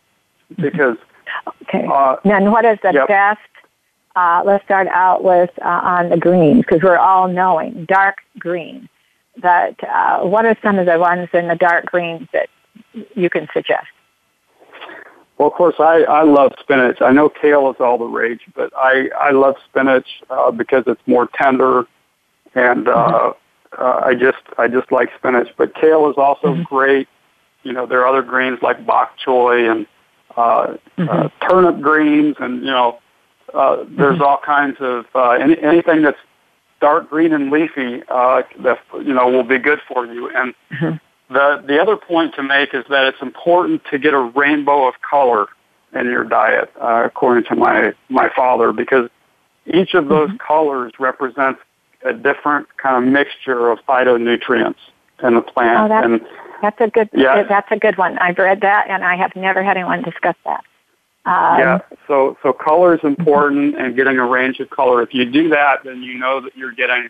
because 0.56 0.96
Okay. 1.62 1.86
uh, 1.90 2.16
Then 2.24 2.50
what 2.50 2.64
is 2.64 2.78
the 2.82 2.92
Yep. 2.94 3.08
best? 3.08 3.40
Uh, 4.14 4.42
let's 4.44 4.64
start 4.64 4.88
out 4.88 5.24
with 5.24 5.50
uh, 5.64 5.80
on 5.82 6.10
the 6.10 6.18
greens 6.18 6.58
because 6.58 6.82
we're 6.82 6.98
all 6.98 7.28
knowing 7.28 7.84
dark 7.86 8.18
green. 8.38 8.88
That 9.42 9.76
uh, 9.82 10.20
what 10.26 10.44
are 10.44 10.56
some 10.62 10.78
of 10.78 10.86
the 10.86 10.98
ones 10.98 11.28
in 11.32 11.48
the 11.48 11.56
dark 11.56 11.86
greens 11.86 12.28
that 12.32 12.50
you 13.14 13.30
can 13.30 13.48
suggest? 13.54 13.86
Well, 15.38 15.48
of 15.48 15.54
course, 15.54 15.76
I, 15.78 16.02
I 16.02 16.22
love 16.22 16.52
spinach. 16.60 17.00
I 17.00 17.10
know 17.10 17.28
kale 17.28 17.70
is 17.70 17.76
all 17.80 17.98
the 17.98 18.04
rage, 18.04 18.42
but 18.54 18.72
I, 18.76 19.08
I 19.18 19.30
love 19.30 19.56
spinach 19.68 20.06
uh, 20.30 20.50
because 20.50 20.84
it's 20.86 21.00
more 21.06 21.28
tender, 21.34 21.86
and 22.54 22.86
uh, 22.86 23.32
uh, 23.78 24.00
I 24.04 24.14
just 24.14 24.38
I 24.58 24.68
just 24.68 24.92
like 24.92 25.08
spinach. 25.18 25.48
But 25.56 25.74
kale 25.74 26.08
is 26.10 26.16
also 26.16 26.62
great. 26.64 27.08
You 27.62 27.72
know, 27.72 27.86
there 27.86 28.00
are 28.00 28.06
other 28.06 28.22
greens 28.22 28.58
like 28.62 28.84
bok 28.84 29.14
choy 29.26 29.70
and 29.70 29.86
uh, 30.36 30.76
uh, 30.98 31.28
turnip 31.48 31.80
greens, 31.80 32.36
and 32.38 32.60
you 32.60 32.70
know, 32.70 32.98
uh, 33.55 33.84
there's 33.88 34.20
all 34.20 34.38
kinds 34.44 34.76
of 34.80 35.05
uh, 35.14 35.30
any, 35.30 35.59
anything 35.62 36.03
that's 36.03 36.18
dark 36.80 37.09
green 37.11 37.32
and 37.32 37.50
leafy 37.50 38.03
uh, 38.09 38.42
that 38.61 38.78
you 38.94 39.12
know 39.14 39.28
will 39.28 39.44
be 39.44 39.59
good 39.59 39.78
for 39.86 40.07
you. 40.07 40.30
And 40.34 40.55
the 41.28 41.62
the 41.66 41.80
other 41.80 41.96
point 41.96 42.34
to 42.36 42.42
make 42.42 42.74
is 42.74 42.84
that 42.90 43.05
it's 43.07 43.22
important 43.22 43.82
to 43.90 43.98
get 43.98 44.14
a 44.14 44.20
rainbow 44.20 44.86
of 44.88 44.94
color 45.09 45.46
in 45.94 46.07
your 46.07 46.24
diet, 46.24 46.70
uh, 46.80 47.03
according 47.05 47.44
to 47.44 47.55
my 47.57 47.92
my 48.09 48.30
father, 48.34 48.72
because 48.72 49.09
each 49.66 49.94
of 49.94 50.09
those 50.09 50.30
colors 50.44 50.92
represents 50.98 51.61
a 52.05 52.12
different 52.12 52.66
kind 52.78 52.96
of 53.05 53.12
mixture 53.12 53.70
of 53.70 53.78
phytonutrients 53.88 54.74
in 55.22 55.34
the 55.34 55.40
plant. 55.42 55.78
Oh, 55.84 55.88
that's- 55.88 56.05
and 56.05 56.20
That's 56.62 56.80
a 56.80 56.88
good. 56.88 57.09
Yeah. 57.12 57.42
That's 57.44 57.70
a 57.70 57.76
good 57.76 57.96
one. 57.98 58.18
I've 58.18 58.38
read 58.38 58.61
that, 58.62 58.86
and 58.88 59.05
I 59.05 59.16
have 59.16 59.34
never 59.36 59.62
had 59.62 59.76
anyone 59.76 60.03
discuss 60.03 60.34
that. 60.44 60.64
Um, 61.24 61.58
yeah, 61.58 61.78
so 62.08 62.36
so 62.42 62.52
color 62.52 62.94
is 62.94 63.00
important, 63.04 63.76
and 63.76 63.94
getting 63.94 64.18
a 64.18 64.26
range 64.26 64.58
of 64.58 64.70
color. 64.70 65.02
If 65.02 65.14
you 65.14 65.24
do 65.24 65.48
that, 65.50 65.84
then 65.84 66.02
you 66.02 66.18
know 66.18 66.40
that 66.40 66.56
you're 66.56 66.72
getting 66.72 67.08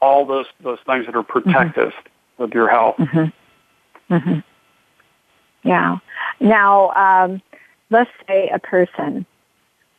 all 0.00 0.26
those 0.26 0.46
those 0.60 0.78
things 0.84 1.06
that 1.06 1.16
are 1.16 1.22
protective 1.22 1.92
of 2.38 2.52
your 2.52 2.68
health. 2.68 2.96
hmm 2.96 3.24
mhm 4.10 4.44
Yeah. 5.62 5.98
Now, 6.40 6.90
um, 6.90 7.40
let's 7.90 8.10
say 8.26 8.48
a 8.50 8.58
person 8.58 9.24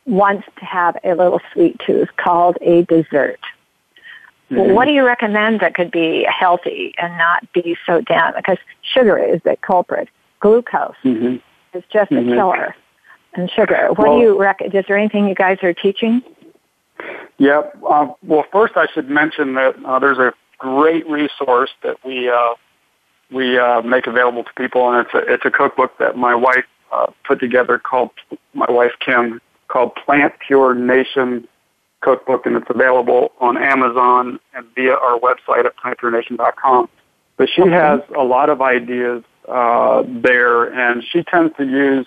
wants 0.06 0.48
to 0.60 0.66
have 0.66 0.98
a 1.04 1.16
little 1.16 1.42
sweet 1.52 1.80
tooth 1.86 2.10
called 2.18 2.58
a 2.62 2.84
dessert. 2.84 3.40
Mhm. 4.52 4.74
What 4.74 4.86
do 4.86 4.92
you 4.92 5.06
recommend 5.06 5.60
that 5.60 5.76
could 5.76 5.92
be 5.92 6.24
healthy 6.30 6.94
and 6.98 7.16
not 7.18 7.52
be 7.54 7.78
so 7.86 8.02
damn? 8.02 8.36
Because 8.36 8.58
sugar 8.82 9.18
is 9.18 9.42
the 9.44 9.58
culprit. 9.58 10.08
Glucose 10.40 10.96
Mhm. 11.04 11.42
is 11.74 11.84
just 11.92 12.12
a 12.12 12.24
killer. 12.24 12.76
And 13.34 13.50
sugar. 13.52 13.88
What 13.90 14.00
Well- 14.00 14.20
do 14.20 14.26
you 14.26 14.40
recommend? 14.40 14.76
Is 14.76 14.86
there 14.88 14.98
anything 14.98 15.28
you 15.28 15.36
guys 15.36 15.58
are 15.64 15.74
teaching? 15.74 16.22
Yeah. 17.38 17.64
Uh, 17.88 18.08
well, 18.24 18.46
first 18.52 18.76
I 18.76 18.88
should 18.94 19.10
mention 19.10 19.54
that 19.54 19.76
uh, 19.86 20.00
there's 20.00 20.18
a 20.18 20.34
great 20.58 21.10
resource 21.10 21.70
that 21.84 21.98
we 22.04 22.30
uh, 22.30 22.56
we 23.32 23.58
uh, 23.58 23.82
make 23.82 24.08
available 24.08 24.44
to 24.44 24.54
people, 24.58 24.90
and 24.92 25.06
it's 25.06 25.14
a 25.14 25.34
it's 25.34 25.46
a 25.46 25.52
cookbook 25.52 25.98
that 26.00 26.18
my 26.18 26.36
wife 26.36 26.66
uh, 26.92 27.08
put 27.26 27.40
together 27.40 27.80
called 27.80 28.12
my 28.54 28.70
wife 28.70 28.92
Kim 29.00 29.40
called 29.68 29.96
Plant 29.96 30.34
Pure 30.46 30.76
Nation 30.76 31.48
Cookbook, 32.02 32.46
and 32.46 32.56
it's 32.56 32.70
available 32.70 33.32
on 33.40 33.58
Amazon 33.58 34.40
and 34.54 34.66
via 34.76 34.94
our 34.94 35.20
website 35.20 35.66
at 35.66 35.78
plantpurenation.com. 35.78 36.90
But 37.38 37.50
she 37.50 37.62
has 37.62 38.02
a 38.18 38.24
lot 38.24 38.50
of 38.50 38.62
ideas 38.62 39.24
uh, 39.48 40.04
there, 40.06 40.66
and 40.66 41.04
she 41.10 41.24
tends 41.24 41.56
to 41.58 41.66
use 41.66 42.06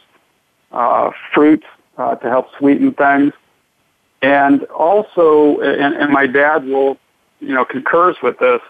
uh, 0.73 1.11
fruits 1.35 1.67
uh, 1.99 2.17
to 2.17 2.29
help 2.29 2.47
sweeten 2.59 2.93
things. 2.93 3.33
And 4.23 4.65
also, 4.65 5.61
and, 5.61 5.95
and 5.95 6.13
my 6.13 6.27
dad 6.27 6.65
will, 6.65 6.97
you 7.41 7.55
know, 7.55 7.65
concurs 7.65 8.17
with 8.23 8.39
this. 8.39 8.61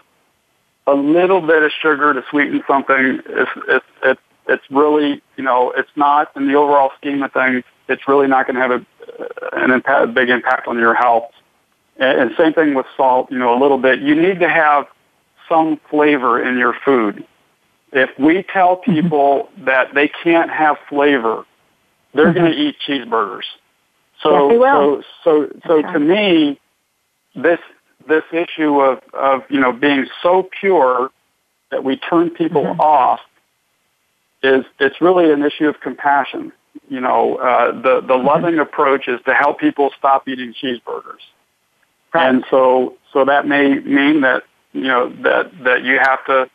A 0.87 0.93
little 0.93 1.41
bit 1.41 1.63
of 1.63 1.71
sugar 1.81 2.13
to 2.13 2.23
sweeten 2.29 2.61
something 2.67 3.21
is 3.29 3.47
it's 3.69 3.85
it's 4.03 4.21
it's 4.47 4.63
really 4.69 5.21
you 5.37 5.43
know 5.43 5.71
it's 5.71 5.89
not 5.95 6.31
in 6.35 6.47
the 6.47 6.55
overall 6.55 6.91
scheme 6.97 7.23
of 7.23 7.31
things. 7.31 7.63
It's 7.87 8.05
really 8.07 8.27
not 8.27 8.47
going 8.47 8.55
to 8.55 8.61
have 8.61 8.71
a, 8.71 8.85
an 9.53 9.71
impact, 9.71 10.03
a 10.03 10.07
big 10.07 10.29
impact 10.29 10.67
on 10.67 10.77
your 10.77 10.93
health. 10.93 11.31
And, 11.97 12.19
and 12.19 12.31
same 12.37 12.53
thing 12.53 12.73
with 12.73 12.85
salt. 12.97 13.31
You 13.31 13.37
know, 13.37 13.57
a 13.57 13.59
little 13.61 13.77
bit. 13.77 13.99
You 13.99 14.15
need 14.15 14.39
to 14.41 14.49
have 14.49 14.87
some 15.47 15.79
flavor 15.89 16.43
in 16.43 16.57
your 16.57 16.75
food. 16.83 17.25
If 17.93 18.09
we 18.19 18.43
tell 18.43 18.77
Mm-hmm. 18.77 19.01
people 19.01 19.49
that 19.59 19.93
they 19.93 20.09
can't 20.09 20.49
have 20.49 20.77
flavor, 20.89 21.45
they're 22.13 22.33
going 22.33 22.51
to 22.51 22.57
eat 22.57 22.75
cheeseburgers. 22.87 23.43
So, 24.21 24.29
Mm-hmm. 24.29 24.61
Yes, 24.61 25.03
so, 25.23 25.47
so, 25.49 25.59
so 25.67 25.81
That's 25.81 25.93
to 25.93 25.99
me, 25.99 26.59
this 27.35 27.59
this 28.07 28.23
issue 28.31 28.79
of 28.79 28.99
of 29.13 29.41
you 29.49 29.59
know 29.59 29.71
being 29.71 30.05
so 30.21 30.47
pure 30.59 31.09
that 31.71 31.83
we 31.83 31.97
turn 31.97 32.29
people 32.29 32.63
Mm-hmm. 32.63 32.79
off 32.79 33.19
is 34.43 34.65
it's 34.79 34.99
really 35.01 35.31
an 35.31 35.41
issue 35.43 35.67
of 35.67 35.79
compassion. 35.79 36.51
You 36.89 37.01
know, 37.01 37.35
uh, 37.37 37.71
the 37.71 38.01
the 38.01 38.13
Mm-hmm. 38.13 38.27
loving 38.27 38.59
approach 38.59 39.07
is 39.07 39.19
to 39.25 39.33
help 39.33 39.59
people 39.59 39.91
stop 39.97 40.27
eating 40.27 40.53
cheeseburgers, 40.53 41.23
Right. 42.13 42.29
and 42.29 42.45
so 42.49 42.95
so 43.11 43.25
that 43.25 43.47
may 43.47 43.75
mean 43.79 44.21
that 44.21 44.43
you 44.73 44.83
know 44.83 45.09
that 45.23 45.51
that 45.63 45.83
you 45.83 45.97
have 45.99 46.23
to 46.25 46.49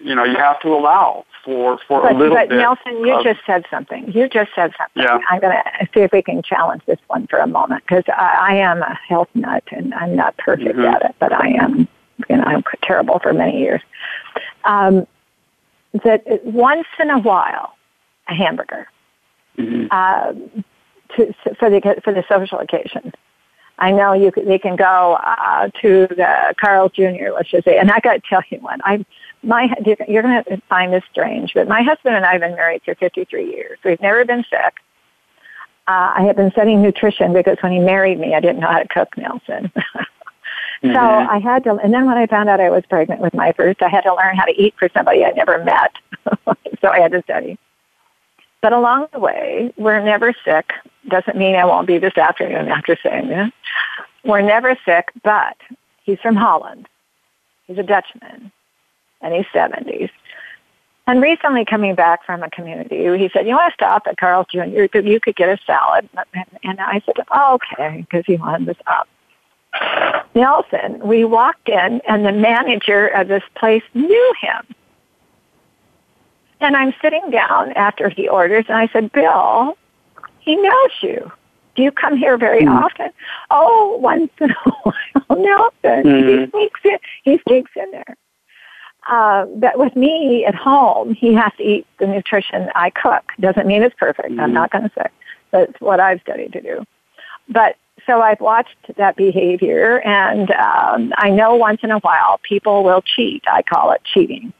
you 0.00 0.14
know 0.14 0.24
you 0.24 0.36
have 0.36 0.60
to 0.62 0.68
allow 0.68 1.24
for 1.44 1.78
for 1.86 2.02
But, 2.02 2.12
a 2.12 2.18
little 2.18 2.36
but 2.36 2.48
bit. 2.48 2.58
Nelson, 2.58 2.98
you 3.06 3.14
of- 3.14 3.24
just 3.24 3.40
said 3.46 3.64
something. 3.70 4.10
You 4.12 4.28
just 4.28 4.50
said 4.54 4.72
something. 4.78 5.02
Yeah. 5.02 5.18
I'm 5.30 5.40
going 5.40 5.56
to 5.56 5.88
see 5.94 6.00
if 6.00 6.12
we 6.12 6.22
can 6.22 6.42
challenge 6.42 6.82
this 6.86 6.98
one 7.08 7.26
for 7.26 7.38
a 7.38 7.46
moment 7.46 7.84
because 7.86 8.04
I, 8.08 8.36
I 8.50 8.54
am 8.56 8.82
a 8.82 8.94
health 9.08 9.28
nut 9.34 9.64
and 9.70 9.94
I'm 9.94 10.14
not 10.16 10.36
perfect 10.36 10.76
Mhm. 10.76 10.92
at 10.94 11.02
it, 11.02 11.14
but 11.18 11.32
I 11.32 11.48
am. 11.48 11.88
You 12.28 12.36
know, 12.36 12.42
I'm 12.44 12.64
terrible 12.82 13.18
for 13.20 13.32
many 13.32 13.60
years. 13.60 13.80
Um, 14.64 15.06
that 16.04 16.22
once 16.44 16.86
in 17.00 17.10
a 17.10 17.18
while, 17.18 17.74
a 18.28 18.34
hamburger 18.34 18.88
Mhm. 19.56 19.90
um, 19.92 20.64
to, 21.16 21.32
for 21.58 21.70
the 21.70 22.00
for 22.04 22.12
the 22.12 22.24
social 22.28 22.58
occasion. 22.58 23.12
I 23.78 23.92
know 23.92 24.12
you 24.12 24.30
they 24.30 24.58
can 24.58 24.76
go 24.76 25.14
uh, 25.14 25.68
to 25.82 26.06
the 26.08 26.54
Carl's 26.60 26.92
Jr. 26.92 27.30
Let's 27.34 27.50
just 27.50 27.64
say, 27.64 27.78
and 27.78 27.90
I 27.90 28.00
got 28.00 28.14
to 28.14 28.22
tell 28.28 28.42
you 28.50 28.58
one. 28.58 28.80
I 28.84 29.04
my 29.42 29.72
you're 30.08 30.22
going 30.22 30.44
to 30.44 30.60
find 30.68 30.92
this 30.92 31.04
strange, 31.10 31.54
but 31.54 31.68
my 31.68 31.82
husband 31.82 32.16
and 32.16 32.24
I 32.24 32.32
have 32.32 32.40
been 32.40 32.56
married 32.56 32.82
for 32.84 32.94
53 32.94 33.50
years. 33.50 33.78
We've 33.84 34.00
never 34.00 34.24
been 34.24 34.44
sick. 34.50 34.74
Uh, 35.86 36.12
I 36.16 36.22
have 36.24 36.36
been 36.36 36.50
studying 36.50 36.82
nutrition 36.82 37.32
because 37.32 37.56
when 37.60 37.72
he 37.72 37.78
married 37.78 38.18
me, 38.18 38.34
I 38.34 38.40
didn't 38.40 38.60
know 38.60 38.66
how 38.66 38.80
to 38.80 38.88
cook, 38.88 39.16
Nelson. 39.16 39.72
So 40.82 40.88
Mhm. 40.90 41.28
I 41.28 41.38
had 41.38 41.64
to, 41.64 41.74
and 41.74 41.92
then 41.92 42.06
when 42.06 42.16
I 42.16 42.26
found 42.26 42.48
out 42.48 42.60
I 42.60 42.70
was 42.70 42.84
pregnant 42.86 43.20
with 43.20 43.34
my 43.34 43.50
first, 43.52 43.82
I 43.82 43.88
had 43.88 44.02
to 44.02 44.14
learn 44.14 44.36
how 44.36 44.44
to 44.44 44.52
eat 44.52 44.74
for 44.78 44.88
somebody 44.94 45.24
I'd 45.24 45.34
never 45.34 45.64
met. 45.64 45.90
so 46.80 46.88
I 46.88 47.00
had 47.00 47.10
to 47.10 47.22
study. 47.22 47.58
But 48.60 48.72
along 48.72 49.08
the 49.12 49.18
way, 49.18 49.72
we're 49.76 50.00
never 50.00 50.32
sick. 50.44 50.72
Doesn't 51.06 51.36
mean 51.36 51.54
I 51.54 51.64
won't 51.64 51.86
be 51.86 51.98
this 51.98 52.16
afternoon 52.16 52.68
after 52.68 52.96
saying 53.02 53.28
that. 53.28 53.52
We're 54.24 54.40
never 54.40 54.76
sick, 54.84 55.10
but 55.22 55.56
he's 56.02 56.18
from 56.20 56.36
Holland. 56.36 56.88
He's 57.66 57.78
a 57.78 57.82
Dutchman, 57.82 58.50
and 59.20 59.34
he's 59.34 59.46
70s. 59.54 60.10
And 61.06 61.22
recently 61.22 61.64
coming 61.64 61.94
back 61.94 62.24
from 62.26 62.42
a 62.42 62.50
community, 62.50 62.96
he 63.16 63.30
said, 63.32 63.46
you 63.46 63.54
want 63.54 63.70
to 63.70 63.74
stop 63.74 64.06
at 64.06 64.18
Carl's 64.18 64.46
Jr. 64.50 64.98
you 64.98 65.20
could 65.20 65.36
get 65.36 65.48
a 65.48 65.58
salad. 65.64 66.08
And, 66.34 66.46
and 66.62 66.80
I 66.80 67.00
said, 67.06 67.14
oh, 67.30 67.54
okay, 67.54 68.02
because 68.02 68.26
he 68.26 68.36
wanted 68.36 68.66
to 68.66 68.92
up. 68.92 69.08
Nelson, 70.34 70.98
we 71.00 71.24
walked 71.24 71.68
in 71.68 72.02
and 72.06 72.26
the 72.26 72.32
manager 72.32 73.06
of 73.08 73.28
this 73.28 73.42
place 73.54 73.82
knew 73.94 74.34
him. 74.40 74.74
And 76.60 76.76
I'm 76.76 76.92
sitting 77.00 77.30
down 77.30 77.72
after 77.72 78.08
he 78.08 78.28
orders 78.28 78.66
and 78.68 78.76
I 78.76 78.88
said, 78.88 79.12
Bill, 79.12 79.78
he 80.48 80.56
knows 80.56 80.90
you. 81.02 81.30
Do 81.76 81.82
you 81.82 81.92
come 81.92 82.16
here 82.16 82.38
very 82.38 82.66
often? 82.66 83.10
Oh, 83.50 83.98
once 84.00 84.30
in 84.40 84.50
a 84.50 84.54
while, 84.82 85.38
Nelson. 85.38 86.04
He 86.04 86.22
Mhm. 86.36 86.50
sneaks 86.50 86.80
in. 86.84 86.98
He 87.22 87.38
sneaks 87.46 87.70
in 87.76 87.90
there. 87.90 88.16
Uh, 89.10 89.44
but 89.56 89.78
with 89.78 89.94
me 89.94 90.44
at 90.46 90.54
home, 90.54 91.12
he 91.12 91.34
has 91.34 91.52
to 91.58 91.62
eat 91.62 91.86
the 91.98 92.06
nutrition 92.06 92.70
I 92.74 92.88
cook. 92.90 93.24
Doesn't 93.40 93.66
mean 93.66 93.82
it's 93.82 93.94
perfect. 93.98 94.30
I'm 94.40 94.50
Mhm. 94.50 94.52
not 94.54 94.70
going 94.70 94.84
to 94.84 94.90
say. 94.94 95.06
That's 95.50 95.78
what 95.80 96.00
I've 96.00 96.20
studied 96.22 96.52
to 96.54 96.62
do. 96.62 96.84
But 97.50 97.76
so 98.06 98.22
I've 98.22 98.40
watched 98.40 98.76
that 98.96 99.16
behavior, 99.16 100.00
and 100.00 100.50
um, 100.52 101.12
I 101.18 101.28
know 101.30 101.56
once 101.56 101.80
in 101.82 101.90
a 101.90 101.98
while 102.00 102.40
people 102.42 102.82
will 102.84 103.02
cheat. 103.02 103.44
I 103.46 103.60
call 103.62 103.90
it 103.92 104.00
cheating. 104.04 104.52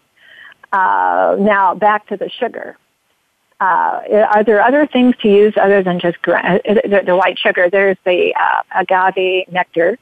Uh, 0.72 1.36
now 1.38 1.74
back 1.74 2.06
to 2.08 2.16
the 2.18 2.28
sugar. 2.28 2.76
Uh, 3.60 4.00
are 4.30 4.44
there 4.44 4.62
other 4.62 4.86
things 4.86 5.14
to 5.20 5.28
use 5.28 5.52
other 5.60 5.82
than 5.82 5.98
just 5.98 6.20
gra- 6.22 6.60
uh, 6.64 6.72
the, 6.84 7.02
the 7.06 7.16
white 7.16 7.38
sugar? 7.38 7.68
There's 7.68 7.96
the 8.04 8.32
uh, 8.38 8.62
agave 8.76 9.50
nectar. 9.50 9.98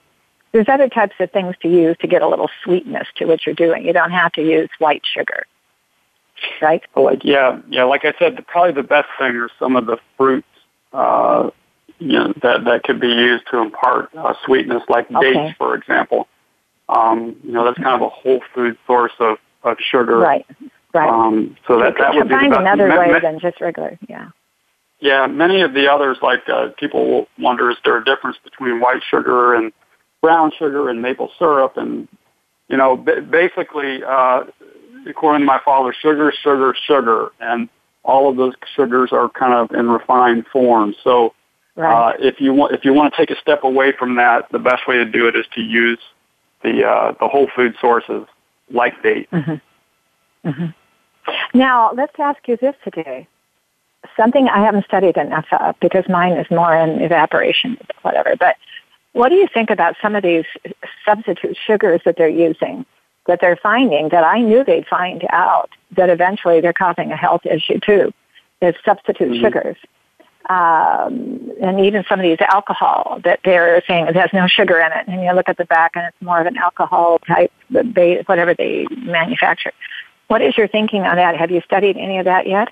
There's 0.53 0.69
other 0.69 0.89
types 0.89 1.15
of 1.21 1.31
things 1.31 1.55
to 1.63 1.69
use 1.69 1.97
to 2.01 2.07
get 2.07 2.23
a 2.23 2.29
little 2.29 2.51
sweetness 2.65 3.09
to 3.17 3.25
what 3.25 3.47
you're 3.47 3.55
doing. 3.55 3.85
You 3.87 3.93
don't 3.95 4.11
have 4.11 4.33
to 4.33 4.43
use 4.43 4.69
white 4.79 5.03
sugar, 5.07 5.47
right? 6.61 6.83
Like 6.95 7.25
yeah, 7.25 7.61
yeah. 7.69 7.85
Like 7.85 8.05
I 8.05 8.13
said, 8.19 8.47
probably 8.47 8.73
the 8.73 8.87
best 8.87 9.09
thing 9.19 9.37
are 9.37 9.51
some 9.59 9.77
of 9.77 9.87
the 9.87 9.99
fruits, 10.19 10.47
uh, 10.93 11.51
you 11.99 12.13
know, 12.13 12.35
that 12.43 12.65
that 12.65 12.83
could 12.85 13.01
be 13.01 13.09
used 13.09 13.45
to 13.51 13.59
impart 13.59 14.15
uh, 14.15 14.35
sweetness, 14.45 14.83
like 14.89 15.11
Okay. 15.11 15.33
dates, 15.33 15.57
for 15.57 15.75
example. 15.75 16.29
Um, 16.89 17.37
you 17.43 17.53
know, 17.53 17.65
that's 17.65 17.79
kind 17.79 18.01
of 18.01 18.03
a 18.03 18.09
whole 18.09 18.41
food 18.55 18.77
source 18.87 19.13
of 19.19 19.39
of 19.63 19.79
sugar. 19.81 20.19
Right, 20.19 20.47
right. 20.97 21.09
Um, 21.09 21.57
so 21.67 21.79
that 21.79 21.95
that 21.99 22.15
would 22.15 22.29
be 22.29 22.35
find 22.35 22.51
best. 22.51 22.61
another 22.61 22.89
Ma- 22.89 22.99
way 22.99 23.13
ma- 23.13 23.21
than 23.21 23.39
just 23.39 23.61
regular. 23.61 23.99
Yeah. 24.09 24.29
Yeah, 24.99 25.27
many 25.27 25.61
of 25.61 25.75
the 25.75 25.93
others, 25.93 26.17
like 26.23 26.49
uh, 26.49 26.69
people 26.79 27.09
will 27.11 27.29
wonder, 27.39 27.71
is 27.71 27.77
there 27.85 27.99
a 27.99 28.05
difference 28.05 28.39
between 28.43 28.81
white 28.81 29.03
sugar 29.11 29.55
and 29.55 29.71
brown 30.23 30.51
sugar 30.59 30.89
and 30.89 31.03
maple 31.03 31.31
syrup? 31.39 31.77
And 31.77 32.09
you 32.69 32.77
know, 32.79 32.97
b- 32.97 33.21
basically, 33.21 34.03
uh, 34.03 34.45
according 35.07 35.43
to 35.43 35.47
my 35.47 35.61
father, 35.65 35.95
sugar, 36.01 36.33
sugar, 36.43 36.75
sugar, 36.87 37.29
and 37.41 37.69
all 38.05 38.31
of 38.31 38.37
those 38.37 38.55
sugars 38.75 39.11
are 39.13 39.29
kind 39.29 39.53
of 39.53 39.71
in 39.79 39.91
refined 39.91 40.47
form. 40.53 40.95
So, 41.05 41.35
Right. 41.79 42.15
uh, 42.15 42.17
if 42.19 42.41
you 42.41 42.55
want, 42.55 42.73
if 42.73 42.87
you 42.87 42.95
want 42.95 43.13
to 43.13 43.17
take 43.19 43.31
a 43.31 43.39
step 43.39 43.65
away 43.65 43.93
from 43.93 44.17
that, 44.17 44.51
the 44.51 44.59
best 44.59 44.89
way 44.89 44.97
to 44.97 45.05
do 45.05 45.29
it 45.29 45.37
is 45.37 45.45
to 45.57 45.61
use 45.61 45.99
the 46.63 46.87
uh, 46.87 47.13
the 47.21 47.29
whole 47.29 47.49
food 47.55 47.75
sources 47.83 48.25
like 48.73 48.95
dates. 49.03 49.31
Now, 51.55 51.93
let's 51.93 52.19
ask 52.19 52.47
you 52.47 52.57
this 52.57 52.75
today. 52.85 53.27
Something 54.17 54.49
I 54.49 54.65
haven't 54.65 54.85
studied 54.85 55.17
enough 55.17 55.47
of 55.53 55.79
because 55.81 56.05
mine 56.09 56.33
is 56.33 56.47
more 56.51 56.75
in 56.77 57.01
evaporation, 57.01 57.77
whatever. 58.03 58.37
But 58.39 58.57
what 59.13 59.31
do 59.31 59.35
you 59.35 59.49
think 59.53 59.71
about 59.71 59.97
some 60.01 60.15
of 60.15 60.23
these 60.23 60.45
substitute 61.05 61.57
sugars 61.67 62.01
that 62.05 62.17
they're 62.17 62.29
using 62.29 62.85
that 63.27 63.41
they're 63.41 63.57
finding 63.57 64.11
that 64.11 64.23
I 64.23 64.41
knew 64.41 64.63
they'd 64.63 64.87
find 64.87 65.27
out 65.31 65.71
that 65.97 66.11
eventually 66.11 66.61
they're 66.61 66.73
causing 66.73 67.11
a 67.11 67.17
health 67.17 67.45
issue 67.45 67.81
too? 67.81 68.13
Is 68.63 68.75
substitute 68.85 69.33
Mhm. 69.33 69.41
sugars. 69.41 69.77
Um, 70.49 71.51
and 71.61 71.81
even 71.81 72.05
some 72.09 72.21
of 72.21 72.23
these 72.23 72.41
alcohol 72.41 73.19
that 73.25 73.41
they're 73.45 73.83
saying 73.89 74.07
it 74.07 74.15
has 74.15 74.33
no 74.33 74.47
sugar 74.47 74.79
in 74.79 74.93
it, 74.93 75.09
and 75.09 75.23
you 75.23 75.33
look 75.33 75.49
at 75.49 75.57
the 75.57 75.65
back 75.65 75.97
and 75.97 76.07
it's 76.07 76.23
more 76.23 76.41
of 76.41 76.47
an 76.47 76.57
alcohol 76.57 77.19
type, 77.27 77.51
whatever 77.69 78.55
they 78.55 78.87
manufacture. 78.91 79.73
What 80.29 80.43
is 80.43 80.57
your 80.57 80.69
thinking 80.69 81.03
on 81.03 81.17
that? 81.17 81.37
Have 81.37 81.51
you 81.51 81.61
studied 81.63 81.97
any 81.97 82.19
of 82.19 82.25
that 82.25 82.47
yet? 82.47 82.69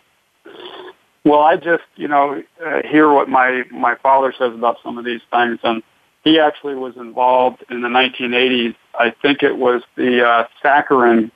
Well, 1.25 1.41
I 1.41 1.57
just, 1.57 1.85
you 1.97 2.09
know, 2.09 2.43
uh, 2.65 2.83
hear 2.89 3.11
what 3.11 3.29
my 3.29 3.63
my 3.71 3.95
father 3.97 4.35
says 4.37 4.53
about 4.53 4.77
some 4.83 4.99
of 4.99 5.05
these 5.05 5.23
things, 5.33 5.59
and 5.63 5.83
he 6.23 6.39
actually 6.39 6.75
was 6.75 6.97
involved 6.97 7.65
in 7.71 7.81
the 7.83 7.89
1980s. 7.89 8.75
I 8.99 9.11
think 9.23 9.43
it 9.43 9.57
was 9.57 9.83
the 9.97 10.27
uh, 10.27 10.47
saccharin 10.63 11.31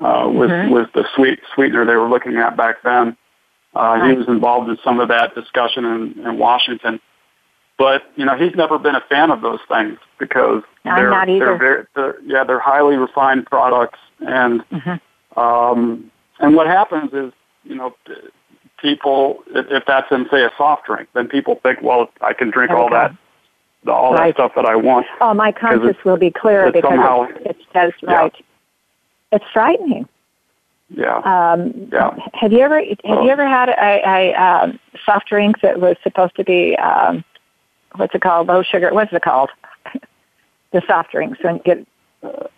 uh, 0.00 0.28
was 0.32 0.50
Mhm. 0.50 0.70
was 0.70 0.86
the 0.94 1.06
sweet 1.14 1.40
sweetener 1.54 1.84
they 1.84 1.96
were 1.96 2.08
looking 2.08 2.36
at 2.36 2.56
back 2.56 2.82
then. 2.82 3.16
Uh, 3.74 4.06
He 4.06 4.12
was 4.12 4.28
involved 4.28 4.68
in 4.68 4.76
some 4.84 5.00
of 5.00 5.08
that 5.08 5.34
discussion 5.34 5.84
in, 5.86 6.26
in 6.26 6.38
Washington, 6.38 7.00
but 7.78 8.02
you 8.16 8.24
know, 8.26 8.36
he's 8.36 8.54
never 8.54 8.78
been 8.78 8.94
a 8.94 9.00
fan 9.00 9.30
of 9.30 9.40
those 9.40 9.60
things 9.66 9.98
because 10.18 10.62
I'm 10.84 10.96
they're 10.96 11.10
not 11.10 11.28
either. 11.28 11.44
they're 11.46 11.56
very 11.58 11.84
they're, 11.94 12.16
yeah 12.24 12.44
they're 12.44 12.58
highly 12.60 12.96
refined 12.96 13.46
products 13.46 13.98
and 14.20 14.62
Mhm. 14.70 15.00
Um, 15.36 16.10
and 16.40 16.54
what 16.56 16.66
happens 16.66 17.12
is, 17.12 17.32
you 17.64 17.74
know, 17.74 17.94
people, 18.80 19.42
if, 19.54 19.66
if 19.70 19.84
that's 19.86 20.10
in, 20.10 20.26
say, 20.30 20.42
a 20.44 20.50
soft 20.56 20.86
drink, 20.86 21.08
then 21.14 21.28
people 21.28 21.56
think, 21.62 21.80
well, 21.82 22.10
I 22.20 22.32
can 22.32 22.50
drink 22.50 22.70
we 22.70 22.76
all 22.76 22.90
that, 22.90 23.14
all 23.86 24.12
Right. 24.14 24.28
that 24.28 24.34
stuff 24.36 24.52
that 24.56 24.66
I 24.66 24.76
want. 24.76 25.06
Oh, 25.20 25.34
my 25.34 25.52
conscience 25.52 25.96
will 26.04 26.16
be 26.16 26.30
clear 26.30 26.64
it's 26.66 26.74
because 26.74 26.90
somehow- 26.90 27.22
it, 27.22 27.46
it 27.46 27.56
says 27.72 27.92
Yeah. 28.02 28.14
right. 28.14 28.34
It's 29.30 29.44
frightening. 29.52 30.06
Yeah. 30.94 31.16
Um, 31.18 31.88
Yeah. 31.90 32.14
Have 32.34 32.52
you 32.52 32.60
ever 32.60 32.78
have 32.80 32.98
Oh. 33.04 33.22
you 33.24 33.30
ever 33.30 33.46
had 33.46 33.70
a, 33.70 34.02
a 34.06 34.34
um, 34.34 34.78
soft 35.06 35.28
drink 35.28 35.60
that 35.62 35.80
was 35.80 35.96
supposed 36.02 36.36
to 36.36 36.44
be 36.44 36.76
um, 36.76 37.24
what's 37.96 38.14
it 38.14 38.20
called? 38.20 38.48
Low 38.48 38.62
sugar. 38.62 38.92
What's 38.92 39.12
it 39.12 39.22
called? 39.22 39.48
the 40.72 40.82
soft 40.86 41.12
drinks 41.12 41.38
when 41.42 41.56
you 41.56 41.62
get 41.64 41.86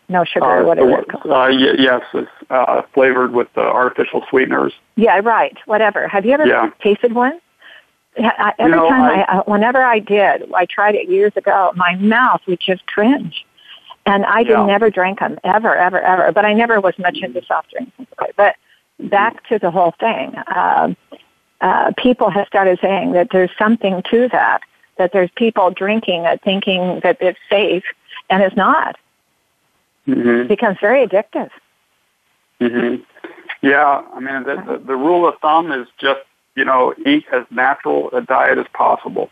no 0.09 0.25
sugar 0.25 0.45
or 0.47 0.63
Uh, 0.63 0.65
whatever 0.65 0.89
the- 0.91 0.99
it's 0.99 1.11
called. 1.11 1.27
uh, 1.27 1.49
y- 1.51 1.75
yes, 1.79 2.03
it's 2.13 2.31
uh, 2.51 2.83
flavored 2.93 3.33
with 3.33 3.49
uh, 3.57 3.61
artificial 3.63 4.25
sweeteners. 4.29 4.73
Yeah, 4.97 5.21
right. 5.25 5.57
Whatever. 5.67 6.07
Have 6.09 6.27
you 6.27 6.33
ever 6.33 6.47
Yeah. 6.47 6.71
tasted 6.81 7.15
one? 7.15 7.41
I, 8.19 8.53
every 8.59 8.73
You 8.77 8.81
know, 8.83 8.89
time 8.89 9.03
I- 9.03 9.23
I, 9.25 9.39
uh, 9.39 9.43
whenever 9.45 9.83
I 9.83 9.99
did, 9.99 10.49
I 10.55 10.67
tried 10.67 10.95
it 10.95 11.09
years 11.09 11.33
ago. 11.37 11.73
My 11.75 11.97
mouth 11.97 12.43
would 12.47 12.61
just 12.61 12.87
cringe, 12.87 13.45
and 14.07 14.25
I 14.27 14.41
Yeah. 14.41 14.59
did 14.59 14.67
never 14.67 14.91
drink 14.91 15.19
them 15.21 15.39
ever, 15.43 15.75
ever, 15.75 16.01
ever. 16.01 16.31
But 16.33 16.45
I 16.45 16.53
never 16.53 16.81
was 16.81 16.97
much 16.99 17.19
into 17.19 17.43
soft 17.45 17.71
drinks. 17.73 17.93
But 18.37 18.57
back 19.01 19.45
to 19.49 19.59
the 19.59 19.71
whole 19.71 19.95
thing, 19.99 20.35
um, 20.55 20.97
uh, 21.61 21.91
people 21.97 22.31
have 22.31 22.47
started 22.47 22.79
saying 22.81 23.13
that 23.13 23.31
there's 23.31 23.51
something 23.59 24.03
to 24.11 24.29
that. 24.29 24.61
That 24.97 25.11
there's 25.13 25.31
people 25.35 25.71
drinking 25.71 26.25
it, 26.25 26.41
thinking 26.43 27.01
that 27.01 27.17
it's 27.21 27.39
safe, 27.51 27.83
and 28.31 28.45
it's 28.45 28.55
not. 28.55 28.97
Hmm 30.07 30.29
It 30.43 30.49
becomes 30.49 30.79
very 30.81 31.07
addictive. 31.07 31.51
hmm 32.61 32.97
Yeah, 33.63 34.03
I 34.15 34.21
mean, 34.21 34.43
the, 34.45 34.57
the, 34.67 34.83
the 34.87 34.97
rule 34.97 35.27
of 35.29 35.35
thumb 35.41 35.73
is 35.73 35.87
just, 35.99 36.21
you 36.57 36.65
know, 36.65 36.95
eat 37.07 37.25
as 37.33 37.45
natural 37.51 38.11
a 38.13 38.21
diet 38.21 38.59
as 38.59 38.67
possible. 38.75 39.31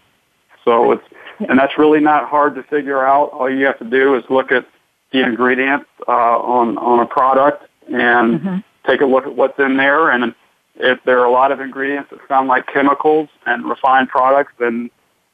So 0.64 0.92
it's, 0.92 1.04
and 1.48 1.58
that's 1.58 1.76
really 1.76 2.00
not 2.00 2.28
hard 2.28 2.54
to 2.54 2.62
figure 2.62 3.04
out. 3.04 3.30
All 3.32 3.50
you 3.50 3.64
have 3.66 3.78
to 3.78 3.84
do 3.84 4.14
is 4.14 4.24
look 4.30 4.52
at 4.52 4.66
the 5.12 5.22
ingredients 5.22 5.86
uh, 6.08 6.12
on 6.12 6.78
on 6.78 7.00
a 7.00 7.06
product 7.06 7.66
and 7.92 8.40
Mm-hmm. 8.40 8.56
take 8.88 9.00
a 9.00 9.04
look 9.06 9.26
at 9.26 9.34
what's 9.34 9.58
in 9.58 9.76
there. 9.76 10.08
And 10.10 10.34
if 10.76 11.02
there 11.04 11.18
are 11.20 11.24
a 11.24 11.30
lot 11.32 11.50
of 11.52 11.60
ingredients 11.60 12.10
that 12.10 12.20
sound 12.28 12.48
like 12.48 12.66
chemicals 12.68 13.28
and 13.44 13.64
refined 13.64 14.08
products, 14.08 14.52
then 14.58 14.88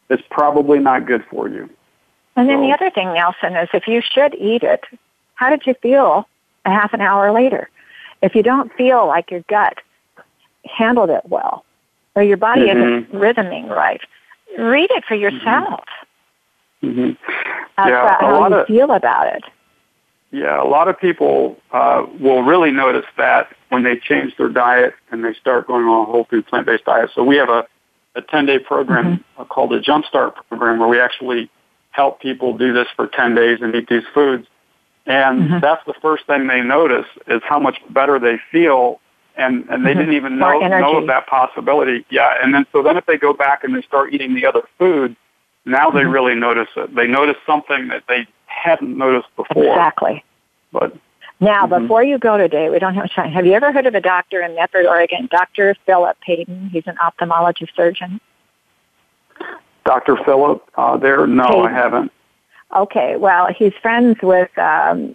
it's 0.08 0.22
probably 0.30 0.78
not 0.78 1.06
good 1.06 1.24
for 1.30 1.48
you. 1.48 1.68
And 2.36 2.48
then 2.48 2.60
the 2.62 2.72
other 2.72 2.90
thing, 2.90 3.12
Nelson, 3.14 3.54
is 3.56 3.68
if 3.74 3.86
you 3.86 4.00
should 4.00 4.34
eat 4.34 4.62
it, 4.62 4.84
how 5.38 5.50
did 5.50 5.62
you 5.66 5.74
feel 5.80 6.28
a 6.66 6.70
half 6.70 6.92
an 6.92 7.00
hour 7.00 7.32
later? 7.32 7.70
If 8.22 8.34
you 8.34 8.42
don't 8.42 8.72
feel 8.74 9.06
like 9.06 9.30
your 9.30 9.44
gut 9.48 9.78
handled 10.64 11.10
it 11.10 11.22
well, 11.26 11.64
or 12.16 12.22
your 12.24 12.36
body 12.36 12.62
isn't 12.62 13.12
rhythming 13.14 13.68
right, 13.68 14.00
read 14.58 14.90
it 14.90 15.04
for 15.06 15.14
yourself. 15.14 15.84
hmm 16.80 17.10
That's 17.76 17.88
Yeah, 17.90 18.16
how 18.20 18.48
you 18.48 18.54
of- 18.56 18.66
feel 18.66 18.90
about 18.90 19.28
it. 19.28 19.44
Yeah, 20.32 20.60
a 20.62 20.66
lot 20.66 20.88
of 20.88 20.98
people 21.00 21.56
uh, 21.72 22.04
will 22.20 22.42
really 22.42 22.70
notice 22.72 23.06
that 23.16 23.48
when 23.70 23.84
they 23.84 23.96
change 23.96 24.36
their 24.36 24.50
diet 24.50 24.92
and 25.10 25.24
they 25.24 25.32
start 25.34 25.66
going 25.68 25.86
on 25.86 26.02
a 26.02 26.10
whole 26.10 26.24
food 26.24 26.46
plant 26.48 26.66
based 26.66 26.84
diet. 26.84 27.10
So 27.14 27.22
we 27.24 27.36
have 27.36 27.48
a, 27.48 27.64
a 28.14 28.20
10 28.22 28.44
day 28.44 28.58
program 28.58 29.24
uh, 29.38 29.44
called 29.44 29.70
the 29.70 29.78
Jumpstart 29.78 30.34
program 30.48 30.80
where 30.80 30.88
we 30.88 31.00
actually 31.00 31.48
help 31.92 32.20
people 32.20 32.58
do 32.58 32.74
this 32.74 32.88
for 32.94 33.06
10 33.06 33.34
days 33.36 33.60
and 33.62 33.74
eat 33.74 33.88
these 33.88 34.02
foods. 34.12 34.46
And 35.08 35.62
that's 35.62 35.84
the 35.86 35.94
first 36.02 36.26
thing 36.26 36.46
they 36.48 36.60
notice 36.60 37.06
is 37.26 37.40
how 37.42 37.58
much 37.58 37.78
better 37.90 38.18
they 38.18 38.38
feel. 38.52 39.00
And, 39.36 39.66
and 39.70 39.86
they 39.86 39.94
didn't 39.94 40.14
even 40.14 40.38
know, 40.38 40.58
know 40.58 40.98
of 40.98 41.06
that 41.06 41.26
possibility. 41.28 42.04
Yeah. 42.10 42.34
And 42.42 42.52
then, 42.52 42.66
so 42.72 42.82
then 42.82 42.96
if 42.96 43.06
they 43.06 43.16
go 43.16 43.32
back 43.32 43.64
and 43.64 43.74
they 43.74 43.82
start 43.82 44.12
eating 44.12 44.34
the 44.34 44.44
other 44.44 44.62
food, 44.78 45.16
now 45.64 45.90
they 45.90 46.04
really 46.04 46.34
notice 46.34 46.68
it. 46.76 46.94
They 46.94 47.06
notice 47.06 47.36
something 47.46 47.88
that 47.88 48.02
they 48.08 48.26
hadn't 48.46 48.98
noticed 48.98 49.28
before. 49.36 49.64
Exactly. 49.64 50.24
But 50.72 50.94
Now, 51.40 51.66
Mhm. 51.66 51.82
before 51.82 52.02
you 52.02 52.18
go 52.18 52.36
today, 52.36 52.68
we 52.68 52.80
don't 52.80 52.94
have 52.96 53.10
time. 53.12 53.30
Have 53.30 53.46
you 53.46 53.52
ever 53.52 53.70
heard 53.70 53.86
of 53.86 53.94
a 53.94 54.00
doctor 54.00 54.42
in 54.42 54.56
Medford, 54.56 54.86
Oregon, 54.86 55.28
Dr. 55.30 55.76
Philip 55.86 56.18
Payton? 56.20 56.70
He's 56.72 56.86
an 56.88 56.98
ophthalmology 56.98 57.68
surgeon. 57.76 58.20
Dr. 59.84 60.16
Philip, 60.24 60.68
uh, 60.76 60.96
there, 60.96 61.26
no, 61.28 61.44
Hey. 61.44 61.60
I 61.68 61.70
haven't. 61.70 62.12
Okay, 62.74 63.16
well, 63.16 63.48
he's 63.56 63.72
friends 63.80 64.18
with, 64.22 64.50
um, 64.58 65.14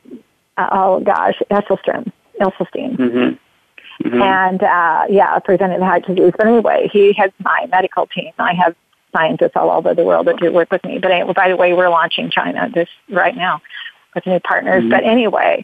uh, 0.58 0.70
oh 0.72 1.00
gosh, 1.02 1.40
Esselstrom, 1.52 2.12
Esselstyn. 2.40 2.98
Mm-hmm. 2.98 4.10
hmm 4.10 4.22
And 4.22 4.64
uh, 4.64 5.04
yeah, 5.10 5.38
preventive 5.40 5.82
heart 5.82 6.06
disease. 6.06 6.34
But 6.38 6.48
anyway, 6.48 6.90
he 6.92 7.14
has 7.14 7.32
my 7.40 7.68
medical 7.70 8.08
team. 8.08 8.32
I 8.40 8.54
have 8.54 8.76
scientists 9.16 9.52
all 9.56 9.70
over 9.70 9.94
the 9.94 10.04
world 10.04 10.28
that 10.28 10.38
do 10.38 10.52
work 10.52 10.72
with 10.72 10.84
me. 10.84 10.98
But 10.98 11.12
anyway, 11.12 11.34
by 11.34 11.50
the 11.50 11.56
way, 11.56 11.74
we're 11.74 11.90
launching 11.90 12.32
China 12.32 12.70
this 12.74 12.90
right 13.10 13.36
now 13.36 13.62
with 14.16 14.26
new 14.26 14.40
partners. 14.40 14.84
Mhm. 14.84 14.90
But 14.90 15.04
anyway, 15.04 15.64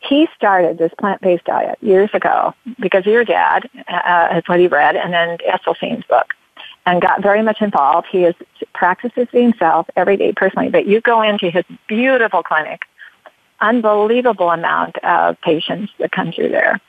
he 0.00 0.28
started 0.36 0.78
this 0.78 0.92
plant-based 0.98 1.44
diet 1.44 1.78
years 1.80 2.10
ago 2.12 2.54
because 2.80 3.06
of 3.06 3.12
your 3.12 3.24
dad, 3.24 3.68
uh, 3.88 4.36
is 4.36 4.44
what 4.46 4.60
he 4.60 4.66
read, 4.66 4.96
and 4.96 5.12
then 5.12 5.38
Esselstyn's 5.38 6.04
book, 6.06 6.34
and 6.88 7.02
got 7.02 7.22
very 7.22 7.42
much 7.42 7.60
involved. 7.60 8.06
He 8.10 8.24
is 8.24 8.34
practices 8.72 9.28
himself 9.30 9.86
every 9.94 10.16
day 10.16 10.32
personally. 10.32 10.70
But 10.70 10.86
you 10.86 11.02
go 11.02 11.20
into 11.20 11.50
his 11.50 11.64
beautiful 11.86 12.42
clinic, 12.42 12.80
unbelievable 13.60 14.50
amount 14.50 14.96
of 15.04 15.38
patients 15.42 15.92
that 15.98 16.12
come 16.12 16.32
through 16.32 16.48
there 16.48 16.80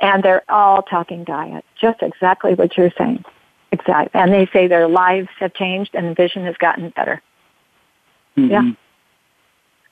and 0.00 0.22
they're 0.22 0.42
all 0.50 0.82
talking 0.82 1.24
diet, 1.24 1.64
just 1.80 2.02
exactly 2.02 2.52
what 2.52 2.76
you're 2.76 2.92
saying. 2.98 3.24
Exactly. 3.70 4.20
And 4.20 4.30
they 4.34 4.46
say 4.52 4.66
their 4.66 4.86
lives 4.86 5.28
have 5.38 5.54
changed 5.54 5.94
and 5.94 6.14
vision 6.14 6.44
has 6.44 6.56
gotten 6.58 6.90
better. 6.90 7.22
Yeah. 8.36 8.72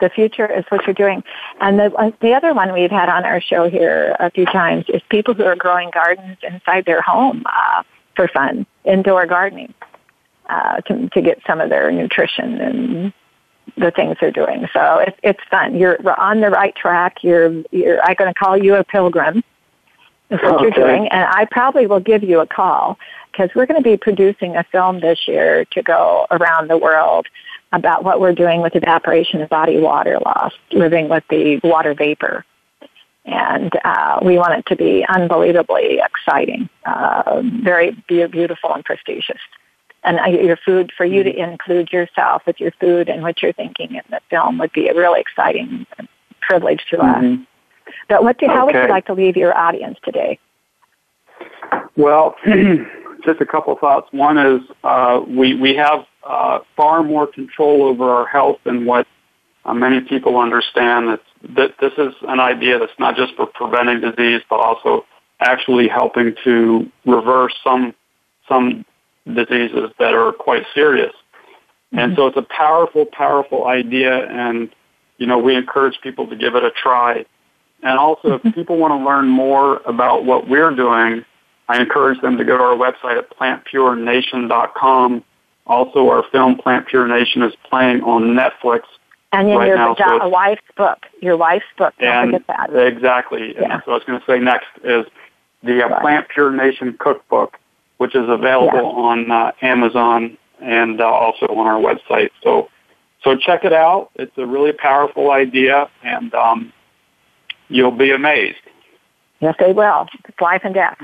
The 0.01 0.11
future 0.11 0.47
is 0.47 0.65
what 0.69 0.87
you're 0.87 0.95
doing. 0.95 1.25
And 1.61 1.79
the, 1.79 1.95
uh, 1.95 2.11
the 2.21 2.35
other 2.35 2.53
one 2.53 2.75
we've 2.75 2.91
had 2.91 3.09
on 3.09 3.25
our 3.25 3.41
show 3.41 3.71
here 3.71 4.17
a 4.19 4.31
few 4.31 4.45
times 4.45 4.85
is 4.89 5.01
people 5.09 5.33
who 5.33 5.45
are 5.45 5.57
growing 5.57 5.91
gardens 5.91 6.37
inside 6.43 6.85
their 6.85 7.01
home 7.01 7.45
uh, 7.47 7.83
for 8.21 8.29
fun, 8.29 8.67
indoor 8.85 9.25
gardening, 9.25 9.73
uh, 10.51 10.83
to, 10.83 11.09
to 11.09 11.23
get 11.23 11.41
some 11.47 11.59
of 11.59 11.71
their 11.71 11.91
nutrition 11.91 12.61
and 12.61 13.13
the 13.79 13.91
things 13.91 14.19
they're 14.21 14.31
doing. 14.31 14.69
So 14.75 14.99
it's, 14.99 15.17
it's 15.23 15.41
fun. 15.51 15.75
You're 15.75 15.97
on 16.21 16.43
the 16.43 16.51
right 16.51 16.77
track. 16.77 17.25
You're, 17.25 17.63
you're, 17.71 18.03
I'm 18.05 18.15
going 18.19 18.31
to 18.31 18.39
call 18.39 18.59
you 18.59 18.75
a 18.75 18.85
pilgrim 18.85 19.43
is 20.29 20.39
what 20.43 20.61
you're 20.61 20.71
doing. 20.71 21.09
And 21.09 21.25
I 21.25 21.47
probably 21.51 21.87
will 21.87 22.01
give 22.01 22.23
you 22.23 22.41
a 22.41 22.47
call 22.47 22.99
because 23.33 23.49
we're 23.55 23.65
going 23.65 23.83
to 23.83 23.89
be 23.89 23.97
producing 23.97 24.55
a 24.55 24.65
film 24.65 25.01
this 25.01 25.27
year 25.27 25.65
to 25.71 25.83
go 25.83 26.27
around 26.31 26.69
the 26.69 26.77
world 26.77 27.27
about 27.73 28.05
what 28.05 28.21
we're 28.21 28.35
doing 28.35 28.61
with 28.61 28.77
evaporation 28.77 29.41
of 29.41 29.49
body 29.49 29.79
water 29.79 30.19
loss, 30.19 30.53
living 30.73 31.09
with 31.09 31.25
the 31.31 31.59
water 31.65 31.95
vapor. 31.95 32.45
And 33.31 33.73
uh, 33.85 34.19
we 34.23 34.39
want 34.39 34.55
it 34.59 34.67
to 34.67 34.77
be 34.77 35.07
unbelievably 35.09 36.01
exciting, 36.05 36.69
uh, 36.85 37.43
very 37.63 37.97
be- 38.09 38.27
beautiful 38.27 38.75
and 38.75 38.85
prestigious. 38.85 39.39
And 40.03 40.19
uh, 40.19 40.27
your 40.27 40.57
food, 40.57 40.91
for 40.97 41.05
you 41.05 41.23
to 41.23 41.33
include 41.33 41.93
yourself 41.93 42.43
with 42.45 42.59
your 42.59 42.73
food 42.81 43.09
and 43.09 43.23
what 43.23 43.41
you're 43.41 43.53
thinking 43.53 43.95
in 43.95 44.03
the 44.11 44.21
film 44.31 44.59
would 44.59 44.73
be 44.73 44.89
a 44.89 44.95
really 44.95 45.21
exciting 45.21 45.87
privilege 46.41 46.85
to 46.91 46.99
us. 46.99 47.23
Mhm. 47.23 47.47
But 48.09 48.25
what 48.25 48.39
do, 48.39 48.47
how 48.49 48.67
would 48.67 48.75
you 48.75 48.89
like 48.89 49.07
to 49.07 49.15
leave 49.15 49.37
your 49.37 49.57
audience 49.57 49.99
today? 50.05 50.39
Well, 51.97 52.35
just 53.25 53.41
a 53.41 53.47
couple 53.47 53.73
of 53.75 53.79
thoughts. 53.79 54.09
One 54.11 54.39
is 54.39 54.63
uh, 54.83 55.23
we 55.27 55.55
we 55.55 55.75
have 55.77 56.05
uh, 56.25 56.61
far 56.77 57.03
more 57.03 57.27
control 57.27 57.85
over 57.85 58.11
our 58.11 58.27
health 58.27 58.59
than 58.65 58.87
what 58.87 59.07
uh, 59.65 59.75
many 59.75 60.01
people 60.01 60.39
understand. 60.39 61.09
That 61.09 61.21
that 61.57 61.75
this 61.81 61.93
is 61.97 62.15
an 62.23 62.41
idea 62.41 62.79
that's 62.79 62.99
not 62.99 63.17
just 63.17 63.35
for 63.35 63.47
preventing 63.47 64.01
disease, 64.01 64.43
but 64.49 64.61
also 64.61 65.07
actually 65.41 65.89
helping 65.89 66.35
to 66.45 66.91
reverse 67.07 67.55
some 67.65 67.95
some 68.49 68.85
diseases 69.27 69.91
that 69.99 70.15
are 70.15 70.33
quite 70.33 70.65
serious. 70.75 71.13
And 71.93 72.13
mm-hmm. 72.13 72.21
so 72.21 72.27
it's 72.29 72.37
a 72.37 72.43
powerful, 72.43 73.07
powerful 73.07 73.67
idea, 73.67 74.27
and 74.29 74.71
you 75.19 75.27
know 75.27 75.39
we 75.39 75.55
encourage 75.55 75.99
people 76.03 76.27
to 76.29 76.37
give 76.37 76.55
it 76.55 76.65
a 76.65 76.71
try. 76.71 77.25
And 77.83 77.99
also, 77.99 78.35
if 78.35 78.41
mm-hmm. 78.41 78.51
people 78.51 78.77
want 78.77 78.93
to 78.93 79.05
learn 79.05 79.29
more 79.29 79.79
about 79.87 80.25
what 80.25 80.49
we're 80.49 80.75
doing, 80.75 81.25
I 81.69 81.81
encourage 81.81 82.21
them 82.21 82.37
to 82.37 82.45
go 82.45 82.59
to 82.59 82.63
our 82.63 82.77
website 82.77 83.17
at 83.17 83.31
plantpurenation.com. 83.37 85.25
Also, 85.67 86.09
our 86.09 86.25
film 86.31 86.57
Plant 86.57 86.89
Pure 86.89 87.09
Nation 87.09 87.43
is 87.43 87.55
playing 87.69 88.03
on 88.03 88.37
Netflix. 88.37 88.83
And 89.33 89.49
in 89.49 89.57
Right 89.57 89.69
your 89.69 89.77
now, 89.77 89.95
so 89.95 90.05
da- 90.05 90.17
it's- 90.17 90.31
wife's 90.33 90.63
book, 90.77 91.07
your 91.21 91.37
wife's 91.37 91.65
book, 91.79 91.95
don't 92.01 92.09
and 92.09 92.45
forget 92.45 92.47
that. 92.73 92.87
exactly, 92.87 93.55
Yeah. 93.55 93.69
that's 93.69 93.87
what 93.87 93.93
I 93.93 93.97
was 93.97 94.05
going 94.05 94.21
to 94.21 94.27
say 94.27 94.39
next 94.41 94.67
is 94.83 95.07
the 95.63 95.85
uh. 95.87 96.01
Plant 96.01 96.29
Pure 96.29 96.51
Nation 96.53 96.97
cookbook, 96.99 97.57
which 97.99 98.15
is 98.17 98.29
available 98.29 98.79
Yeah. 98.79 99.03
on 99.03 99.31
uh, 99.31 99.53
Amazon 99.63 100.37
and 100.61 101.01
uh, 101.01 101.05
also 101.09 101.47
on 101.47 101.67
our 101.67 101.81
website. 101.81 102.31
So, 102.43 102.69
so 103.23 103.37
check 103.37 103.65
it 103.65 103.73
out. 103.73 104.11
It's 104.17 104.37
a 104.37 104.47
really 104.47 104.73
powerful 104.73 105.31
idea, 105.31 105.89
and 106.03 106.35
um, 106.35 106.73
you'll 107.69 107.93
be 107.93 108.11
amazed. 108.11 108.59
Yes, 109.39 109.55
they 109.61 109.73
will. 109.73 110.09
It's 110.29 110.41
life 110.41 110.63
and 110.65 110.75
death. 110.75 110.99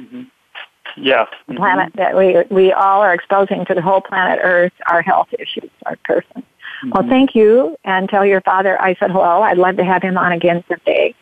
Yes. 0.97 1.29
The 1.47 1.55
planet 1.55 1.93
that 1.95 2.17
we 2.17 2.43
we 2.51 2.73
all 2.73 3.03
are 3.03 3.13
exposing 3.15 3.65
to 3.67 3.75
the 3.75 3.83
whole 3.83 4.01
planet 4.01 4.41
Earth, 4.43 4.73
our 4.91 5.01
health 5.03 5.29
issues, 5.39 5.71
our 5.87 5.97
person. 6.05 6.43
Well, 6.85 7.09
thank 7.09 7.35
you, 7.35 7.77
and 7.85 8.09
tell 8.09 8.25
your 8.25 8.41
father 8.43 8.81
I 8.81 8.95
said 8.95 9.11
hello. 9.11 9.43
I'd 9.43 9.59
love 9.59 9.77
to 9.77 9.85
have 9.85 10.03
him 10.03 10.17
on 10.19 10.33
again 10.33 10.65
someday. 10.69 11.15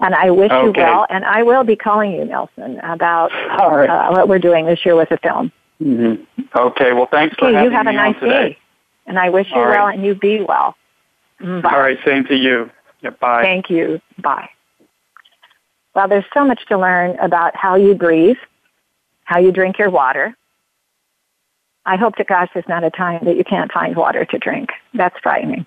And 0.00 0.14
I 0.16 0.30
wish 0.30 0.50
you 0.50 0.72
well. 0.76 1.06
And 1.10 1.24
I 1.24 1.44
will 1.44 1.62
be 1.62 1.76
calling 1.76 2.12
you, 2.12 2.24
Nelson, 2.24 2.78
about 2.80 3.30
right. 3.58 3.88
uh, 3.88 4.10
what 4.10 4.28
we're 4.28 4.40
doing 4.40 4.66
this 4.66 4.84
year 4.84 4.96
with 4.96 5.08
the 5.10 5.18
film. 5.18 5.52
hmm 5.78 6.14
Okay. 6.56 6.92
Well, 6.92 7.06
thanks 7.10 7.36
for 7.36 7.46
Okay, 7.46 7.54
having 7.54 7.70
you 7.70 7.76
have 7.76 7.86
a 7.86 7.92
nice 7.92 8.18
today. 8.18 8.48
day. 8.50 8.58
And 9.06 9.18
I 9.18 9.30
wish 9.30 9.48
you 9.50 9.56
All 9.56 9.66
right. 9.66 9.78
well, 9.78 9.86
and 9.88 10.04
you 10.04 10.14
be 10.14 10.40
well. 10.40 10.74
Mm, 11.40 11.62
Bye. 11.62 11.70
All 11.72 11.80
right. 11.80 11.98
Same 12.04 12.24
to 12.26 12.34
you. 12.36 12.70
Yeah, 13.00 13.10
bye. 13.10 13.42
Thank 13.42 13.70
you. 13.70 14.00
Bye. 14.18 14.48
Well, 15.94 16.08
there's 16.08 16.24
so 16.34 16.44
much 16.44 16.64
to 16.66 16.78
learn 16.78 17.18
about 17.18 17.54
how 17.56 17.76
you 17.76 17.94
breathe, 17.94 18.38
how 19.24 19.38
you 19.38 19.52
drink 19.52 19.78
your 19.78 19.90
water, 19.90 20.34
I 21.84 21.96
hope 21.96 22.16
to 22.16 22.24
gosh 22.24 22.48
there's 22.54 22.68
not 22.68 22.84
a 22.84 22.90
time 22.90 23.24
that 23.24 23.36
you 23.36 23.44
can't 23.44 23.72
find 23.72 23.96
water 23.96 24.24
to 24.24 24.38
drink. 24.38 24.70
That's 24.94 25.18
frightening. 25.22 25.66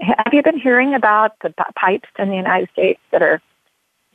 Have 0.00 0.32
you 0.32 0.42
been 0.42 0.58
hearing 0.58 0.94
about 0.94 1.32
the 1.42 1.52
pipes 1.74 2.08
in 2.18 2.28
the 2.28 2.36
United 2.36 2.68
States 2.72 3.00
that 3.10 3.22
are 3.22 3.40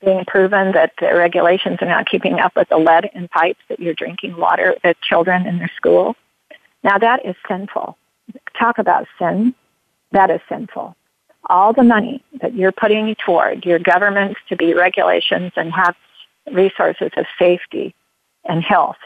being 0.04 0.26
proven 0.26 0.74
that 0.74 0.94
the 1.00 1.14
regulations 1.14 1.78
are 1.82 1.88
not 1.88 2.10
keeping 2.10 2.40
up 2.40 2.56
with 2.56 2.70
the 2.70 2.78
lead 2.78 3.10
in 3.14 3.28
pipes 3.28 3.60
that 3.70 3.80
you're 3.80 3.94
drinking 3.94 4.38
water 4.38 4.76
that 4.84 5.00
children 5.02 5.46
in 5.46 5.60
their 5.60 5.72
school? 5.76 6.16
Now 6.84 6.98
that 6.98 7.26
is 7.26 7.36
sinful. 7.48 7.98
Talk 8.58 8.78
about 8.78 9.08
sin. 9.18 9.54
That 10.12 10.30
is 10.30 10.42
sinful. 10.48 10.96
All 11.50 11.74
the 11.74 11.84
money 11.84 12.24
that 12.42 12.54
you're 12.54 12.72
putting 12.72 13.16
toward 13.16 13.66
your 13.66 13.80
governments 13.80 14.40
to 14.50 14.56
be 14.56 14.74
regulations 14.74 15.52
and 15.56 15.72
have 15.74 15.96
resources 16.52 17.12
of 17.18 17.26
safety 17.38 17.94
and 18.46 18.64
health 18.64 18.98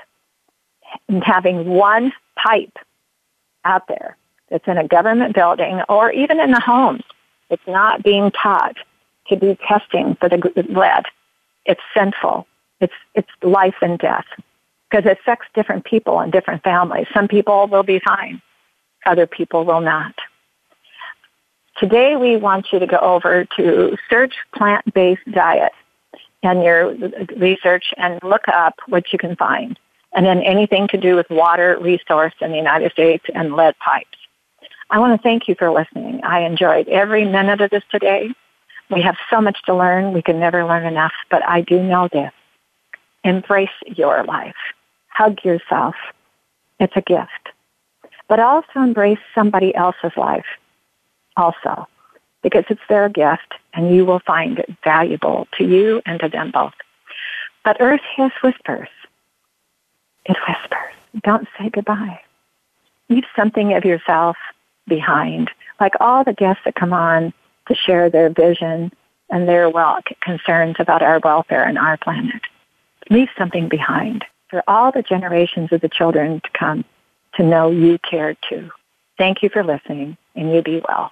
and 1.08 1.24
having 1.24 1.66
one 1.66 2.14
pipe 2.36 2.78
out 3.66 3.88
there 3.88 4.18
that's 4.50 4.68
in 4.68 4.78
a 4.78 4.88
government 4.88 5.36
building 5.36 5.82
or 5.90 6.12
even 6.12 6.40
in 6.40 6.52
the 6.52 6.60
homes 6.60 7.04
it's 7.50 7.68
not 7.68 8.04
being 8.04 8.32
taught 8.32 8.78
to 9.30 9.38
be 9.38 9.58
testing 9.68 10.16
for 10.16 10.30
the 10.30 10.38
lead. 10.70 11.06
It's 11.66 11.82
sinful. 11.96 12.48
It's, 12.80 12.94
it's 13.16 13.30
life 13.42 13.76
and 13.82 13.98
death 14.00 14.26
because 14.90 15.06
it 15.06 15.20
affects 15.20 15.48
different 15.54 15.86
people 15.86 16.20
and 16.20 16.32
different 16.32 16.64
families. 16.64 17.08
Some 17.14 17.28
people 17.28 17.68
will 17.68 17.84
be 17.84 18.00
fine. 18.00 18.42
Other 19.06 19.28
people 19.28 19.66
will 19.66 19.82
not. 19.82 20.16
Today 21.78 22.16
we 22.16 22.38
want 22.38 22.68
you 22.72 22.80
to 22.80 22.88
go 22.88 22.98
over 22.98 23.46
to 23.58 23.98
search 24.10 24.36
plant-based 24.56 25.32
diet 25.32 25.74
and 26.44 26.64
your 26.64 26.96
research 27.36 27.94
and 27.98 28.20
look 28.24 28.48
up 28.48 28.76
what 28.88 29.12
you 29.12 29.20
can 29.20 29.36
find. 29.36 29.78
And 30.14 30.26
then 30.26 30.42
anything 30.42 30.88
to 30.90 30.98
do 30.98 31.16
with 31.16 31.30
water 31.30 31.78
resource 31.80 32.34
in 32.42 32.52
the 32.52 32.58
United 32.58 32.92
States 32.92 33.26
and 33.36 33.56
lead 33.56 33.76
pipes. 33.80 34.18
I 34.90 35.00
want 35.00 35.20
to 35.20 35.24
thank 35.24 35.48
you 35.48 35.56
for 35.56 35.70
listening. 35.70 36.22
I 36.24 36.42
enjoyed 36.42 36.88
every 36.88 37.26
minute 37.26 37.62
of 37.62 37.70
this 37.70 37.84
today. 37.92 38.30
We 38.90 39.02
have 39.02 39.18
so 39.30 39.42
much 39.42 39.58
to 39.66 39.76
learn. 39.76 40.14
We 40.14 40.22
can 40.22 40.40
never 40.40 40.66
learn 40.66 40.86
enough, 40.86 41.12
but 41.30 41.46
I 41.48 41.62
do 41.62 41.84
know 41.84 42.08
this. 42.12 42.32
Embrace 43.24 43.70
your 43.86 44.24
life. 44.24 44.56
Hug 45.10 45.44
yourself. 45.44 45.96
It's 46.80 46.94
a 46.96 47.02
gift. 47.02 47.50
But 48.30 48.40
also 48.40 48.66
embrace 48.76 49.20
somebody 49.36 49.76
else's 49.76 50.16
life 50.16 50.46
also 51.36 51.88
because 52.44 52.66
it's 52.70 52.82
their 52.88 53.10
gift 53.10 53.54
and 53.74 53.94
you 53.94 54.06
will 54.06 54.22
find 54.26 54.60
it 54.60 54.70
valuable 54.84 55.48
to 55.58 55.66
you 55.66 56.02
and 56.06 56.20
to 56.20 56.30
them 56.30 56.52
both. 56.52 56.74
But 57.64 57.78
earth 57.80 58.02
has 58.16 58.32
whispers. 58.44 58.90
It 60.28 60.38
whispers. 60.48 60.94
Don't 61.24 61.48
say 61.58 61.70
goodbye. 61.70 62.20
Leave 63.10 63.24
something 63.36 63.74
of 63.74 63.86
yourself 63.86 64.36
behind. 64.88 65.50
Like 65.80 65.94
all 66.00 66.24
the 66.24 66.34
guests 66.34 66.64
that 66.66 66.76
come 66.76 66.94
on 66.94 67.34
to 67.68 67.76
share 67.76 68.10
their 68.10 68.30
vision 68.30 68.92
and 69.30 69.48
their 69.48 69.70
well 69.70 70.00
concerns 70.22 70.76
about 70.80 71.02
our 71.02 71.20
welfare 71.20 71.64
and 71.64 71.78
our 71.78 71.98
planet. 71.98 72.42
Leave 73.10 73.30
something 73.38 73.70
behind 73.70 74.26
for 74.50 74.64
all 74.68 74.92
the 74.92 75.02
generations 75.02 75.72
of 75.72 75.82
the 75.82 75.90
children 75.90 76.42
to 76.42 76.50
come 76.58 76.84
to 77.36 77.44
know 77.44 77.72
you 77.72 77.98
care 78.00 78.36
too. 78.50 78.70
Thank 79.18 79.44
you 79.44 79.50
for 79.50 79.64
listening 79.64 80.18
and 80.36 80.54
you 80.54 80.62
be 80.62 80.82
well. 80.88 81.12